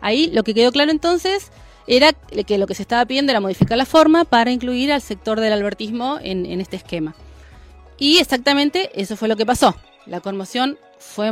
Ahí 0.00 0.30
lo 0.30 0.44
que 0.44 0.54
quedó 0.54 0.70
claro 0.70 0.92
entonces 0.92 1.50
era 1.88 2.12
que 2.12 2.56
lo 2.56 2.68
que 2.68 2.76
se 2.76 2.82
estaba 2.82 3.04
pidiendo 3.04 3.32
era 3.32 3.40
modificar 3.40 3.76
la 3.76 3.84
forma 3.84 4.24
para 4.24 4.52
incluir 4.52 4.92
al 4.92 5.02
sector 5.02 5.40
del 5.40 5.52
albertismo 5.52 6.20
en, 6.22 6.46
en 6.46 6.60
este 6.60 6.76
esquema. 6.76 7.16
Y 7.98 8.18
exactamente 8.18 8.92
eso 8.94 9.16
fue 9.16 9.26
lo 9.26 9.34
que 9.34 9.44
pasó. 9.44 9.74
La 10.06 10.20
conmoción 10.20 10.78
fue, 11.04 11.30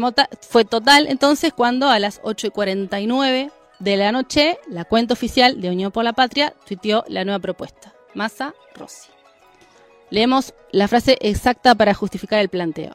fue 0.49 0.65
total 0.65 1.07
entonces 1.09 1.53
cuando 1.53 1.89
a 1.89 1.99
las 1.99 2.21
8 2.23 2.49
y 2.49 2.51
49 2.51 3.51
de 3.79 3.97
la 3.97 4.13
noche 4.13 4.59
la 4.69 4.85
cuenta 4.85 5.15
oficial 5.15 5.61
de 5.61 5.71
Unión 5.71 5.91
por 5.91 6.05
la 6.05 6.13
Patria 6.13 6.55
tuiteó 6.67 7.05
la 7.09 7.25
nueva 7.25 7.41
propuesta. 7.41 7.93
Massa 8.15 8.55
Rossi. 8.75 9.11
Leemos 10.11 10.55
la 10.71 10.89
frase 10.89 11.17
exacta 11.21 11.75
para 11.75 11.95
justificar 11.95 12.39
el 12.41 12.49
planteo. 12.49 12.95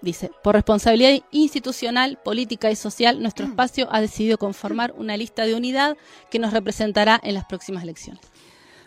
Dice, 0.00 0.30
por 0.42 0.54
responsabilidad 0.54 1.22
institucional, 1.30 2.18
política 2.24 2.70
y 2.70 2.76
social, 2.76 3.20
nuestro 3.22 3.46
espacio 3.46 3.88
ha 3.90 4.00
decidido 4.00 4.38
conformar 4.38 4.94
una 4.96 5.16
lista 5.16 5.44
de 5.44 5.54
unidad 5.54 5.96
que 6.30 6.38
nos 6.38 6.52
representará 6.52 7.20
en 7.22 7.34
las 7.34 7.44
próximas 7.44 7.82
elecciones. 7.82 8.22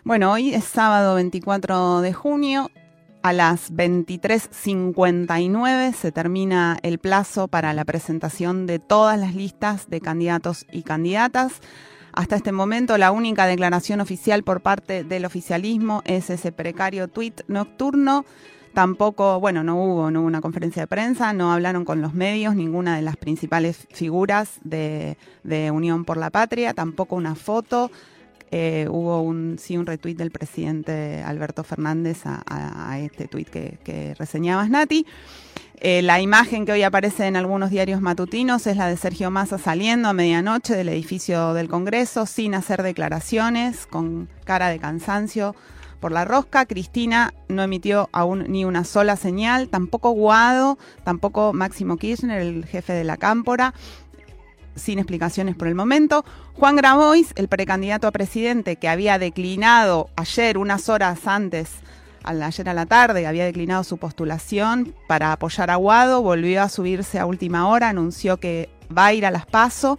Bueno, 0.02 0.32
hoy 0.32 0.54
es 0.54 0.64
sábado 0.64 1.14
24 1.16 2.00
de 2.00 2.12
junio. 2.12 2.70
A 3.22 3.34
las 3.34 3.70
23.59 3.74 5.92
se 5.92 6.10
termina 6.10 6.78
el 6.82 6.98
plazo 6.98 7.48
para 7.48 7.74
la 7.74 7.84
presentación 7.84 8.66
de 8.66 8.78
todas 8.78 9.20
las 9.20 9.34
listas 9.34 9.90
de 9.90 10.00
candidatos 10.00 10.64
y 10.72 10.84
candidatas. 10.84 11.60
Hasta 12.14 12.36
este 12.36 12.52
momento 12.52 12.96
la 12.96 13.12
única 13.12 13.44
declaración 13.44 14.00
oficial 14.00 14.42
por 14.42 14.62
parte 14.62 15.04
del 15.04 15.26
oficialismo 15.26 16.00
es 16.06 16.30
ese 16.30 16.50
precario 16.50 17.08
tuit 17.08 17.42
nocturno. 17.46 18.24
Tampoco, 18.72 19.38
bueno, 19.38 19.62
no 19.64 19.76
hubo, 19.76 20.10
no 20.10 20.20
hubo 20.20 20.26
una 20.26 20.40
conferencia 20.40 20.84
de 20.84 20.86
prensa, 20.86 21.34
no 21.34 21.52
hablaron 21.52 21.84
con 21.84 22.00
los 22.00 22.14
medios, 22.14 22.56
ninguna 22.56 22.96
de 22.96 23.02
las 23.02 23.18
principales 23.18 23.86
figuras 23.90 24.60
de, 24.64 25.18
de 25.42 25.70
Unión 25.70 26.06
por 26.06 26.16
la 26.16 26.30
Patria, 26.30 26.72
tampoco 26.72 27.16
una 27.16 27.34
foto. 27.34 27.90
Eh, 28.52 28.88
hubo 28.90 29.20
un, 29.20 29.58
sí 29.60 29.76
un 29.76 29.86
retweet 29.86 30.16
del 30.16 30.32
presidente 30.32 31.22
Alberto 31.22 31.62
Fernández 31.62 32.22
a, 32.24 32.98
este 32.98 33.28
tweet 33.28 33.44
que, 33.44 34.14
reseñabas, 34.18 34.70
Nati. 34.70 35.06
Eh, 35.82 36.02
la 36.02 36.20
imagen 36.20 36.66
que 36.66 36.72
hoy 36.72 36.82
aparece 36.82 37.26
en 37.26 37.36
algunos 37.36 37.70
diarios 37.70 38.02
matutinos 38.02 38.66
es 38.66 38.76
la 38.76 38.88
de 38.88 38.98
Sergio 38.98 39.30
Massa 39.30 39.56
saliendo 39.56 40.08
a 40.08 40.12
medianoche 40.12 40.74
del 40.74 40.90
edificio 40.90 41.54
del 41.54 41.68
Congreso 41.68 42.26
sin 42.26 42.54
hacer 42.54 42.82
declaraciones, 42.82 43.86
con 43.86 44.28
cara 44.44 44.68
de 44.68 44.78
cansancio 44.78 45.54
por 46.00 46.12
la 46.12 46.24
rosca. 46.24 46.66
Cristina 46.66 47.32
no 47.48 47.62
emitió 47.62 48.08
aún 48.12 48.46
ni 48.48 48.64
una 48.64 48.84
sola 48.84 49.16
señal, 49.16 49.68
tampoco 49.68 50.10
Guado, 50.10 50.76
tampoco 51.04 51.52
Máximo 51.52 51.96
Kirchner, 51.96 52.40
el 52.40 52.66
jefe 52.66 52.92
de 52.92 53.04
la 53.04 53.16
Cámpora 53.16 53.72
sin 54.80 54.98
explicaciones 54.98 55.54
por 55.54 55.68
el 55.68 55.74
momento. 55.74 56.24
Juan 56.54 56.76
Grabois, 56.76 57.32
el 57.36 57.48
precandidato 57.48 58.06
a 58.06 58.10
presidente 58.10 58.76
que 58.76 58.88
había 58.88 59.18
declinado 59.18 60.10
ayer, 60.16 60.58
unas 60.58 60.88
horas 60.88 61.26
antes, 61.26 61.70
ayer 62.24 62.68
a 62.68 62.74
la 62.74 62.86
tarde, 62.86 63.26
había 63.26 63.44
declinado 63.44 63.84
su 63.84 63.98
postulación 63.98 64.94
para 65.06 65.32
apoyar 65.32 65.70
a 65.70 65.76
Guado, 65.76 66.22
volvió 66.22 66.62
a 66.62 66.68
subirse 66.68 67.18
a 67.18 67.26
última 67.26 67.68
hora, 67.68 67.88
anunció 67.88 68.38
que 68.38 68.68
va 68.96 69.06
a 69.06 69.12
ir 69.12 69.24
a 69.24 69.30
las 69.30 69.46
PASO, 69.46 69.98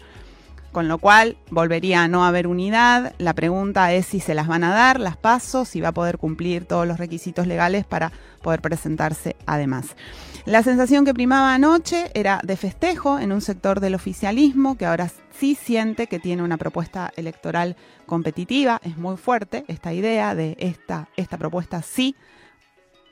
con 0.72 0.88
lo 0.88 0.98
cual 0.98 1.38
volvería 1.50 2.04
a 2.04 2.08
no 2.08 2.26
haber 2.26 2.48
unidad. 2.48 3.14
La 3.18 3.34
pregunta 3.34 3.94
es 3.94 4.06
si 4.06 4.20
se 4.20 4.34
las 4.34 4.48
van 4.48 4.64
a 4.64 4.74
dar 4.74 5.00
las 5.00 5.18
PASO, 5.18 5.66
si 5.66 5.82
va 5.82 5.90
a 5.90 5.94
poder 5.94 6.18
cumplir 6.18 6.66
todos 6.66 6.88
los 6.88 6.98
requisitos 6.98 7.48
legales 7.48 7.86
para 7.86 8.12
poder 8.42 8.62
presentarse 8.62 9.36
además. 9.46 9.96
La 10.46 10.64
sensación 10.64 11.06
que 11.06 11.14
primaba 11.14 11.54
anoche 11.54 12.10
era 12.14 12.40
de 12.44 12.58
festejo 12.58 13.20
en 13.20 13.32
un 13.32 13.42
sector 13.42 13.80
del 13.80 13.96
oficialismo 13.96 14.76
que 14.78 14.86
ahora 14.86 15.12
sí 15.32 15.56
siente 15.56 16.08
que 16.08 16.20
tiene 16.20 16.42
una 16.42 16.58
propuesta 16.58 17.12
electoral 17.16 17.76
competitiva. 18.06 18.80
Es 18.84 18.98
muy 18.98 19.18
fuerte 19.18 19.66
esta 19.68 19.94
idea 19.94 20.34
de 20.34 20.56
esta, 20.60 21.10
esta 21.16 21.38
propuesta 21.38 21.82
sí 21.82 22.16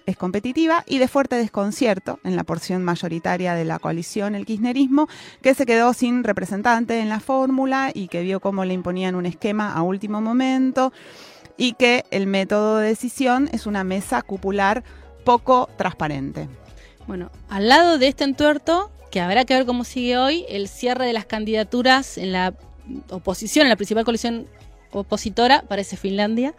es 0.10 0.18
competitiva 0.18 0.84
y 0.88 0.98
de 0.98 1.08
fuerte 1.08 1.36
desconcierto 1.36 2.20
en 2.24 2.36
la 2.36 2.44
porción 2.44 2.84
mayoritaria 2.84 3.54
de 3.54 3.66
la 3.66 3.80
coalición, 3.80 4.36
el 4.36 4.46
kirchnerismo, 4.46 5.08
que 5.42 5.54
se 5.54 5.66
quedó 5.66 5.94
sin 5.94 6.24
representante 6.24 7.00
en 7.00 7.10
la 7.10 7.20
fórmula 7.20 7.92
y 7.94 8.08
que 8.08 8.22
vio 8.22 8.40
cómo 8.40 8.66
le 8.66 8.74
imponían 8.74 9.16
un 9.16 9.26
esquema 9.26 9.74
a 9.74 9.82
último 9.82 10.22
momento 10.22 10.92
y 11.58 11.74
que 11.74 12.06
el 12.12 12.28
método 12.28 12.78
de 12.78 12.88
decisión 12.90 13.50
es 13.52 13.66
una 13.66 13.84
mesa 13.84 14.22
cupular 14.22 14.84
poco 15.24 15.70
transparente. 15.78 16.48
Bueno, 17.08 17.32
al 17.50 17.68
lado 17.68 17.98
de 17.98 18.08
este 18.08 18.24
entuerto, 18.24 18.92
que 19.12 19.20
habrá 19.20 19.46
que 19.46 19.56
ver 19.56 19.66
cómo 19.66 19.84
sigue 19.84 20.18
hoy, 20.18 20.46
el 20.50 20.68
cierre 20.68 21.06
de 21.06 21.14
las 21.14 21.26
candidaturas 21.26 22.18
en 22.18 22.32
la 22.32 22.54
oposición, 23.10 23.66
en 23.66 23.70
la 23.70 23.76
principal 23.76 24.06
coalición 24.06 24.48
opositora, 24.92 25.64
parece 25.68 25.98
Finlandia. 25.98 26.54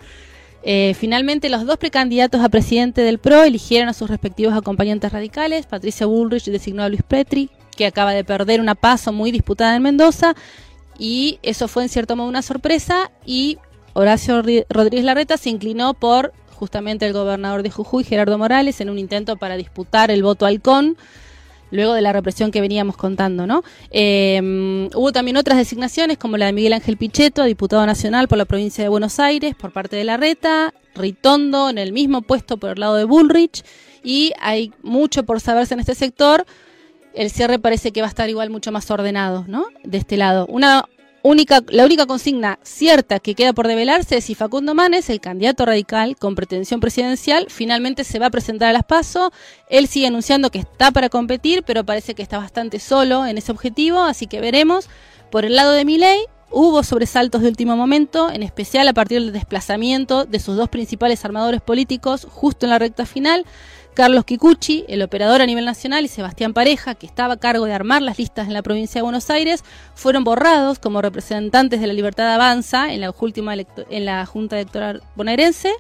Eh, 0.63 0.95
finalmente, 0.99 1.49
los 1.49 1.65
dos 1.65 1.79
precandidatos 1.79 2.43
a 2.43 2.49
presidente 2.49 3.03
del 3.03 3.19
PRO 3.19 3.45
eligieron 3.45 3.89
a 3.89 3.95
sus 3.95 4.11
respectivos 4.11 4.55
acompañantes 4.55 5.13
radicales. 5.13 5.67
Patricia 5.67 6.07
Bullrich 6.07 6.45
designó 6.45 6.83
a 6.83 6.89
Luis 6.89 7.03
Petri, 7.03 7.51
que 7.77 7.87
acaba 7.87 8.13
de 8.13 8.25
perder 8.25 8.61
una 8.61 8.75
paso 8.75 9.13
muy 9.13 9.31
disputada 9.31 9.75
en 9.77 9.83
Mendoza, 9.83 10.35
y 10.99 11.39
eso 11.43 11.67
fue 11.67 11.85
en 11.85 11.89
cierto 11.89 12.15
modo 12.15 12.29
una 12.29 12.43
sorpresa. 12.43 13.11
Y 13.25 13.59
Horacio 13.95 14.43
Rodríguez 14.69 15.05
Larreta 15.05 15.37
se 15.39 15.49
inclinó 15.49 15.95
por 15.95 16.33
justamente 16.53 17.07
el 17.07 17.15
gobernador 17.15 17.63
de 17.63 17.71
Jujuy, 17.71 18.05
Gerardo 18.05 18.37
Morales, 18.37 18.83
en 18.83 18.91
un 18.91 18.99
intento 18.99 19.37
para 19.37 19.57
disputar 19.57 20.11
el 20.11 20.23
voto 20.23 20.45
halcón 20.45 20.99
luego 21.71 21.95
de 21.95 22.01
la 22.01 22.13
represión 22.13 22.51
que 22.51 22.61
veníamos 22.61 22.97
contando, 22.97 23.47
¿no? 23.47 23.63
Em, 23.91 24.87
hubo 24.95 25.13
también 25.13 25.37
otras 25.37 25.59
designaciones, 25.59 26.19
como 26.19 26.37
la 26.37 26.47
de 26.47 26.53
Miguel 26.53 26.73
Ángel 26.73 26.97
Pichetto, 26.97 27.45
diputado 27.45 27.85
nacional 27.87 28.29
por 28.29 28.39
la 28.39 28.45
provincia 28.45 28.85
de 28.85 28.89
Buenos 28.89 29.19
Aires, 29.21 29.55
por 29.55 29.73
parte 29.73 29.97
de 29.97 30.05
la 30.05 30.17
Reta, 30.17 30.75
Ritondo 30.95 31.71
en 31.71 31.79
el 31.79 31.93
mismo 31.93 32.23
puesto 32.23 32.57
por 32.57 32.71
el 32.71 32.81
lado 32.81 32.97
de 32.97 33.05
Bullrich, 33.05 33.65
y 34.03 34.33
hay 34.41 34.73
mucho 34.83 35.25
por 35.25 35.41
saberse 35.41 35.75
en 35.75 35.81
este 35.81 35.95
sector. 35.95 36.47
El 37.15 37.31
cierre 37.31 37.59
parece 37.59 37.93
que 37.93 38.01
va 38.01 38.07
a 38.07 38.11
estar 38.11 38.29
igual 38.29 38.51
mucho 38.51 38.73
más 38.73 38.91
ordenado, 38.91 39.45
¿no? 39.49 39.67
De 39.85 39.99
este 39.99 40.17
lado. 40.17 40.47
Una 40.47 40.87
la 41.23 41.85
única 41.85 42.07
consigna 42.07 42.59
cierta 42.63 43.21
que 43.21 43.35
queda 43.35 43.53
por 43.53 43.69
develarse 43.69 44.17
es 44.17 44.25
si 44.25 44.35
Facundo 44.35 44.75
Manes, 44.75 45.11
el 45.11 45.21
candidato 45.21 45.67
radical 45.67 46.17
con 46.17 46.35
pretensión 46.35 46.81
presidencial, 46.81 47.47
finalmente 47.51 48.05
se 48.05 48.19
va 48.19 48.27
a 48.27 48.31
presentar 48.31 48.71
a 48.71 48.73
las 48.73 48.85
PASO. 48.85 49.31
Él 49.69 49.87
sigue 49.87 50.07
anunciando 50.07 50.51
que 50.51 50.61
está 50.61 50.91
para 50.93 51.11
competir, 51.11 51.63
pero 51.63 51.85
parece 51.85 52.15
que 52.15 52.23
está 52.23 52.39
bastante 52.39 52.79
solo 52.79 53.27
en 53.27 53.37
ese 53.37 53.53
objetivo, 53.53 54.01
así 54.01 54.27
que 54.27 54.41
veremos. 54.41 54.89
Por 55.31 55.45
el 55.45 55.57
lado 55.57 55.73
de 55.73 55.85
Milei, 55.85 56.21
hubo 56.51 56.83
sobresaltos 56.83 57.43
de 57.43 57.49
último 57.49 57.77
momento, 57.77 58.31
en 58.31 58.43
especial 58.43 58.89
a 58.89 58.93
partir 58.93 59.21
del 59.21 59.33
desplazamiento 59.33 60.25
de 60.25 60.41
sus 60.41 60.57
dos 60.57 60.69
principales 60.69 61.25
armadores 61.25 61.61
políticos 61.61 62.27
justo 62.31 62.67
en 62.67 62.71
la 62.71 62.79
recta 62.79 63.07
final, 63.07 63.47
Carlos 63.95 64.25
Kikuchi, 64.25 64.85
el 64.89 65.03
operador 65.03 65.43
a 65.43 65.47
nivel 65.47 65.65
nacional, 65.65 66.05
y 66.05 66.09
Sebastián 66.09 66.55
Pareja, 66.55 66.95
que 66.95 67.07
estaba 67.07 67.35
a 67.35 67.37
cargo 67.39 67.67
de 67.67 67.75
armar 67.75 68.03
las 68.03 68.19
listas 68.19 68.47
en 68.47 68.55
la 68.55 68.63
provincia 68.63 69.01
de 69.01 69.03
Buenos 69.03 69.31
Aires, 69.31 69.65
fueron 69.95 70.25
borrados 70.25 70.79
como 70.79 71.03
representantes 71.03 71.81
de 71.81 71.87
la 71.87 71.93
Libertad 71.93 72.33
Avanza 72.33 72.93
en 72.93 73.01
la, 73.01 73.13
última 73.19 73.55
en 73.55 74.05
la 74.05 74.25
Junta 74.27 74.57
Electoral 74.57 75.03
bonaerense, 75.17 75.73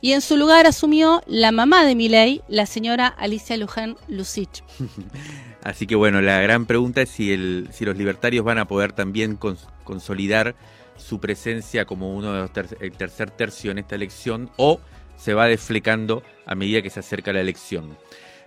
y 0.00 0.12
en 0.12 0.20
su 0.20 0.36
lugar 0.36 0.66
asumió 0.66 1.22
la 1.26 1.52
mamá 1.52 1.84
de 1.84 1.94
Milei, 1.94 2.42
la 2.48 2.66
señora 2.66 3.06
Alicia 3.06 3.56
Luján 3.56 3.96
Lucich. 4.08 4.64
Así 5.62 5.86
que 5.86 5.94
bueno, 5.94 6.20
la 6.20 6.40
gran 6.40 6.66
pregunta 6.66 7.02
es 7.02 7.10
si, 7.10 7.32
el, 7.32 7.68
si 7.72 7.84
los 7.84 7.96
libertarios 7.96 8.44
van 8.44 8.58
a 8.58 8.66
poder 8.66 8.92
también 8.92 9.38
consolidar 9.84 10.54
su 10.96 11.20
presencia 11.20 11.84
como 11.84 12.14
uno 12.14 12.32
de 12.32 12.40
los 12.40 12.72
el 12.80 12.92
tercer 12.92 13.30
tercio 13.30 13.70
en 13.70 13.78
esta 13.78 13.94
elección 13.94 14.50
o 14.56 14.80
se 15.16 15.34
va 15.34 15.46
desflecando 15.46 16.22
a 16.46 16.54
medida 16.54 16.82
que 16.82 16.90
se 16.90 17.00
acerca 17.00 17.32
la 17.32 17.40
elección. 17.40 17.96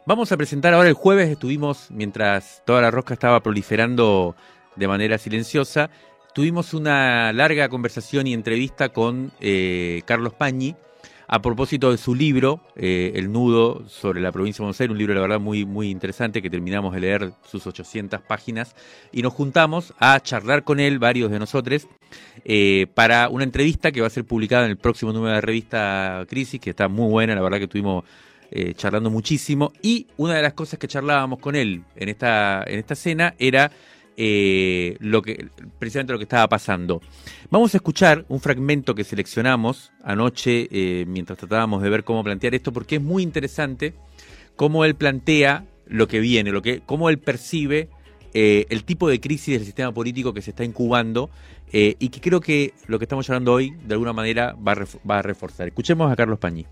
Vamos 0.05 0.31
a 0.31 0.37
presentar 0.37 0.73
ahora 0.73 0.89
el 0.89 0.93
jueves, 0.93 1.29
estuvimos, 1.29 1.89
mientras 1.89 2.61
toda 2.65 2.81
la 2.81 2.91
rosca 2.91 3.13
estaba 3.13 3.41
proliferando 3.41 4.35
de 4.75 4.87
manera 4.87 5.17
silenciosa, 5.17 5.89
tuvimos 6.33 6.73
una 6.73 7.31
larga 7.33 7.69
conversación 7.69 8.27
y 8.27 8.33
entrevista 8.33 8.89
con 8.89 9.31
eh, 9.39 10.01
Carlos 10.05 10.33
Pañi, 10.33 10.75
a 11.27 11.41
propósito 11.41 11.91
de 11.91 11.97
su 11.97 12.13
libro, 12.13 12.61
eh, 12.75 13.13
El 13.15 13.31
Nudo 13.31 13.87
sobre 13.87 14.21
la 14.21 14.31
provincia 14.31 14.61
de 14.61 14.65
Buenos 14.65 14.79
Aires, 14.79 14.91
un 14.91 14.97
libro 14.97 15.13
la 15.13 15.21
verdad 15.21 15.39
muy, 15.39 15.65
muy 15.65 15.89
interesante 15.89 16.41
que 16.41 16.49
terminamos 16.49 16.93
de 16.93 16.99
leer 16.99 17.33
sus 17.49 17.65
800 17.65 18.21
páginas. 18.21 18.75
Y 19.11 19.21
nos 19.21 19.33
juntamos 19.33 19.93
a 19.99 20.19
charlar 20.19 20.63
con 20.63 20.79
él, 20.79 20.99
varios 20.99 21.31
de 21.31 21.39
nosotros, 21.39 21.87
eh, 22.43 22.87
para 22.93 23.29
una 23.29 23.43
entrevista 23.43 23.91
que 23.91 24.01
va 24.01 24.07
a 24.07 24.11
ser 24.11 24.25
publicada 24.25 24.65
en 24.65 24.71
el 24.71 24.77
próximo 24.77 25.11
número 25.11 25.29
de 25.29 25.35
la 25.35 25.41
revista 25.41 26.25
Crisis, 26.29 26.59
que 26.59 26.69
está 26.71 26.87
muy 26.87 27.09
buena, 27.09 27.33
la 27.35 27.41
verdad 27.41 27.57
que 27.57 27.65
estuvimos 27.65 28.03
eh, 28.51 28.73
charlando 28.75 29.09
muchísimo. 29.09 29.73
Y 29.81 30.07
una 30.17 30.35
de 30.35 30.43
las 30.43 30.53
cosas 30.53 30.77
que 30.77 30.87
charlábamos 30.87 31.39
con 31.39 31.55
él 31.55 31.83
en 31.95 32.09
esta, 32.09 32.63
en 32.67 32.79
esta 32.79 32.95
cena 32.95 33.33
era 33.39 33.71
eh, 34.17 34.97
lo 34.99 35.21
que, 35.21 35.49
precisamente 35.79 36.13
lo 36.13 36.19
que 36.19 36.23
estaba 36.23 36.47
pasando. 36.47 37.01
Vamos 37.49 37.73
a 37.73 37.77
escuchar 37.77 38.25
un 38.29 38.39
fragmento 38.39 38.95
que 38.95 39.03
seleccionamos 39.03 39.91
anoche 40.03 40.67
eh, 40.71 41.05
mientras 41.05 41.37
tratábamos 41.37 41.81
de 41.81 41.89
ver 41.89 42.03
cómo 42.03 42.23
plantear 42.23 42.55
esto, 42.55 42.71
porque 42.71 42.95
es 42.95 43.01
muy 43.01 43.23
interesante 43.23 43.93
cómo 44.55 44.85
él 44.85 44.95
plantea 44.95 45.65
lo 45.87 46.07
que 46.07 46.19
viene, 46.19 46.51
lo 46.51 46.61
que, 46.61 46.81
cómo 46.85 47.09
él 47.09 47.19
percibe 47.19 47.89
eh, 48.33 48.65
el 48.69 48.83
tipo 48.83 49.09
de 49.09 49.19
crisis 49.19 49.57
del 49.57 49.65
sistema 49.65 49.93
político 49.93 50.33
que 50.33 50.41
se 50.41 50.51
está 50.51 50.63
incubando 50.63 51.29
y 51.73 52.07
que 52.07 52.21
creo 52.21 52.39
que 52.39 52.73
lo 52.87 52.99
que 52.99 53.03
estamos 53.03 53.29
hablando 53.29 53.51
hoy 53.51 53.75
de 53.85 53.95
alguna 53.95 54.13
manera 54.13 54.55
va 54.65 54.71
a, 54.71 54.85
va 55.09 55.19
a 55.19 55.21
reforzar. 55.21 55.67
Escuchemos 55.67 56.09
a 56.09 56.15
Carlos 56.15 56.39
Pañi. 56.39 56.65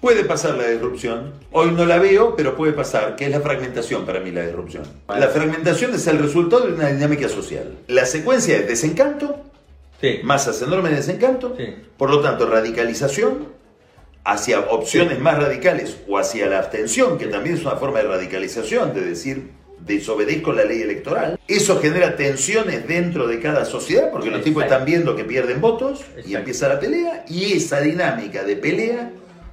Puede 0.00 0.24
pasar 0.24 0.56
la 0.56 0.68
disrupción. 0.68 1.32
Hoy 1.50 1.72
no 1.72 1.84
la 1.84 1.98
veo, 1.98 2.36
pero 2.36 2.56
puede 2.56 2.72
pasar, 2.72 3.16
que 3.16 3.24
es 3.24 3.32
la 3.32 3.40
fragmentación 3.40 4.06
para 4.06 4.20
mí 4.20 4.30
la 4.30 4.46
disrupción. 4.46 4.84
La 5.08 5.28
fragmentación 5.28 5.92
es 5.92 6.06
el 6.06 6.18
resultado 6.20 6.66
de 6.66 6.74
una 6.74 6.88
dinámica 6.88 7.28
social. 7.28 7.74
La 7.88 8.06
secuencia 8.06 8.56
es 8.56 8.68
desencanto, 8.68 9.42
masas 10.22 10.62
enormes 10.62 10.92
de 10.92 10.96
desencanto, 10.98 11.56
por 11.96 12.10
lo 12.10 12.20
tanto 12.20 12.48
radicalización 12.48 13.48
hacia 14.24 14.60
opciones 14.60 15.18
más 15.18 15.36
radicales 15.36 15.98
o 16.06 16.16
hacia 16.16 16.46
la 16.46 16.58
abstención, 16.60 17.18
que 17.18 17.26
también 17.26 17.56
es 17.56 17.62
una 17.62 17.76
forma 17.76 17.98
de 17.98 18.04
radicalización, 18.04 18.94
de 18.94 19.00
decir 19.00 19.50
desobedezco 19.80 20.52
la 20.52 20.64
ley 20.64 20.80
electoral. 20.80 21.40
Eso 21.48 21.80
genera 21.80 22.14
tensiones 22.14 22.86
dentro 22.86 23.26
de 23.26 23.40
cada 23.40 23.64
sociedad, 23.64 24.12
porque 24.12 24.30
los 24.30 24.42
tipos 24.42 24.62
están 24.62 24.84
viendo 24.84 25.16
que 25.16 25.24
pierden 25.24 25.60
votos 25.60 26.04
y 26.24 26.36
empieza 26.36 26.68
la 26.68 26.78
pelea, 26.78 27.24
y 27.28 27.54
esa 27.54 27.80
dinámica 27.80 28.44
de 28.44 28.54
pelea 28.54 29.10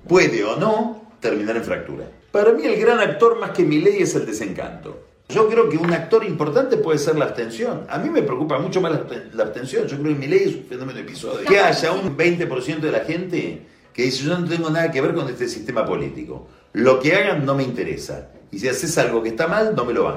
puede 0.07 0.43
o 0.43 0.55
no 0.57 1.01
terminar 1.19 1.55
en 1.57 1.63
fractura. 1.63 2.05
Para 2.31 2.51
mí 2.51 2.63
el 2.65 2.79
gran 2.79 2.99
actor 2.99 3.39
más 3.39 3.51
que 3.51 3.63
mi 3.63 3.79
ley 3.79 4.01
es 4.01 4.15
el 4.15 4.25
desencanto. 4.25 5.05
Yo 5.29 5.49
creo 5.49 5.69
que 5.69 5.77
un 5.77 5.91
actor 5.91 6.23
importante 6.23 6.77
puede 6.77 6.99
ser 6.99 7.15
la 7.17 7.25
abstención. 7.25 7.85
A 7.89 7.97
mí 7.97 8.09
me 8.09 8.21
preocupa 8.21 8.59
mucho 8.59 8.79
más 8.79 8.91
la 9.33 9.43
abstención. 9.43 9.87
Yo 9.87 9.97
creo 9.97 10.13
que 10.13 10.19
mi 10.19 10.27
ley 10.27 10.43
es 10.43 10.55
un 10.55 10.65
fenómeno 10.65 10.99
episódico. 10.99 11.51
Que 11.51 11.59
haya 11.59 11.91
un 11.93 12.15
20% 12.15 12.79
de 12.79 12.91
la 12.91 12.99
gente 12.99 13.61
que 13.91 14.03
dice 14.03 14.25
yo 14.25 14.37
no 14.37 14.47
tengo 14.47 14.69
nada 14.69 14.91
que 14.91 15.01
ver 15.01 15.15
con 15.15 15.27
este 15.29 15.47
sistema 15.47 15.85
político. 15.85 16.47
Lo 16.73 16.99
que 16.99 17.15
hagan 17.15 17.45
no 17.45 17.55
me 17.55 17.63
interesa. 17.63 18.29
Y 18.51 18.59
si 18.59 18.67
haces 18.67 18.97
algo 18.97 19.23
que 19.23 19.29
está 19.29 19.47
mal, 19.47 19.73
no 19.75 19.85
me 19.85 19.93
lo 19.93 20.03
van. 20.03 20.15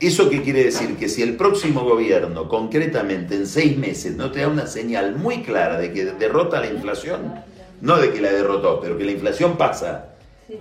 ¿Eso 0.00 0.30
qué 0.30 0.40
quiere 0.40 0.64
decir? 0.64 0.96
Que 0.96 1.10
si 1.10 1.22
el 1.22 1.36
próximo 1.36 1.84
gobierno, 1.84 2.48
concretamente 2.48 3.34
en 3.34 3.46
seis 3.46 3.76
meses, 3.76 4.16
no 4.16 4.30
te 4.30 4.40
da 4.40 4.48
una 4.48 4.66
señal 4.66 5.16
muy 5.16 5.42
clara 5.42 5.78
de 5.78 5.92
que 5.92 6.06
derrota 6.06 6.58
la 6.58 6.68
inflación, 6.68 7.34
no 7.80 7.98
de 7.98 8.12
que 8.12 8.20
la 8.20 8.30
derrotó, 8.30 8.80
pero 8.80 8.96
que 8.98 9.04
la 9.04 9.12
inflación 9.12 9.56
pasa 9.56 10.14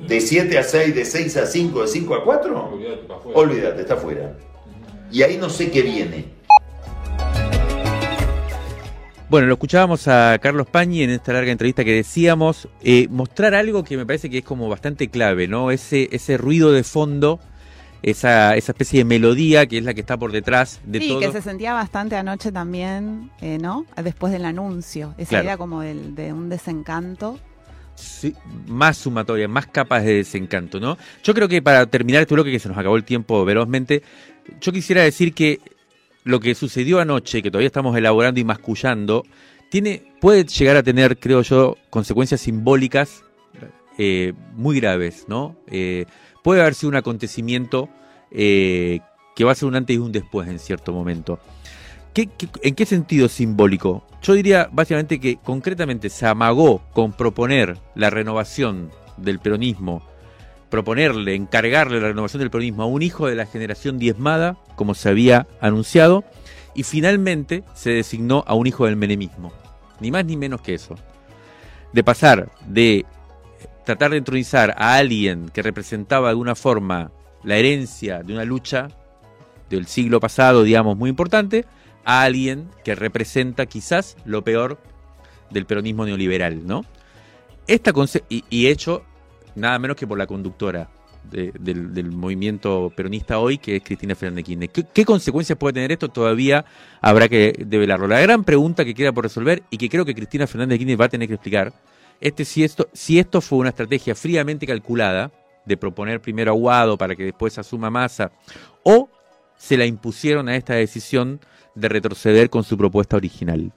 de 0.08 0.22
7 0.22 0.58
a 0.58 0.64
6, 0.64 0.96
de 0.96 1.06
6 1.06 1.38
a 1.38 1.46
5, 1.46 1.82
de 1.82 1.88
5 1.88 2.16
a 2.16 2.24
4, 2.24 2.80
olvídate, 3.34 3.82
está 3.82 3.96
fuera. 3.98 4.38
Y 5.12 5.24
ahí 5.24 5.38
no 5.38 5.50
sé 5.50 5.72
qué 5.72 5.82
viene. 5.82 6.26
Bueno, 9.30 9.46
lo 9.46 9.54
escuchábamos 9.54 10.08
a 10.08 10.40
Carlos 10.42 10.68
Pañi 10.68 11.04
en 11.04 11.12
esta 11.12 11.34
larga 11.34 11.52
entrevista 11.52 11.84
que 11.84 11.94
decíamos, 11.94 12.68
eh, 12.82 13.08
mostrar 13.10 13.54
algo 13.54 13.84
que 13.84 13.96
me 13.96 14.06
parece 14.06 14.30
que 14.30 14.40
es 14.40 14.44
como 14.44 14.70
bastante 14.70 15.10
clave, 15.10 15.48
¿no? 15.48 15.70
Ese, 15.70 16.10
ese 16.12 16.38
ruido 16.38 16.72
de 16.72 16.84
fondo 16.84 17.40
esa, 18.02 18.56
esa 18.56 18.72
especie 18.72 19.00
de 19.00 19.06
melodía 19.06 19.66
que 19.66 19.78
es 19.78 19.84
la 19.84 19.94
que 19.94 20.02
está 20.02 20.18
por 20.18 20.32
detrás 20.32 20.80
de 20.86 21.00
todo. 21.00 21.20
Sí, 21.20 21.26
que 21.26 21.32
se 21.32 21.42
sentía 21.42 21.74
bastante 21.74 22.16
anoche 22.16 22.52
también, 22.52 23.32
eh, 23.42 23.58
¿no? 23.60 23.86
Después 24.02 24.32
del 24.32 24.46
anuncio. 24.46 25.14
Esa 25.18 25.44
idea 25.44 25.58
como 25.58 25.82
de, 25.82 26.34
un 26.34 26.50
desencanto. 26.50 27.40
Sí, 27.96 28.34
más 28.68 28.98
sumatoria, 28.98 29.48
más 29.50 29.68
capas 29.68 30.06
de 30.06 30.16
desencanto, 30.16 30.80
¿no? 30.80 30.98
Yo 31.24 31.34
creo 31.34 31.50
que 31.50 31.62
para 31.62 31.86
terminar 31.86 32.22
este 32.22 32.34
bloque, 32.34 32.52
que 32.52 32.60
se 32.60 32.70
nos 32.70 32.78
acabó 32.78 32.96
el 32.96 33.04
tiempo 33.04 33.44
velozmente, 33.44 34.04
yo 34.62 34.72
quisiera 34.72 35.02
decir 35.04 35.34
que 35.34 35.60
lo 36.24 36.40
que 36.40 36.56
sucedió 36.56 37.00
anoche, 37.00 37.42
que 37.42 37.52
todavía 37.52 37.68
estamos 37.68 37.98
elaborando 37.98 38.40
y 38.40 38.46
mascullando, 38.46 39.26
tiene, 39.70 40.04
puede 40.22 40.46
llegar 40.46 40.78
a 40.78 40.84
tener, 40.84 41.18
creo 41.20 41.42
yo, 41.42 41.78
consecuencias 41.90 42.42
simbólicas 42.42 43.24
eh, 43.98 44.32
muy 44.54 44.80
graves, 44.80 45.26
¿no? 45.28 45.58
Eh, 45.68 46.06
puede 46.50 46.62
haber 46.62 46.74
sido 46.74 46.90
un 46.90 46.96
acontecimiento 46.96 47.90
eh, 48.32 49.02
que 49.36 49.44
va 49.44 49.52
a 49.52 49.56
ser 49.56 49.68
un 49.68 49.76
antes 49.76 49.96
y 49.96 50.00
un 50.00 50.12
después 50.12 50.50
en 50.50 50.58
cierto 50.58 50.92
momento. 50.92 51.40
en 52.16 52.74
qué 52.74 52.86
sentido 52.88 53.30
simbólico? 53.30 54.04
Yo 54.24 54.34
diría 54.34 54.68
básicamente 54.72 55.20
que 55.20 55.38
concretamente 55.38 56.10
se 56.10 56.26
amagó 56.26 56.82
con 56.92 57.14
proponer 57.14 57.78
la 57.94 58.10
renovación 58.10 58.90
del 59.18 59.38
peronismo, 59.38 60.02
proponerle, 60.72 61.36
encargarle 61.36 62.02
la 62.02 62.08
renovación 62.08 62.40
del 62.40 62.50
peronismo 62.50 62.82
a 62.82 62.88
un 62.88 63.04
hijo 63.04 63.28
de 63.28 63.36
la 63.36 63.46
generación 63.46 64.00
diezmada, 64.00 64.58
como 64.76 64.96
se 64.96 65.08
había 65.08 65.46
anunciado, 65.62 66.24
y 66.74 66.82
finalmente 66.82 67.64
se 67.76 67.92
designó 67.92 68.44
a 68.48 68.56
un 68.56 68.66
hijo 68.66 68.88
del 68.88 68.96
menemismo. 68.96 69.54
Ni 70.00 70.10
más 70.10 70.26
ni 70.26 70.36
menos 70.36 70.62
que 70.62 70.74
eso. 70.74 70.96
De 71.94 72.04
pasar 72.04 72.50
de 72.66 73.06
tratar 73.86 74.12
de 74.12 74.18
entronizar 74.18 74.76
a 74.78 74.96
alguien 74.96 75.50
que 75.50 75.62
representaba 75.62 76.28
de 76.28 76.32
alguna 76.32 76.56
forma 76.56 77.12
la 77.44 77.58
herencia 77.58 78.22
de 78.24 78.34
una 78.34 78.46
lucha 78.46 78.90
del 79.70 79.88
siglo 79.88 80.20
pasado, 80.20 80.64
digamos, 80.64 80.98
muy 80.98 81.10
importante, 81.10 81.66
a 82.06 82.24
alguien 82.24 82.70
que 82.84 82.96
representa 82.96 83.66
quizás 83.66 84.18
lo 84.26 84.44
peor 84.44 84.80
del 85.50 85.66
peronismo 85.66 86.06
neoliberal, 86.06 86.66
¿no? 86.66 86.86
Esta 87.68 87.94
y, 88.30 88.44
y, 88.50 88.68
hecho 88.68 89.04
nada 89.56 89.78
menos 89.78 89.96
que 89.96 90.08
por 90.08 90.18
la 90.18 90.26
conductora 90.26 90.90
del, 91.32 92.12
movimiento 92.12 92.92
peronista 92.96 93.40
hoy, 93.40 93.58
que 93.58 93.76
es 93.76 93.84
Cristina 93.84 94.16
Fernández 94.16 94.46
Kirchner. 94.46 94.70
¿Qué, 94.70 95.06
consecuencias 95.06 95.58
puede 95.58 95.74
tener 95.74 95.92
esto? 95.92 96.10
Todavía 96.10 96.66
habrá 97.02 97.28
que 97.28 97.54
develarlo. 97.66 98.08
La 98.08 98.20
gran 98.20 98.44
pregunta 98.44 98.84
que 98.84 98.96
queda 98.96 99.12
por 99.12 99.26
resolver 99.26 99.64
y 99.70 99.78
que 99.78 99.90
creo 99.90 100.06
que 100.06 100.16
Cristina 100.16 100.48
Fernández 100.48 100.80
Kirchner 100.80 101.00
va 101.00 101.06
a 101.06 101.10
tener 101.10 101.28
que 101.28 101.36
explicar 101.36 101.74
este, 102.22 102.46
si, 102.46 102.64
esto, 102.64 102.90
si 102.94 103.20
esto 103.20 103.42
fue 103.42 103.60
una 103.60 103.70
estrategia 103.70 104.16
fríamente 104.16 104.68
calculada, 104.68 105.32
de 105.66 105.78
proponer 105.78 106.20
primero 106.20 106.52
a 106.52 106.56
Guado 106.56 106.98
para 106.98 107.16
que 107.16 107.24
después 107.24 107.58
asuma 107.58 107.90
masa, 107.90 108.32
o 108.84 109.10
se 109.58 109.78
la 109.78 109.86
impusieron 109.86 110.50
a 110.50 110.56
esta 110.56 110.74
decisión 110.74 111.40
de 111.76 111.90
retroceder 111.90 112.50
con 112.50 112.64
su 112.64 112.78
propuesta 112.78 113.18
original. 113.18 113.72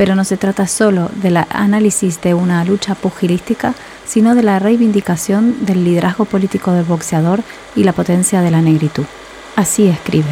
pero 0.00 0.14
no 0.14 0.24
se 0.24 0.38
trata 0.38 0.66
solo 0.66 1.10
del 1.22 1.36
análisis 1.36 2.22
de 2.22 2.32
una 2.32 2.64
lucha 2.64 2.94
pugilística, 2.94 3.74
sino 4.06 4.34
de 4.34 4.42
la 4.42 4.58
reivindicación 4.58 5.66
del 5.66 5.84
liderazgo 5.84 6.24
político 6.24 6.72
del 6.72 6.86
boxeador 6.86 7.42
y 7.76 7.84
la 7.84 7.92
potencia 7.92 8.40
de 8.40 8.50
la 8.50 8.62
negritud. 8.62 9.04
Así 9.56 9.88
escribe. 9.88 10.30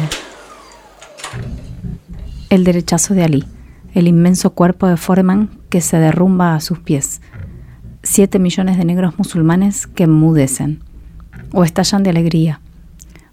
El 2.49 2.63
derechazo 2.63 3.13
de 3.13 3.23
Ali, 3.23 3.45
el 3.93 4.07
inmenso 4.07 4.55
cuerpo 4.55 4.87
de 4.87 4.97
Foreman 4.97 5.51
que 5.69 5.81
se 5.81 5.97
derrumba 5.97 6.55
a 6.55 6.61
sus 6.61 6.79
pies. 6.79 7.21
Siete 8.01 8.39
millones 8.39 8.75
de 8.79 8.85
negros 8.85 9.19
musulmanes 9.19 9.85
que 9.85 10.05
enmudecen 10.05 10.79
o 11.53 11.63
estallan 11.63 12.01
de 12.01 12.09
alegría. 12.09 12.59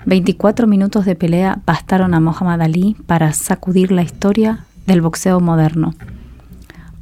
24 0.06 0.66
minutos 0.66 1.04
de 1.04 1.14
pelea 1.14 1.60
bastaron 1.66 2.14
a 2.14 2.20
Muhammad 2.20 2.62
Ali 2.62 2.96
para 3.06 3.32
sacudir 3.32 3.92
la 3.92 4.02
historia 4.02 4.64
del 4.86 5.02
boxeo 5.02 5.40
moderno 5.40 5.92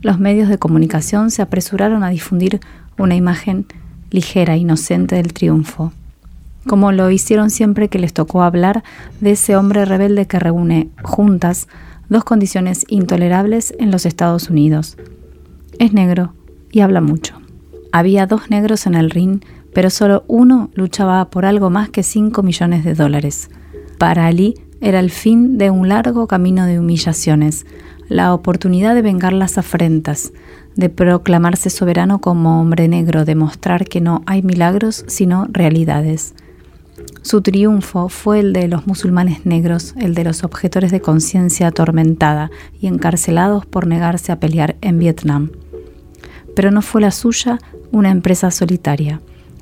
los 0.05 0.21
medios 0.21 0.51
de 0.51 0.59
comunicación 0.59 1.31
se 1.31 1.41
apresuraron 1.41 2.05
a 2.05 2.11
difundir 2.11 2.61
una 2.99 3.17
imagen 3.17 3.67
ligera, 4.11 4.55
inocente 4.55 5.17
del 5.17 5.33
triunfo, 5.33 5.93
como 6.67 6.93
lo 6.93 7.11
hicieron 7.11 7.49
siempre 7.49 7.89
que 7.89 7.99
les 7.99 8.13
tocó 8.13 8.43
hablar 8.43 8.85
de 9.23 9.31
ese 9.33 9.57
hombre 9.57 9.87
rebelde 9.87 10.27
que 10.27 10.39
reúne 10.39 10.91
juntas 11.03 11.69
dos 12.11 12.23
condiciones 12.23 12.85
intolerables 12.89 13.73
en 13.79 13.91
los 13.91 14.05
Estados 14.05 14.51
Unidos. 14.51 14.99
Es 15.79 15.95
negro 15.95 16.35
y 16.71 16.81
habla 16.81 17.01
mucho. 17.01 17.41
Había 17.91 18.27
dos 18.27 18.51
negros 18.51 18.87
en 18.87 18.97
el 18.97 19.09
ring, 19.09 19.41
pero 19.75 19.91
solo 19.91 20.25
uno 20.29 20.71
luchaba 20.75 21.29
por 21.31 21.45
algo 21.45 21.69
más 21.69 21.91
que 21.91 22.03
5 22.03 22.43
millones 22.43 22.85
de 22.85 22.95
dólares. 22.95 23.51
Para 23.99 24.27
Ali 24.27 24.55
era 24.81 25.01
el 25.01 25.11
fin 25.11 25.59
de 25.59 25.71
un 25.71 25.89
largo 25.89 26.27
camino 26.27 26.65
de 26.67 26.79
humillaciones, 26.79 27.67
la 28.09 28.33
oportunidad 28.33 28.95
de 28.95 29.03
vengar 29.03 29.33
las 29.33 29.59
afrentas, 29.59 30.33
de 30.77 30.89
proclamarse 30.89 31.71
soberano 31.71 32.21
como 32.21 32.61
hombre 32.61 32.89
negro, 32.89 33.25
de 33.25 33.35
mostrar 33.35 33.87
que 33.87 34.01
no 34.01 34.23
hay 34.27 34.43
milagros 34.43 35.05
sino 35.09 35.47
realidades. 35.51 36.35
Su 37.23 37.41
triunfo 37.41 38.09
fue 38.09 38.41
el 38.41 38.53
de 38.53 38.69
los 38.69 38.87
musulmanes 38.87 39.47
negros, 39.47 39.95
el 39.97 40.15
de 40.15 40.25
los 40.25 40.45
objetores 40.45 40.91
de 40.93 41.01
conciencia 41.01 41.69
atormentada 41.69 42.51
y 42.81 42.87
encarcelados 42.87 43.67
por 43.67 43.87
negarse 43.87 44.31
a 44.31 44.39
pelear 44.39 44.77
en 44.81 44.99
Vietnam. 44.99 45.51
Pero 46.55 46.71
no 46.71 46.83
fue 46.83 47.01
la 47.01 47.11
suya 47.11 47.59
una 47.91 48.11
empresa 48.11 48.51
solitaria. 48.51 49.21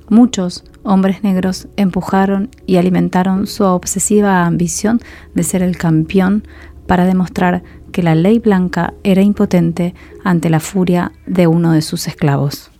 Muchos 0.09 0.64
hombres 0.82 1.22
negros 1.22 1.68
empujaron 1.76 2.50
y 2.66 2.76
alimentaron 2.76 3.46
su 3.46 3.64
obsesiva 3.64 4.44
ambición 4.44 5.00
de 5.34 5.42
ser 5.44 5.62
el 5.62 5.76
campeón 5.76 6.46
para 6.86 7.05
demostrar 7.05 7.62
que 7.92 8.03
la 8.03 8.14
ley 8.14 8.38
blanca 8.38 8.94
era 9.05 9.22
impotente 9.22 9.94
ante 10.24 10.50
la 10.50 10.61
furia 10.61 11.12
de 11.26 11.46
uno 11.46 11.72
de 11.72 11.82
sus 11.82 12.09
esclavos. 12.09 12.72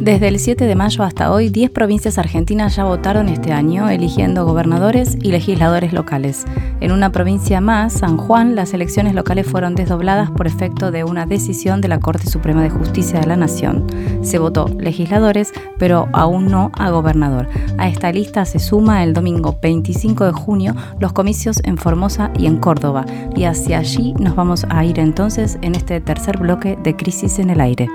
Desde 0.00 0.28
el 0.28 0.38
7 0.38 0.64
de 0.64 0.76
mayo 0.76 1.02
hasta 1.02 1.32
hoy, 1.32 1.48
10 1.48 1.70
provincias 1.70 2.18
argentinas 2.18 2.76
ya 2.76 2.84
votaron 2.84 3.28
este 3.28 3.52
año, 3.52 3.88
eligiendo 3.88 4.44
gobernadores 4.44 5.18
y 5.20 5.32
legisladores 5.32 5.92
locales. 5.92 6.44
En 6.80 6.92
una 6.92 7.10
provincia 7.10 7.60
más, 7.60 7.94
San 7.94 8.16
Juan, 8.16 8.54
las 8.54 8.72
elecciones 8.74 9.14
locales 9.14 9.48
fueron 9.48 9.74
desdobladas 9.74 10.30
por 10.30 10.46
efecto 10.46 10.92
de 10.92 11.02
una 11.02 11.26
decisión 11.26 11.80
de 11.80 11.88
la 11.88 11.98
Corte 11.98 12.30
Suprema 12.30 12.62
de 12.62 12.70
Justicia 12.70 13.18
de 13.18 13.26
la 13.26 13.36
Nación. 13.36 13.86
Se 14.22 14.38
votó 14.38 14.68
legisladores, 14.68 15.52
pero 15.78 16.08
aún 16.12 16.46
no 16.46 16.70
a 16.74 16.90
gobernador. 16.90 17.48
A 17.76 17.88
esta 17.88 18.12
lista 18.12 18.44
se 18.44 18.60
suma 18.60 19.02
el 19.02 19.14
domingo 19.14 19.58
25 19.60 20.26
de 20.26 20.32
junio 20.32 20.76
los 21.00 21.12
comicios 21.12 21.60
en 21.64 21.76
Formosa 21.76 22.30
y 22.38 22.46
en 22.46 22.58
Córdoba. 22.58 23.04
Y 23.34 23.44
hacia 23.44 23.80
allí 23.80 24.14
nos 24.20 24.36
vamos 24.36 24.64
a 24.70 24.84
ir 24.84 25.00
entonces 25.00 25.58
en 25.60 25.74
este 25.74 26.00
tercer 26.00 26.38
bloque 26.38 26.78
de 26.84 26.94
Crisis 26.94 27.40
en 27.40 27.50
el 27.50 27.60
Aire. 27.60 27.88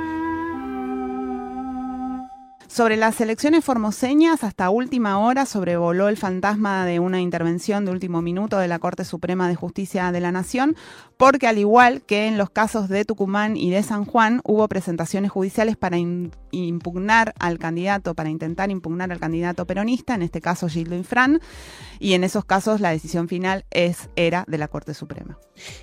Sobre 2.74 2.98
las 2.98 3.22
elecciones 3.22 3.64
formoseñas, 3.64 4.44
hasta 4.44 4.72
última 4.72 5.20
hora 5.20 5.46
sobrevoló 5.46 6.10
el 6.10 6.18
fantasma 6.18 6.88
de 6.88 7.00
una 7.00 7.22
intervención 7.22 7.86
de 7.86 7.92
último 7.92 8.24
minuto 8.24 8.58
de 8.58 8.68
la 8.68 8.80
Corte 8.80 9.06
Suprema 9.06 9.48
de 9.48 9.54
Justicia 9.54 10.12
de 10.12 10.20
la 10.20 10.32
Nación, 10.32 10.76
porque 11.16 11.46
al 11.46 11.60
igual 11.60 12.02
que 12.02 12.26
en 12.26 12.40
los 12.40 12.50
casos 12.50 12.90
de 12.90 13.06
Tucumán 13.06 13.58
y 13.58 13.70
de 13.70 13.84
San 13.84 14.06
Juan, 14.06 14.42
hubo 14.44 14.68
presentaciones 14.68 15.30
judiciales 15.30 15.78
para 15.78 16.00
impugnar 16.00 17.36
al 17.38 17.60
candidato, 17.60 18.16
para 18.16 18.32
intentar 18.32 18.72
impugnar 18.72 19.12
al 19.12 19.20
candidato 19.20 19.68
peronista, 19.68 20.16
en 20.16 20.24
este 20.24 20.42
caso 20.42 20.68
Gildo 20.68 20.96
Infran, 20.96 21.42
y 22.00 22.14
en 22.14 22.24
esos 22.24 22.44
casos 22.44 22.82
la 22.82 22.90
decisión 22.90 23.28
final 23.28 23.66
es, 23.70 24.10
era 24.16 24.46
de 24.48 24.58
la 24.58 24.68
Corte 24.68 24.96
Suprema. 24.96 25.38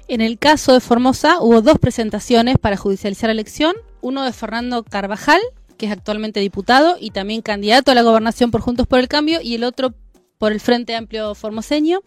En 0.08 0.20
el 0.20 0.40
caso 0.40 0.72
de 0.72 0.80
Formosa 0.80 1.40
hubo 1.40 1.62
dos 1.62 1.78
presentaciones 1.78 2.58
para 2.58 2.76
judicializar 2.76 3.28
la 3.28 3.34
elección, 3.34 3.76
uno 4.00 4.24
de 4.24 4.32
Fernando 4.32 4.82
Carvajal, 4.82 5.40
que 5.80 5.86
es 5.86 5.92
actualmente 5.92 6.40
diputado 6.40 6.98
y 7.00 7.10
también 7.10 7.40
candidato 7.40 7.90
a 7.90 7.94
la 7.94 8.02
gobernación 8.02 8.50
por 8.50 8.60
Juntos 8.60 8.86
por 8.86 8.98
el 8.98 9.08
Cambio, 9.08 9.40
y 9.40 9.54
el 9.54 9.64
otro 9.64 9.94
por 10.36 10.52
el 10.52 10.60
Frente 10.60 10.94
Amplio 10.94 11.34
Formoseño. 11.34 12.02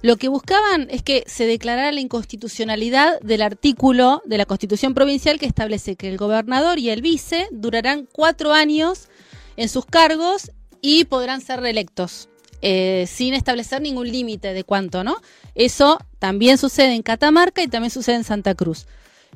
Lo 0.00 0.16
que 0.16 0.28
buscaban 0.28 0.88
es 0.90 1.02
que 1.02 1.22
se 1.26 1.46
declarara 1.46 1.92
la 1.92 2.00
inconstitucionalidad 2.00 3.20
del 3.20 3.42
artículo 3.42 4.22
de 4.24 4.38
la 4.38 4.46
Constitución 4.46 4.94
Provincial 4.94 5.38
que 5.38 5.44
establece 5.44 5.96
que 5.96 6.08
el 6.08 6.16
gobernador 6.16 6.78
y 6.78 6.88
el 6.88 7.02
vice 7.02 7.48
durarán 7.52 8.08
cuatro 8.10 8.52
años 8.52 9.08
en 9.56 9.68
sus 9.68 9.84
cargos 9.84 10.50
y 10.80 11.04
podrán 11.04 11.42
ser 11.42 11.60
reelectos. 11.60 12.30
Eh, 12.62 13.06
sin 13.06 13.34
establecer 13.34 13.82
ningún 13.82 14.10
límite 14.10 14.54
de 14.54 14.64
cuánto, 14.64 15.04
¿no? 15.04 15.16
Eso 15.54 15.98
también 16.18 16.56
sucede 16.56 16.94
en 16.94 17.02
Catamarca 17.02 17.62
y 17.62 17.68
también 17.68 17.90
sucede 17.90 18.16
en 18.16 18.24
Santa 18.24 18.54
Cruz. 18.54 18.86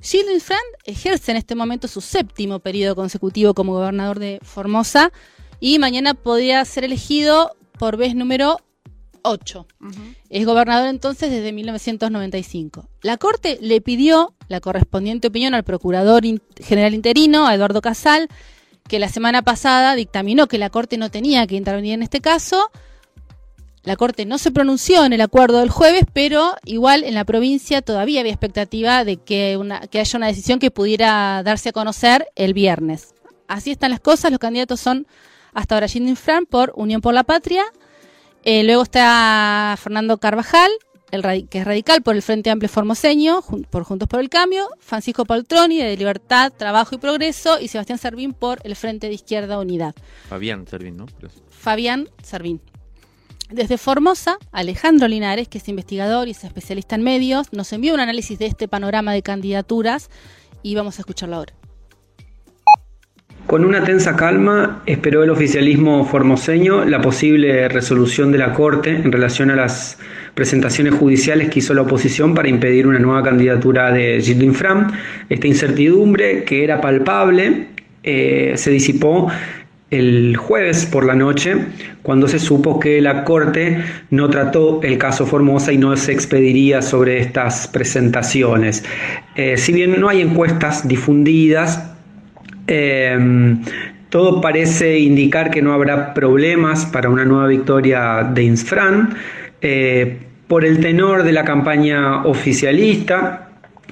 Gilles 0.01 0.44
Friend 0.44 0.62
ejerce 0.84 1.30
en 1.32 1.36
este 1.36 1.55
momento 1.55 1.88
su 1.88 2.01
séptimo 2.01 2.61
periodo 2.61 2.94
consecutivo 2.94 3.55
como 3.55 3.72
gobernador 3.72 4.18
de 4.18 4.38
Formosa 4.42 5.12
y 5.61 5.78
mañana 5.78 6.14
podría 6.14 6.64
ser 6.64 6.84
elegido 6.84 7.57
por 7.78 7.96
vez 7.96 8.14
número 8.14 8.59
8. 9.22 9.66
Es 10.30 10.46
gobernador 10.46 10.88
entonces 10.88 11.30
desde 11.30 11.53
1995. 11.53 12.88
La 13.03 13.16
Corte 13.16 13.59
le 13.61 13.80
pidió 13.80 14.34
la 14.49 14.61
correspondiente 14.61 15.28
opinión 15.28 15.55
al 15.55 15.64
Procurador 15.64 16.22
General 16.61 16.94
Interino, 16.94 17.46
a 17.46 17.55
Eduardo 17.55 17.80
Casal, 17.80 18.28
que 18.88 18.99
la 18.99 19.09
semana 19.09 19.42
pasada 19.42 19.94
dictaminó 19.94 20.46
que 20.46 20.59
la 20.59 20.70
Corte 20.70 20.96
no 20.96 21.11
tenía 21.11 21.46
que 21.46 21.57
intervenir 21.57 21.94
en 21.94 22.03
este 22.03 22.20
caso 22.20 22.70
la 23.89 23.97
Corte 23.97 24.26
no 24.26 24.36
se 24.36 24.51
pronunció 24.51 25.07
en 25.07 25.14
el 25.14 25.22
acuerdo 25.22 25.61
del 25.61 25.70
jueves, 25.70 26.05
pero 26.12 26.55
igual 26.66 27.05
en 27.05 27.14
la 27.14 27.24
provincia 27.24 27.80
todavía 27.80 28.20
había 28.20 28.32
expectativa 28.32 29.03
de 29.03 29.16
que, 29.16 29.59
haya 29.95 30.18
una 30.18 30.26
decisión 30.26 30.59
que 30.59 30.70
pudiera 30.70 31.43
darse 31.43 31.70
a 31.70 31.72
conocer 31.72 32.28
el 32.36 32.53
viernes. 32.53 33.14
Así 33.47 33.70
están 33.70 33.91
las 33.91 34.01
cosas, 34.01 34.30
los 34.30 34.41
candidatos 34.41 34.78
son 34.78 35.07
hasta 35.55 35.74
ahora 35.74 35.89
Jindin 35.89 36.16
Fran 36.16 36.45
por 36.45 36.74
Unión 36.76 37.01
por 37.01 37.14
la 37.14 37.24
Patria, 37.24 37.64
eh, 38.45 38.62
luego 38.62 38.82
está 38.82 39.74
Fernando 39.80 40.18
Carvajal, 40.18 40.70
el, 41.11 41.49
que 41.49 41.61
es 41.61 41.64
radical 41.64 42.03
por 42.03 42.14
el 42.14 42.20
Frente 42.20 42.51
Amplio 42.51 42.68
Formoseño, 42.68 43.41
por 43.70 43.84
Juntos 43.84 44.07
por 44.07 44.20
el 44.20 44.28
Cambio, 44.28 44.68
Francisco 44.80 45.24
Paltroni 45.24 45.78
de 45.78 45.97
Libertad, 45.97 46.53
Trabajo 46.55 46.95
y 46.95 46.99
Progreso 46.99 47.59
y 47.59 47.68
Sebastián 47.68 47.99
Servín 47.99 48.34
por 48.34 48.59
el 48.64 48.76
Frente 48.76 49.09
de 49.09 49.14
Izquierda 49.14 49.59
Unidad. 49.59 49.95
Fabián 50.28 50.66
Servín, 50.66 50.99
¿no? 50.99 51.07
Fabián 51.49 52.11
Servín. 52.22 52.61
Desde 53.51 53.78
Formosa, 53.78 54.36
Alejandro 54.53 55.09
Linares, 55.09 55.49
que 55.49 55.57
es 55.57 55.68
investigador 55.70 56.28
y 56.28 56.32
es 56.32 56.44
especialista 56.44 56.96
en 56.96 57.03
medios, 57.03 57.51
nos 57.53 57.72
envió 57.72 57.94
un 57.94 58.01
análisis 58.01 58.38
de 58.38 58.44
este 58.44 58.68
panorama 58.68 59.14
de 59.14 59.22
candidaturas 59.22 60.11
y 60.62 60.74
vamos 60.74 60.99
a 60.99 61.03
escucharlo 61.03 61.36
ahora. 61.36 61.55
Con 63.46 63.64
una 63.64 63.82
tensa 63.82 64.14
calma 64.16 64.82
esperó 64.84 65.24
el 65.24 65.30
oficialismo 65.30 66.05
formoseño 66.05 66.84
la 66.84 67.01
posible 67.01 67.66
resolución 67.70 68.30
de 68.30 68.36
la 68.36 68.53
Corte 68.53 68.90
en 68.90 69.11
relación 69.11 69.51
a 69.51 69.57
las 69.57 69.99
presentaciones 70.34 70.92
judiciales 70.92 71.49
que 71.49 71.61
hizo 71.61 71.72
la 71.72 71.80
oposición 71.80 72.34
para 72.34 72.51
impedir 72.51 72.86
una 72.86 72.99
nueva 72.99 73.22
candidatura 73.22 73.90
de 73.90 74.20
Gildo 74.20 74.44
Infram. 74.44 74.92
Esta 75.30 75.46
incertidumbre, 75.46 76.44
que 76.44 76.62
era 76.62 76.82
palpable, 76.82 77.68
eh, 78.03 78.53
se 78.57 78.70
disipó 78.70 79.30
el 79.91 80.36
jueves 80.36 80.84
por 80.84 81.07
la 81.07 81.14
noche, 81.14 81.57
cuando 82.03 82.28
se 82.28 82.39
supo 82.39 82.78
que 82.78 83.01
la 83.01 83.24
Corte 83.24 83.82
no 84.11 84.28
trató 84.28 84.80
el 84.82 84.99
caso 84.99 85.26
Formosa 85.26 85.72
y 85.72 85.78
no 85.78 85.97
se 85.97 86.12
expediría 86.12 86.82
sobre 86.82 87.18
estas 87.18 87.68
presentaciones. 87.68 88.84
Eh, 89.34 89.57
si 89.57 89.72
bien 89.72 89.99
no 89.99 90.09
hay 90.09 90.20
encuestas 90.20 90.86
difundidas, 90.86 91.91
eh, 92.66 93.57
todo 94.11 94.41
parece 94.41 94.99
indicar 94.99 95.51
que 95.51 95.62
no 95.62 95.72
habrá 95.72 96.14
problemas 96.14 96.86
para 96.86 97.09
una 97.09 97.24
nueva 97.24 97.47
victoria 97.47 98.28
de 98.34 98.43
Insfran. 98.43 99.14
Eh, 99.61 100.18
por 100.49 100.64
el 100.64 100.80
tenor 100.80 101.24
de 101.24 101.32
la 101.32 101.45
campaña 101.45 102.24
oficialista, 102.24 103.47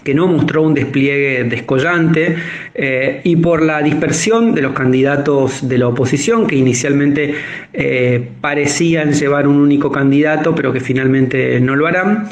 que 0.06 0.14
no 0.14 0.28
mostró 0.28 0.62
un 0.62 0.72
despliegue 0.72 1.42
descollante, 1.42 2.36
eh, 2.76 3.22
y 3.24 3.34
por 3.34 3.60
la 3.60 3.82
dispersión 3.82 4.54
de 4.54 4.62
los 4.62 4.72
candidatos 4.72 5.68
de 5.68 5.78
la 5.78 5.88
oposición, 5.88 6.46
que 6.46 6.54
inicialmente 6.54 7.34
eh, 7.72 8.28
parecían 8.40 9.12
llevar 9.14 9.48
un 9.48 9.56
único 9.56 9.90
candidato, 9.90 10.54
pero 10.54 10.72
que 10.72 10.78
finalmente 10.78 11.58
no 11.58 11.74
lo 11.74 11.88
harán. 11.88 12.28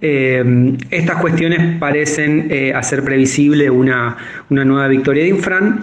Eh, 0.00 0.76
estas 0.92 1.16
cuestiones 1.20 1.78
parecen 1.80 2.48
hacer 2.76 3.02
previsible 3.02 3.68
una, 3.70 4.16
una 4.50 4.64
nueva 4.64 4.86
victoria 4.86 5.24
de 5.24 5.30
Infran 5.30 5.80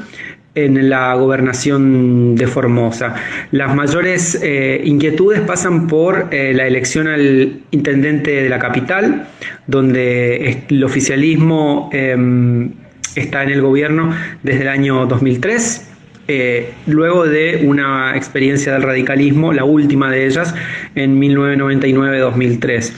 en 0.55 0.89
la 0.89 1.13
gobernación 1.15 2.35
de 2.35 2.47
Formosa. 2.47 3.15
Las 3.51 3.75
mayores 3.75 4.39
eh, 4.43 4.81
inquietudes 4.85 5.41
pasan 5.41 5.87
por 5.87 6.27
eh, 6.31 6.53
la 6.53 6.67
elección 6.67 7.07
al 7.07 7.61
intendente 7.71 8.43
de 8.43 8.49
la 8.49 8.59
capital, 8.59 9.27
donde 9.65 10.63
el 10.69 10.83
oficialismo 10.83 11.89
em, 11.91 12.71
está 13.15 13.43
en 13.43 13.49
el 13.49 13.61
gobierno 13.61 14.13
desde 14.43 14.61
el 14.61 14.67
año 14.67 15.05
2003. 15.07 15.89
Eh, 16.27 16.71
luego 16.85 17.25
de 17.25 17.63
una 17.65 18.15
experiencia 18.15 18.73
del 18.73 18.83
radicalismo, 18.83 19.51
la 19.53 19.65
última 19.65 20.09
de 20.09 20.27
ellas, 20.27 20.53
en 20.95 21.19
1999-2003. 21.19 22.93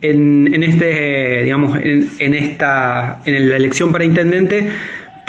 En, 0.00 0.52
en, 0.52 0.62
este, 0.64 1.48
en, 1.48 2.34
esta, 2.34 3.20
en 3.24 3.50
la 3.50 3.56
elección 3.56 3.92
para 3.92 4.04
intendente 4.04 4.68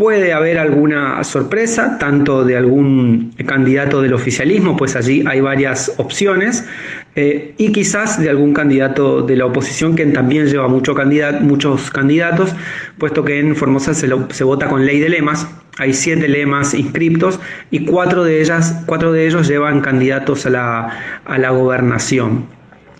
Puede 0.03 0.33
haber 0.33 0.59
alguna 0.59 1.23
sorpresa, 1.23 1.97
tanto 1.97 2.43
de 2.43 2.57
algún 2.57 3.33
candidato 3.45 4.01
del 4.01 4.13
oficialismo, 4.13 4.75
pues 4.75 4.97
allí 4.97 5.23
hay 5.25 5.39
varias 5.39 5.93
opciones, 5.95 6.67
eh, 7.15 7.53
y 7.57 7.71
quizás 7.71 8.21
de 8.21 8.29
algún 8.29 8.53
candidato 8.53 9.21
de 9.21 9.37
la 9.37 9.45
oposición, 9.45 9.95
que 9.95 10.05
también 10.07 10.47
lleva 10.47 10.67
mucho 10.67 10.93
muchos 11.39 11.89
candidatos, 11.89 12.53
puesto 12.97 13.23
que 13.23 13.39
en 13.39 13.55
Formosa 13.55 13.93
se, 13.93 14.09
se, 14.31 14.43
vota 14.43 14.67
con 14.67 14.85
ley 14.85 14.99
de 14.99 15.07
lemas. 15.07 15.47
Hay 15.77 15.93
siete 15.93 16.27
lemas 16.27 16.73
inscriptos 16.73 17.39
y 17.71 17.85
cuatro 17.85 18.25
de, 18.25 18.41
ellas, 18.41 18.83
cuatro 18.85 19.13
de 19.13 19.25
ellos 19.25 19.47
llevan 19.47 19.79
candidatos 19.79 20.45
a 20.45 20.49
la, 20.49 20.89
a 21.23 21.37
la 21.37 21.51
gobernación. 21.51 22.45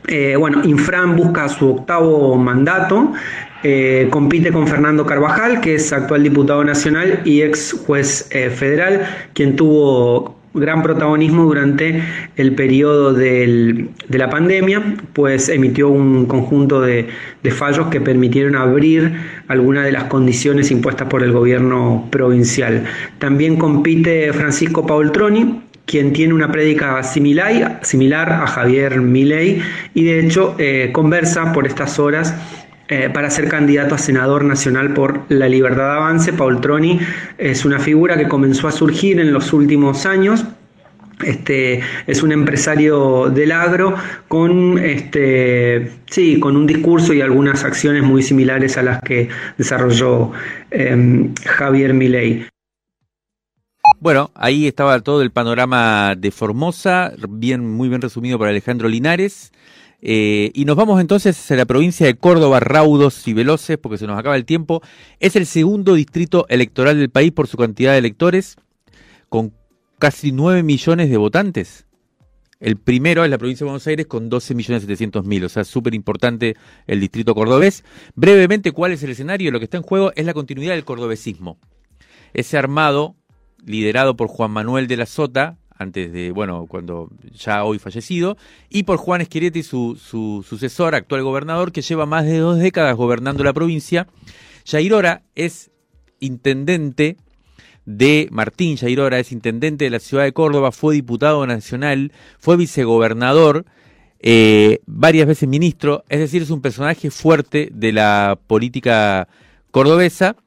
Eh, 0.08 0.38
bueno, 0.38 0.62
Infran 0.64 1.18
busca 1.18 1.50
su 1.50 1.70
octavo 1.70 2.38
mandato 2.38 3.12
eh, 3.64 4.08
compite 4.10 4.52
con 4.52 4.68
Fernando 4.68 5.06
Carvajal, 5.06 5.62
que 5.62 5.76
es 5.76 5.94
actual 5.94 6.24
diputado 6.24 6.64
nacional 6.64 7.22
y 7.24 7.42
ex 7.42 7.74
juez 7.86 8.28
eh, 8.32 8.50
federal, 8.50 9.08
quien 9.34 9.56
tuvo 9.56 10.36
gran 10.54 10.84
protagonismo 10.84 11.46
durante 11.46 12.04
el 12.36 12.54
periodo 12.56 13.14
de 13.14 13.90
la 14.10 14.30
pandemia, 14.30 14.98
pues 15.14 15.50
emitió 15.50 15.90
un 15.90 16.26
conjunto 16.26 16.82
de, 16.82 17.08
fallos 17.52 17.88
que 17.88 18.00
permitieron 18.02 18.56
abrir 18.56 19.14
algunas 19.48 19.86
de 19.86 19.92
las 19.92 20.06
condiciones 20.06 20.70
impuestas 20.72 21.08
por 21.08 21.24
el 21.24 21.32
gobierno 21.32 22.08
provincial. 22.12 22.84
También 23.18 23.58
compite 23.58 24.32
Francisco 24.34 24.86
Paultroni, 24.86 25.62
quien 25.86 26.14
tiene 26.14 26.34
una 26.34 26.52
prédica 26.52 27.02
similar, 27.04 27.80
similar 27.82 28.32
a 28.32 28.48
Javier 28.48 29.02
Milei 29.02 29.62
y 29.94 30.04
de 30.04 30.20
hecho 30.20 30.56
eh, 30.58 30.92
conversa 30.94 31.52
por 31.52 31.68
estas 31.68 32.00
horas 32.00 32.34
eh, 32.90 33.10
para 33.14 33.30
ser 33.30 33.48
candidato 33.48 33.96
a 33.96 33.98
senador 33.98 34.44
nacional 34.44 34.94
por 34.94 35.22
la 35.30 35.48
Libertad 35.48 35.84
de 35.84 35.98
Avance. 35.98 36.34
Paul 36.34 36.60
Troni 36.60 37.00
es 37.38 37.64
una 37.64 37.80
figura 37.80 38.18
que 38.18 38.28
comenzó 38.28 38.68
a 38.68 38.72
surgir 38.72 39.20
en 39.20 39.32
los 39.32 39.54
últimos 39.54 40.06
años. 40.06 40.46
Este, 41.24 41.80
es 42.08 42.24
un 42.24 42.32
empresario 42.32 43.30
del 43.30 43.52
agro 43.54 43.96
con, 44.28 44.78
este, 44.80 45.92
sí, 46.08 46.40
con 46.40 46.58
un 46.58 46.68
discurso 46.68 47.14
y 47.14 47.22
algunas 47.22 47.64
acciones 47.64 48.04
muy 48.04 48.22
similares 48.22 48.78
a 48.78 48.84
las 48.84 49.02
que 49.02 49.30
desarrolló 49.58 50.32
em, 50.72 51.34
Javier 51.46 51.94
Milei. 51.94 52.46
Bueno, 54.00 54.32
ahí 54.36 54.68
estaba 54.68 55.00
todo 55.00 55.22
el 55.22 55.32
panorama 55.32 56.16
de 56.18 56.32
Formosa, 56.32 57.14
bien, 57.30 57.70
muy 57.70 57.88
bien 57.90 58.02
resumido 58.02 58.38
por 58.38 58.48
Alejandro 58.48 58.90
Linares. 58.90 59.52
Eh, 60.06 60.52
y 60.54 60.66
nos 60.66 60.76
vamos 60.76 61.00
entonces 61.00 61.50
a 61.50 61.56
la 61.56 61.66
provincia 61.66 62.06
de 62.06 62.16
Córdoba, 62.16 62.60
raudos 62.60 63.26
y 63.26 63.34
veloces, 63.34 63.78
porque 63.78 63.98
se 63.98 64.06
nos 64.06 64.20
acaba 64.20 64.36
el 64.36 64.44
tiempo. 64.44 64.82
Es 65.22 65.38
el 65.38 65.46
segundo 65.46 65.94
distrito 65.94 66.46
electoral 66.50 67.00
del 67.00 67.10
país 67.10 67.32
por 67.32 67.48
su 67.48 67.56
cantidad 67.56 67.94
de 67.94 68.00
electores, 68.00 68.58
con 69.30 69.54
casi 70.00 70.34
9 70.34 70.62
millones 70.62 71.10
de 71.10 71.16
votantes. 71.16 71.86
El 72.60 72.76
primero 72.76 73.24
es 73.24 73.30
la 73.30 73.38
provincia 73.38 73.64
de 73.64 73.70
Buenos 73.70 73.88
Aires 73.88 74.06
con 74.06 74.28
12 74.28 74.56
millones 74.56 74.84
700 74.84 75.26
mil, 75.26 75.46
o 75.46 75.50
sea, 75.50 75.64
súper 75.64 75.94
importante 75.94 76.58
el 76.86 77.00
distrito 77.00 77.34
cordobés. 77.34 77.86
Brevemente, 78.16 78.74
¿cuál 78.74 78.92
es 78.92 79.04
el 79.04 79.12
escenario? 79.12 79.52
Lo 79.52 79.60
que 79.60 79.66
está 79.66 79.78
en 79.78 79.84
juego 79.84 80.12
es 80.16 80.26
la 80.26 80.34
continuidad 80.34 80.74
del 80.74 80.84
cordobesismo. 80.84 81.58
Ese 82.34 82.58
armado, 82.58 83.16
liderado 83.66 84.18
por 84.18 84.28
Juan 84.28 84.52
Manuel 84.52 84.88
de 84.88 84.98
la 84.98 85.06
Sota, 85.06 85.58
antes 85.84 86.12
de, 86.12 86.32
bueno, 86.32 86.66
cuando 86.68 87.10
ya 87.34 87.64
hoy 87.64 87.78
fallecido, 87.78 88.38
y 88.70 88.84
por 88.84 88.98
Juan 88.98 89.22
Esquirete, 89.22 89.62
su, 89.64 89.96
su 89.96 90.44
sucesor, 90.48 90.96
actual 90.96 91.24
gobernador, 91.24 91.72
que 91.72 91.82
lleva 91.82 92.06
más 92.06 92.26
de 92.26 92.40
dos 92.40 92.58
décadas 92.58 92.96
gobernando 92.96 93.44
la 93.44 93.54
provincia. 93.54 94.08
Yairora 94.66 95.24
es 95.36 95.72
intendente 96.20 97.18
de 97.86 98.28
Martín 98.32 98.78
Yairora, 98.78 99.20
es 99.20 99.32
intendente 99.32 99.86
de 99.86 99.92
la 99.92 100.00
ciudad 100.00 100.24
de 100.24 100.34
Córdoba, 100.34 100.72
fue 100.72 100.96
diputado 100.96 101.46
nacional, 101.46 102.12
fue 102.40 102.58
vicegobernador, 102.58 103.66
eh, 104.20 104.80
varias 104.86 105.28
veces 105.28 105.50
ministro, 105.50 106.04
es 106.08 106.20
decir, 106.20 106.42
es 106.42 106.50
un 106.50 106.62
personaje 106.62 107.12
fuerte 107.12 107.70
de 107.74 107.92
la 107.92 108.40
política 108.48 109.28
cordobesa 109.72 110.38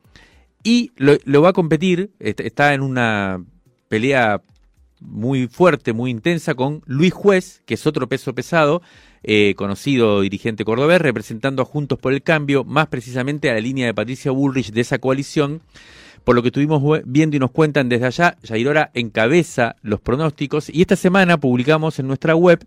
y 0.62 0.92
lo, 0.96 1.16
lo 1.24 1.42
va 1.42 1.50
a 1.50 1.52
competir, 1.52 2.10
está 2.18 2.72
en 2.72 2.80
una 2.80 3.44
pelea 3.88 4.40
muy 5.06 5.46
fuerte, 5.46 5.92
muy 5.92 6.10
intensa 6.10 6.54
con 6.54 6.82
Luis 6.86 7.12
Juez, 7.12 7.62
que 7.64 7.74
es 7.74 7.86
otro 7.86 8.08
peso 8.08 8.34
pesado, 8.34 8.82
eh, 9.22 9.54
conocido 9.56 10.20
dirigente 10.20 10.64
cordobés, 10.64 11.00
representando 11.00 11.62
a 11.62 11.64
Juntos 11.64 11.98
por 11.98 12.12
el 12.12 12.22
Cambio, 12.22 12.64
más 12.64 12.88
precisamente 12.88 13.50
a 13.50 13.54
la 13.54 13.60
línea 13.60 13.86
de 13.86 13.94
Patricia 13.94 14.30
Bullrich 14.30 14.72
de 14.72 14.80
esa 14.80 14.98
coalición. 14.98 15.62
Por 16.24 16.34
lo 16.34 16.42
que 16.42 16.48
estuvimos 16.48 16.82
viendo 17.04 17.36
y 17.36 17.38
nos 17.38 17.52
cuentan 17.52 17.88
desde 17.88 18.06
allá, 18.06 18.36
Yairora 18.42 18.90
encabeza 18.94 19.76
los 19.82 20.00
pronósticos 20.00 20.68
y 20.68 20.80
esta 20.80 20.96
semana 20.96 21.38
publicamos 21.38 22.00
en 22.00 22.08
nuestra 22.08 22.34
web 22.34 22.66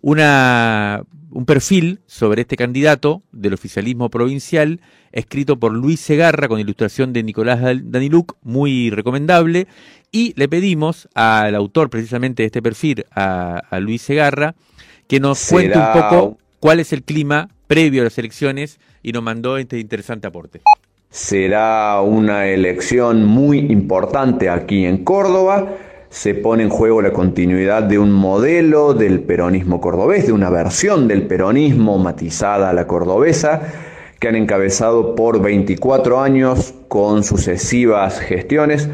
una, 0.00 1.02
un 1.30 1.44
perfil 1.44 2.00
sobre 2.06 2.42
este 2.42 2.56
candidato 2.56 3.22
del 3.32 3.54
oficialismo 3.54 4.08
provincial, 4.10 4.80
escrito 5.12 5.58
por 5.58 5.72
Luis 5.72 6.00
Segarra 6.00 6.48
con 6.48 6.60
ilustración 6.60 7.12
de 7.12 7.22
Nicolás 7.22 7.60
Daniluc, 7.62 8.36
muy 8.42 8.90
recomendable, 8.90 9.66
y 10.10 10.32
le 10.36 10.48
pedimos 10.48 11.08
al 11.14 11.54
autor 11.54 11.90
precisamente 11.90 12.42
de 12.42 12.46
este 12.46 12.62
perfil, 12.62 13.04
a, 13.14 13.62
Luis 13.80 14.02
Segarra, 14.02 14.54
que 15.06 15.20
nos 15.20 15.48
cuente 15.48 15.78
un 15.78 15.92
poco 15.92 16.38
cuál 16.60 16.80
es 16.80 16.92
el 16.92 17.02
clima 17.02 17.48
previo 17.66 18.02
a 18.02 18.04
las 18.04 18.18
elecciones 18.18 18.78
y 19.02 19.12
nos 19.12 19.22
mandó 19.22 19.58
este 19.58 19.78
interesante 19.78 20.26
aporte. 20.26 20.60
Será 21.10 22.00
una 22.02 22.46
elección 22.46 23.24
muy 23.24 23.58
importante 23.58 24.50
aquí 24.50 24.84
en 24.84 25.04
Córdoba. 25.04 25.74
Se 26.10 26.34
pone 26.34 26.62
en 26.62 26.68
juego 26.68 27.02
la 27.02 27.12
continuidad 27.12 27.82
de 27.82 27.98
un 27.98 28.12
modelo 28.12 28.94
del 28.94 29.20
peronismo 29.20 29.80
cordobés, 29.80 30.26
de 30.26 30.32
una 30.32 30.50
versión 30.50 31.08
del 31.08 31.26
peronismo 31.26 31.98
matizada 31.98 32.70
a 32.70 32.72
la 32.72 32.86
cordobesa, 32.86 33.62
que 34.18 34.28
han 34.28 34.36
encabezado 34.36 35.14
por 35.14 35.40
24 35.40 36.20
años 36.20 36.74
con 36.88 37.24
sucesivas 37.24 38.20
gestiones 38.20 38.88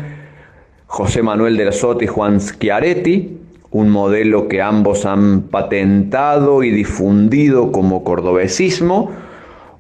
José 0.95 1.25
Manuel 1.25 1.57
de 1.57 1.65
la 1.65 1.73
Sota 1.73 2.05
y 2.05 2.07
Juan 2.07 2.41
Schiaretti, 2.41 3.37
un 3.73 3.89
modelo 3.91 4.47
que 4.47 4.63
ambos 4.63 5.05
han 5.07 5.49
patentado 5.49 6.63
y 6.63 6.71
difundido 6.71 7.73
como 7.73 8.05
cordobesismo, 8.05 9.11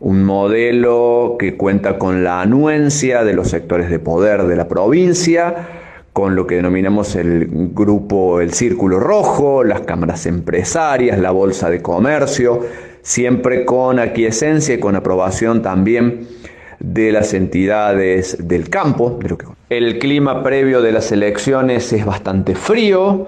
un 0.00 0.24
modelo 0.24 1.36
que 1.38 1.56
cuenta 1.56 1.98
con 1.98 2.24
la 2.24 2.40
anuencia 2.40 3.22
de 3.22 3.32
los 3.32 3.46
sectores 3.46 3.90
de 3.90 4.00
poder 4.00 4.42
de 4.48 4.56
la 4.56 4.66
provincia, 4.66 5.68
con 6.12 6.34
lo 6.34 6.48
que 6.48 6.56
denominamos 6.56 7.14
el 7.14 7.46
grupo 7.72 8.40
El 8.40 8.52
Círculo 8.52 8.98
Rojo, 8.98 9.62
las 9.62 9.82
cámaras 9.82 10.26
empresarias, 10.26 11.20
la 11.20 11.30
Bolsa 11.30 11.70
de 11.70 11.80
Comercio, 11.80 12.66
siempre 13.02 13.64
con 13.64 14.00
aquiescencia 14.00 14.74
y 14.74 14.80
con 14.80 14.96
aprobación 14.96 15.62
también 15.62 16.26
de 16.92 17.12
las 17.12 17.32
entidades 17.32 18.36
del 18.46 18.68
campo. 18.68 19.18
El 19.70 19.98
clima 19.98 20.42
previo 20.42 20.82
de 20.82 20.92
las 20.92 21.10
elecciones 21.12 21.92
es 21.92 22.04
bastante 22.04 22.54
frío, 22.54 23.26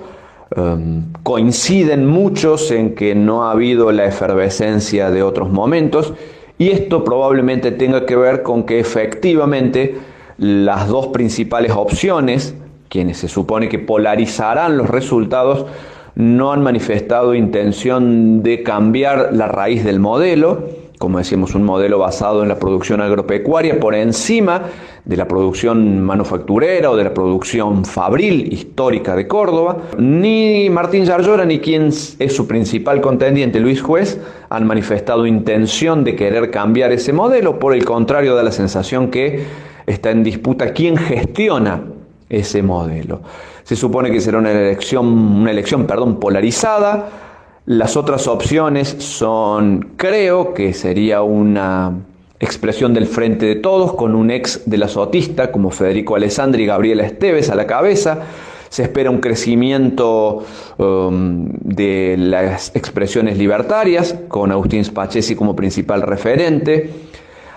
em, 0.55 1.05
coinciden 1.23 2.07
muchos 2.07 2.71
en 2.71 2.95
que 2.95 3.15
no 3.15 3.45
ha 3.45 3.53
habido 3.53 3.91
la 3.93 4.05
efervescencia 4.05 5.11
de 5.11 5.23
otros 5.23 5.51
momentos 5.51 6.13
y 6.59 6.71
esto 6.71 7.03
probablemente 7.03 7.73
tenga 7.73 8.05
que 8.05 8.17
ver 8.17 8.43
con 8.43 8.65
que 8.65 8.79
efectivamente 8.79 9.97
las 10.37 10.89
dos 10.89 11.09
principales 11.09 11.73
opciones, 11.73 12.55
quienes 12.89 13.17
se 13.19 13.29
supone 13.29 13.69
que 13.69 13.79
polarizarán 13.79 14.77
los 14.77 14.89
resultados, 14.89 15.67
no 16.15 16.53
han 16.53 16.63
manifestado 16.63 17.35
intención 17.35 18.43
de 18.43 18.63
cambiar 18.63 19.31
la 19.33 19.49
raíz 19.49 19.85
del 19.85 20.01
modelo, 20.01 20.86
como 20.99 21.19
decíamos, 21.19 21.55
un 21.55 21.63
modelo 21.63 21.99
basado 21.99 22.43
en 22.43 22.49
la 22.49 22.59
producción 22.59 23.01
agropecuaria 23.01 23.79
por 23.79 23.95
encima 23.95 24.63
de 25.05 25.17
la 25.17 25.29
producción 25.29 26.03
manufacturera 26.03 26.91
o 26.91 26.97
de 26.97 27.05
la 27.05 27.15
producción 27.15 27.85
fabril 27.85 28.53
histórica 28.53 29.15
de 29.15 29.29
Córdoba. 29.29 29.79
Ni 29.99 30.69
Martín 30.71 31.05
Yarlora 31.05 31.45
ni 31.45 31.61
quien 31.61 31.89
es 31.89 32.35
su 32.35 32.47
principal 32.47 33.01
contendiente, 33.01 33.61
Luis 33.61 33.83
Juez, 33.83 34.21
han 34.49 34.67
manifestado 34.67 35.27
intención 35.27 36.03
de 36.03 36.17
querer 36.17 36.51
cambiar 36.51 36.93
ese 36.93 37.13
modelo. 37.13 37.59
Por 37.59 37.75
el 37.75 37.85
contrario, 37.85 38.35
da 38.35 38.43
la 38.43 38.53
sensación 38.53 39.11
que 39.11 39.45
está 39.87 40.11
en 40.11 40.25
disputa 40.25 40.73
quién 40.73 40.97
gestiona 40.97 41.83
ese 42.29 42.63
modelo. 42.63 43.21
Se 43.63 43.77
supone 43.77 44.11
que 44.11 44.21
será 44.21 44.39
una 44.39 44.51
elección, 44.51 45.07
una 45.07 45.51
elección 45.51 45.87
perdón, 45.87 46.19
polarizada. 46.19 47.26
Las 47.67 47.97
otras 47.97 48.29
opciones 48.29 48.95
son, 49.01 49.95
creo 49.97 50.55
que 50.55 50.73
sería 50.73 51.23
una 51.23 51.95
expresión 52.39 52.95
del 52.95 53.07
Frente 53.07 53.45
de 53.45 53.57
Todos 53.57 53.95
con 53.95 54.15
un 54.15 54.31
ex 54.31 54.63
de 54.67 54.79
la 54.79 54.87
Sotista 54.87 55.51
como 55.51 55.73
Federico 55.73 56.15
Alessandri 56.15 56.63
y 56.63 56.67
Gabriela 56.67 57.05
Esteves 57.05 57.51
a 57.51 57.57
la 57.57 57.67
cabeza. 57.67 58.21
Se 58.69 58.85
espera 58.85 59.11
un 59.11 59.19
crecimiento 59.19 60.45
um, 60.79 61.49
de 61.61 62.15
las 62.17 62.71
expresiones 62.77 63.37
libertarias 63.37 64.15
con 64.29 64.53
Agustín 64.53 64.85
Spachesi 64.85 65.35
como 65.35 65.57
principal 65.57 66.03
referente. 66.03 66.89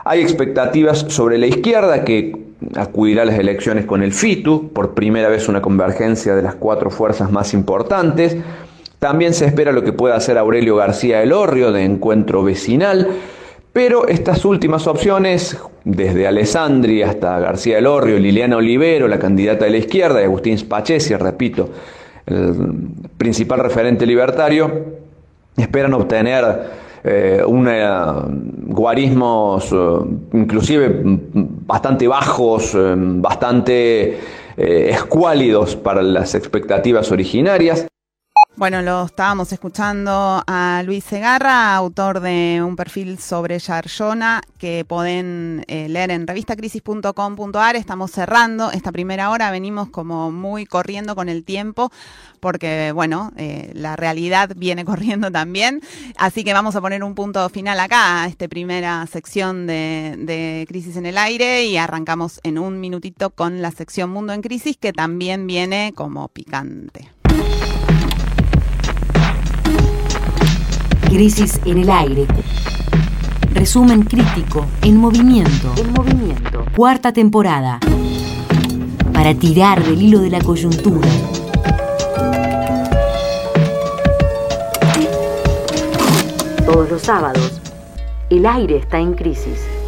Hay 0.06 0.22
expectativas 0.22 1.06
sobre 1.10 1.38
la 1.38 1.46
izquierda 1.46 2.04
que 2.04 2.36
acudirá 2.76 3.22
a 3.22 3.26
las 3.26 3.38
elecciones 3.38 3.86
con 3.86 4.02
el 4.02 4.12
FITU, 4.12 4.70
por 4.74 4.96
primera 4.96 5.30
vez 5.30 5.48
una 5.48 5.62
convergencia 5.62 6.36
de 6.36 6.42
las 6.42 6.56
cuatro 6.56 6.90
fuerzas 6.90 7.32
más 7.32 7.54
importantes. 7.54 8.38
También 9.00 9.34
se 9.34 9.46
espera 9.46 9.72
lo 9.72 9.84
que 9.84 9.94
pueda 9.94 10.16
hacer 10.16 10.38
Aurelio 10.38 10.76
García 10.76 11.24
Elorrio 11.24 11.72
de 11.72 11.86
encuentro 11.86 12.44
vecinal, 12.44 13.08
pero 13.72 14.08
estas 14.08 14.44
últimas 14.44 14.88
opciones, 14.88 15.58
desde 15.86 16.28
Alessandri 16.28 17.02
hasta 17.02 17.40
García 17.40 17.78
Elorrio, 17.78 18.20
Liliana 18.20 18.58
Olivero, 18.58 19.08
la 19.08 19.18
candidata 19.18 19.66
de 19.66 19.72
la 19.72 19.78
izquierda, 19.78 20.22
y 20.22 20.26
Agustín 20.26 20.58
Spachesi, 20.58 21.16
repito, 21.16 21.70
el 22.26 22.56
principal 23.18 23.60
referente 23.60 24.06
libertario, 24.06 24.70
esperan 25.56 25.94
obtener 25.94 26.80
eh, 27.02 27.42
una, 27.48 28.26
guarismos 28.28 29.72
eh, 29.72 29.78
inclusive 30.34 31.02
bastante 31.04 32.08
bajos, 32.08 32.76
eh, 32.76 32.94
bastante 32.98 34.20
escuálidos 34.58 35.78
para 35.78 36.02
las 36.02 36.36
expectativas 36.36 37.14
originarias. 37.14 37.88
Bueno, 38.60 38.82
lo 38.82 39.06
estábamos 39.06 39.54
escuchando 39.54 40.44
a 40.46 40.84
Luis 40.86 41.06
Segarra, 41.06 41.74
autor 41.78 42.20
de 42.20 42.62
un 42.62 42.76
perfil 42.76 43.18
sobre 43.18 43.58
Yarlona 43.58 44.42
que 44.58 44.84
pueden 44.84 45.64
eh, 45.70 45.88
leer 45.88 46.12
en 46.12 46.28
revistacrisis.com.ar. 46.28 47.78
Estamos 47.78 48.12
cerrando 48.12 48.70
esta 48.72 48.92
primera 48.92 49.30
hora, 49.30 49.50
venimos 49.50 49.88
como 49.88 50.30
muy 50.30 50.66
corriendo 50.66 51.16
con 51.16 51.30
el 51.30 51.46
tiempo 51.46 51.90
porque, 52.42 52.92
bueno, 52.92 53.32
eh, 53.38 53.72
la 53.76 53.96
realidad 53.96 54.52
viene 54.58 54.84
corriendo 54.92 55.32
también. 55.32 55.80
Así 56.18 56.44
que 56.44 56.52
vamos 56.52 56.76
a 56.76 56.82
poner 56.82 57.02
un 57.02 57.16
punto 57.16 57.48
final 57.48 57.80
acá 57.80 58.24
a 58.24 58.28
esta 58.28 58.50
primera 58.50 59.08
sección 59.08 59.68
de 59.68 60.66
Crisis 60.68 60.98
en 60.98 61.06
el 61.06 61.18
Aire 61.18 61.64
y 61.64 61.78
arrancamos 61.78 62.42
en 62.44 62.60
un 62.60 62.82
minutito 62.82 63.30
con 63.30 63.62
la 63.62 63.72
sección 63.72 64.10
Mundo 64.10 64.34
en 64.34 64.42
Crisis 64.42 64.76
que 64.76 64.92
también 64.92 65.48
viene 65.48 65.94
como 65.96 66.28
picante. 66.28 67.19
Crisis 71.10 71.60
en 71.66 71.80
el 71.80 71.90
aire. 71.90 72.28
Resumen 73.52 74.04
crítico 74.04 74.68
en 74.84 74.98
movimiento. 74.98 75.74
En 75.76 75.92
movimiento. 75.92 76.66
Cuarta 76.76 77.12
temporada. 77.12 77.80
Para 79.12 79.34
tirar 79.34 79.84
del 79.84 80.00
hilo 80.00 80.20
de 80.20 80.30
la 80.30 80.40
coyuntura. 80.40 81.10
Todos 86.66 86.92
los 86.92 87.02
sábados, 87.02 87.60
el 88.30 88.46
aire 88.46 88.78
está 88.78 89.00
en 89.00 89.16
crisis. 89.16 89.79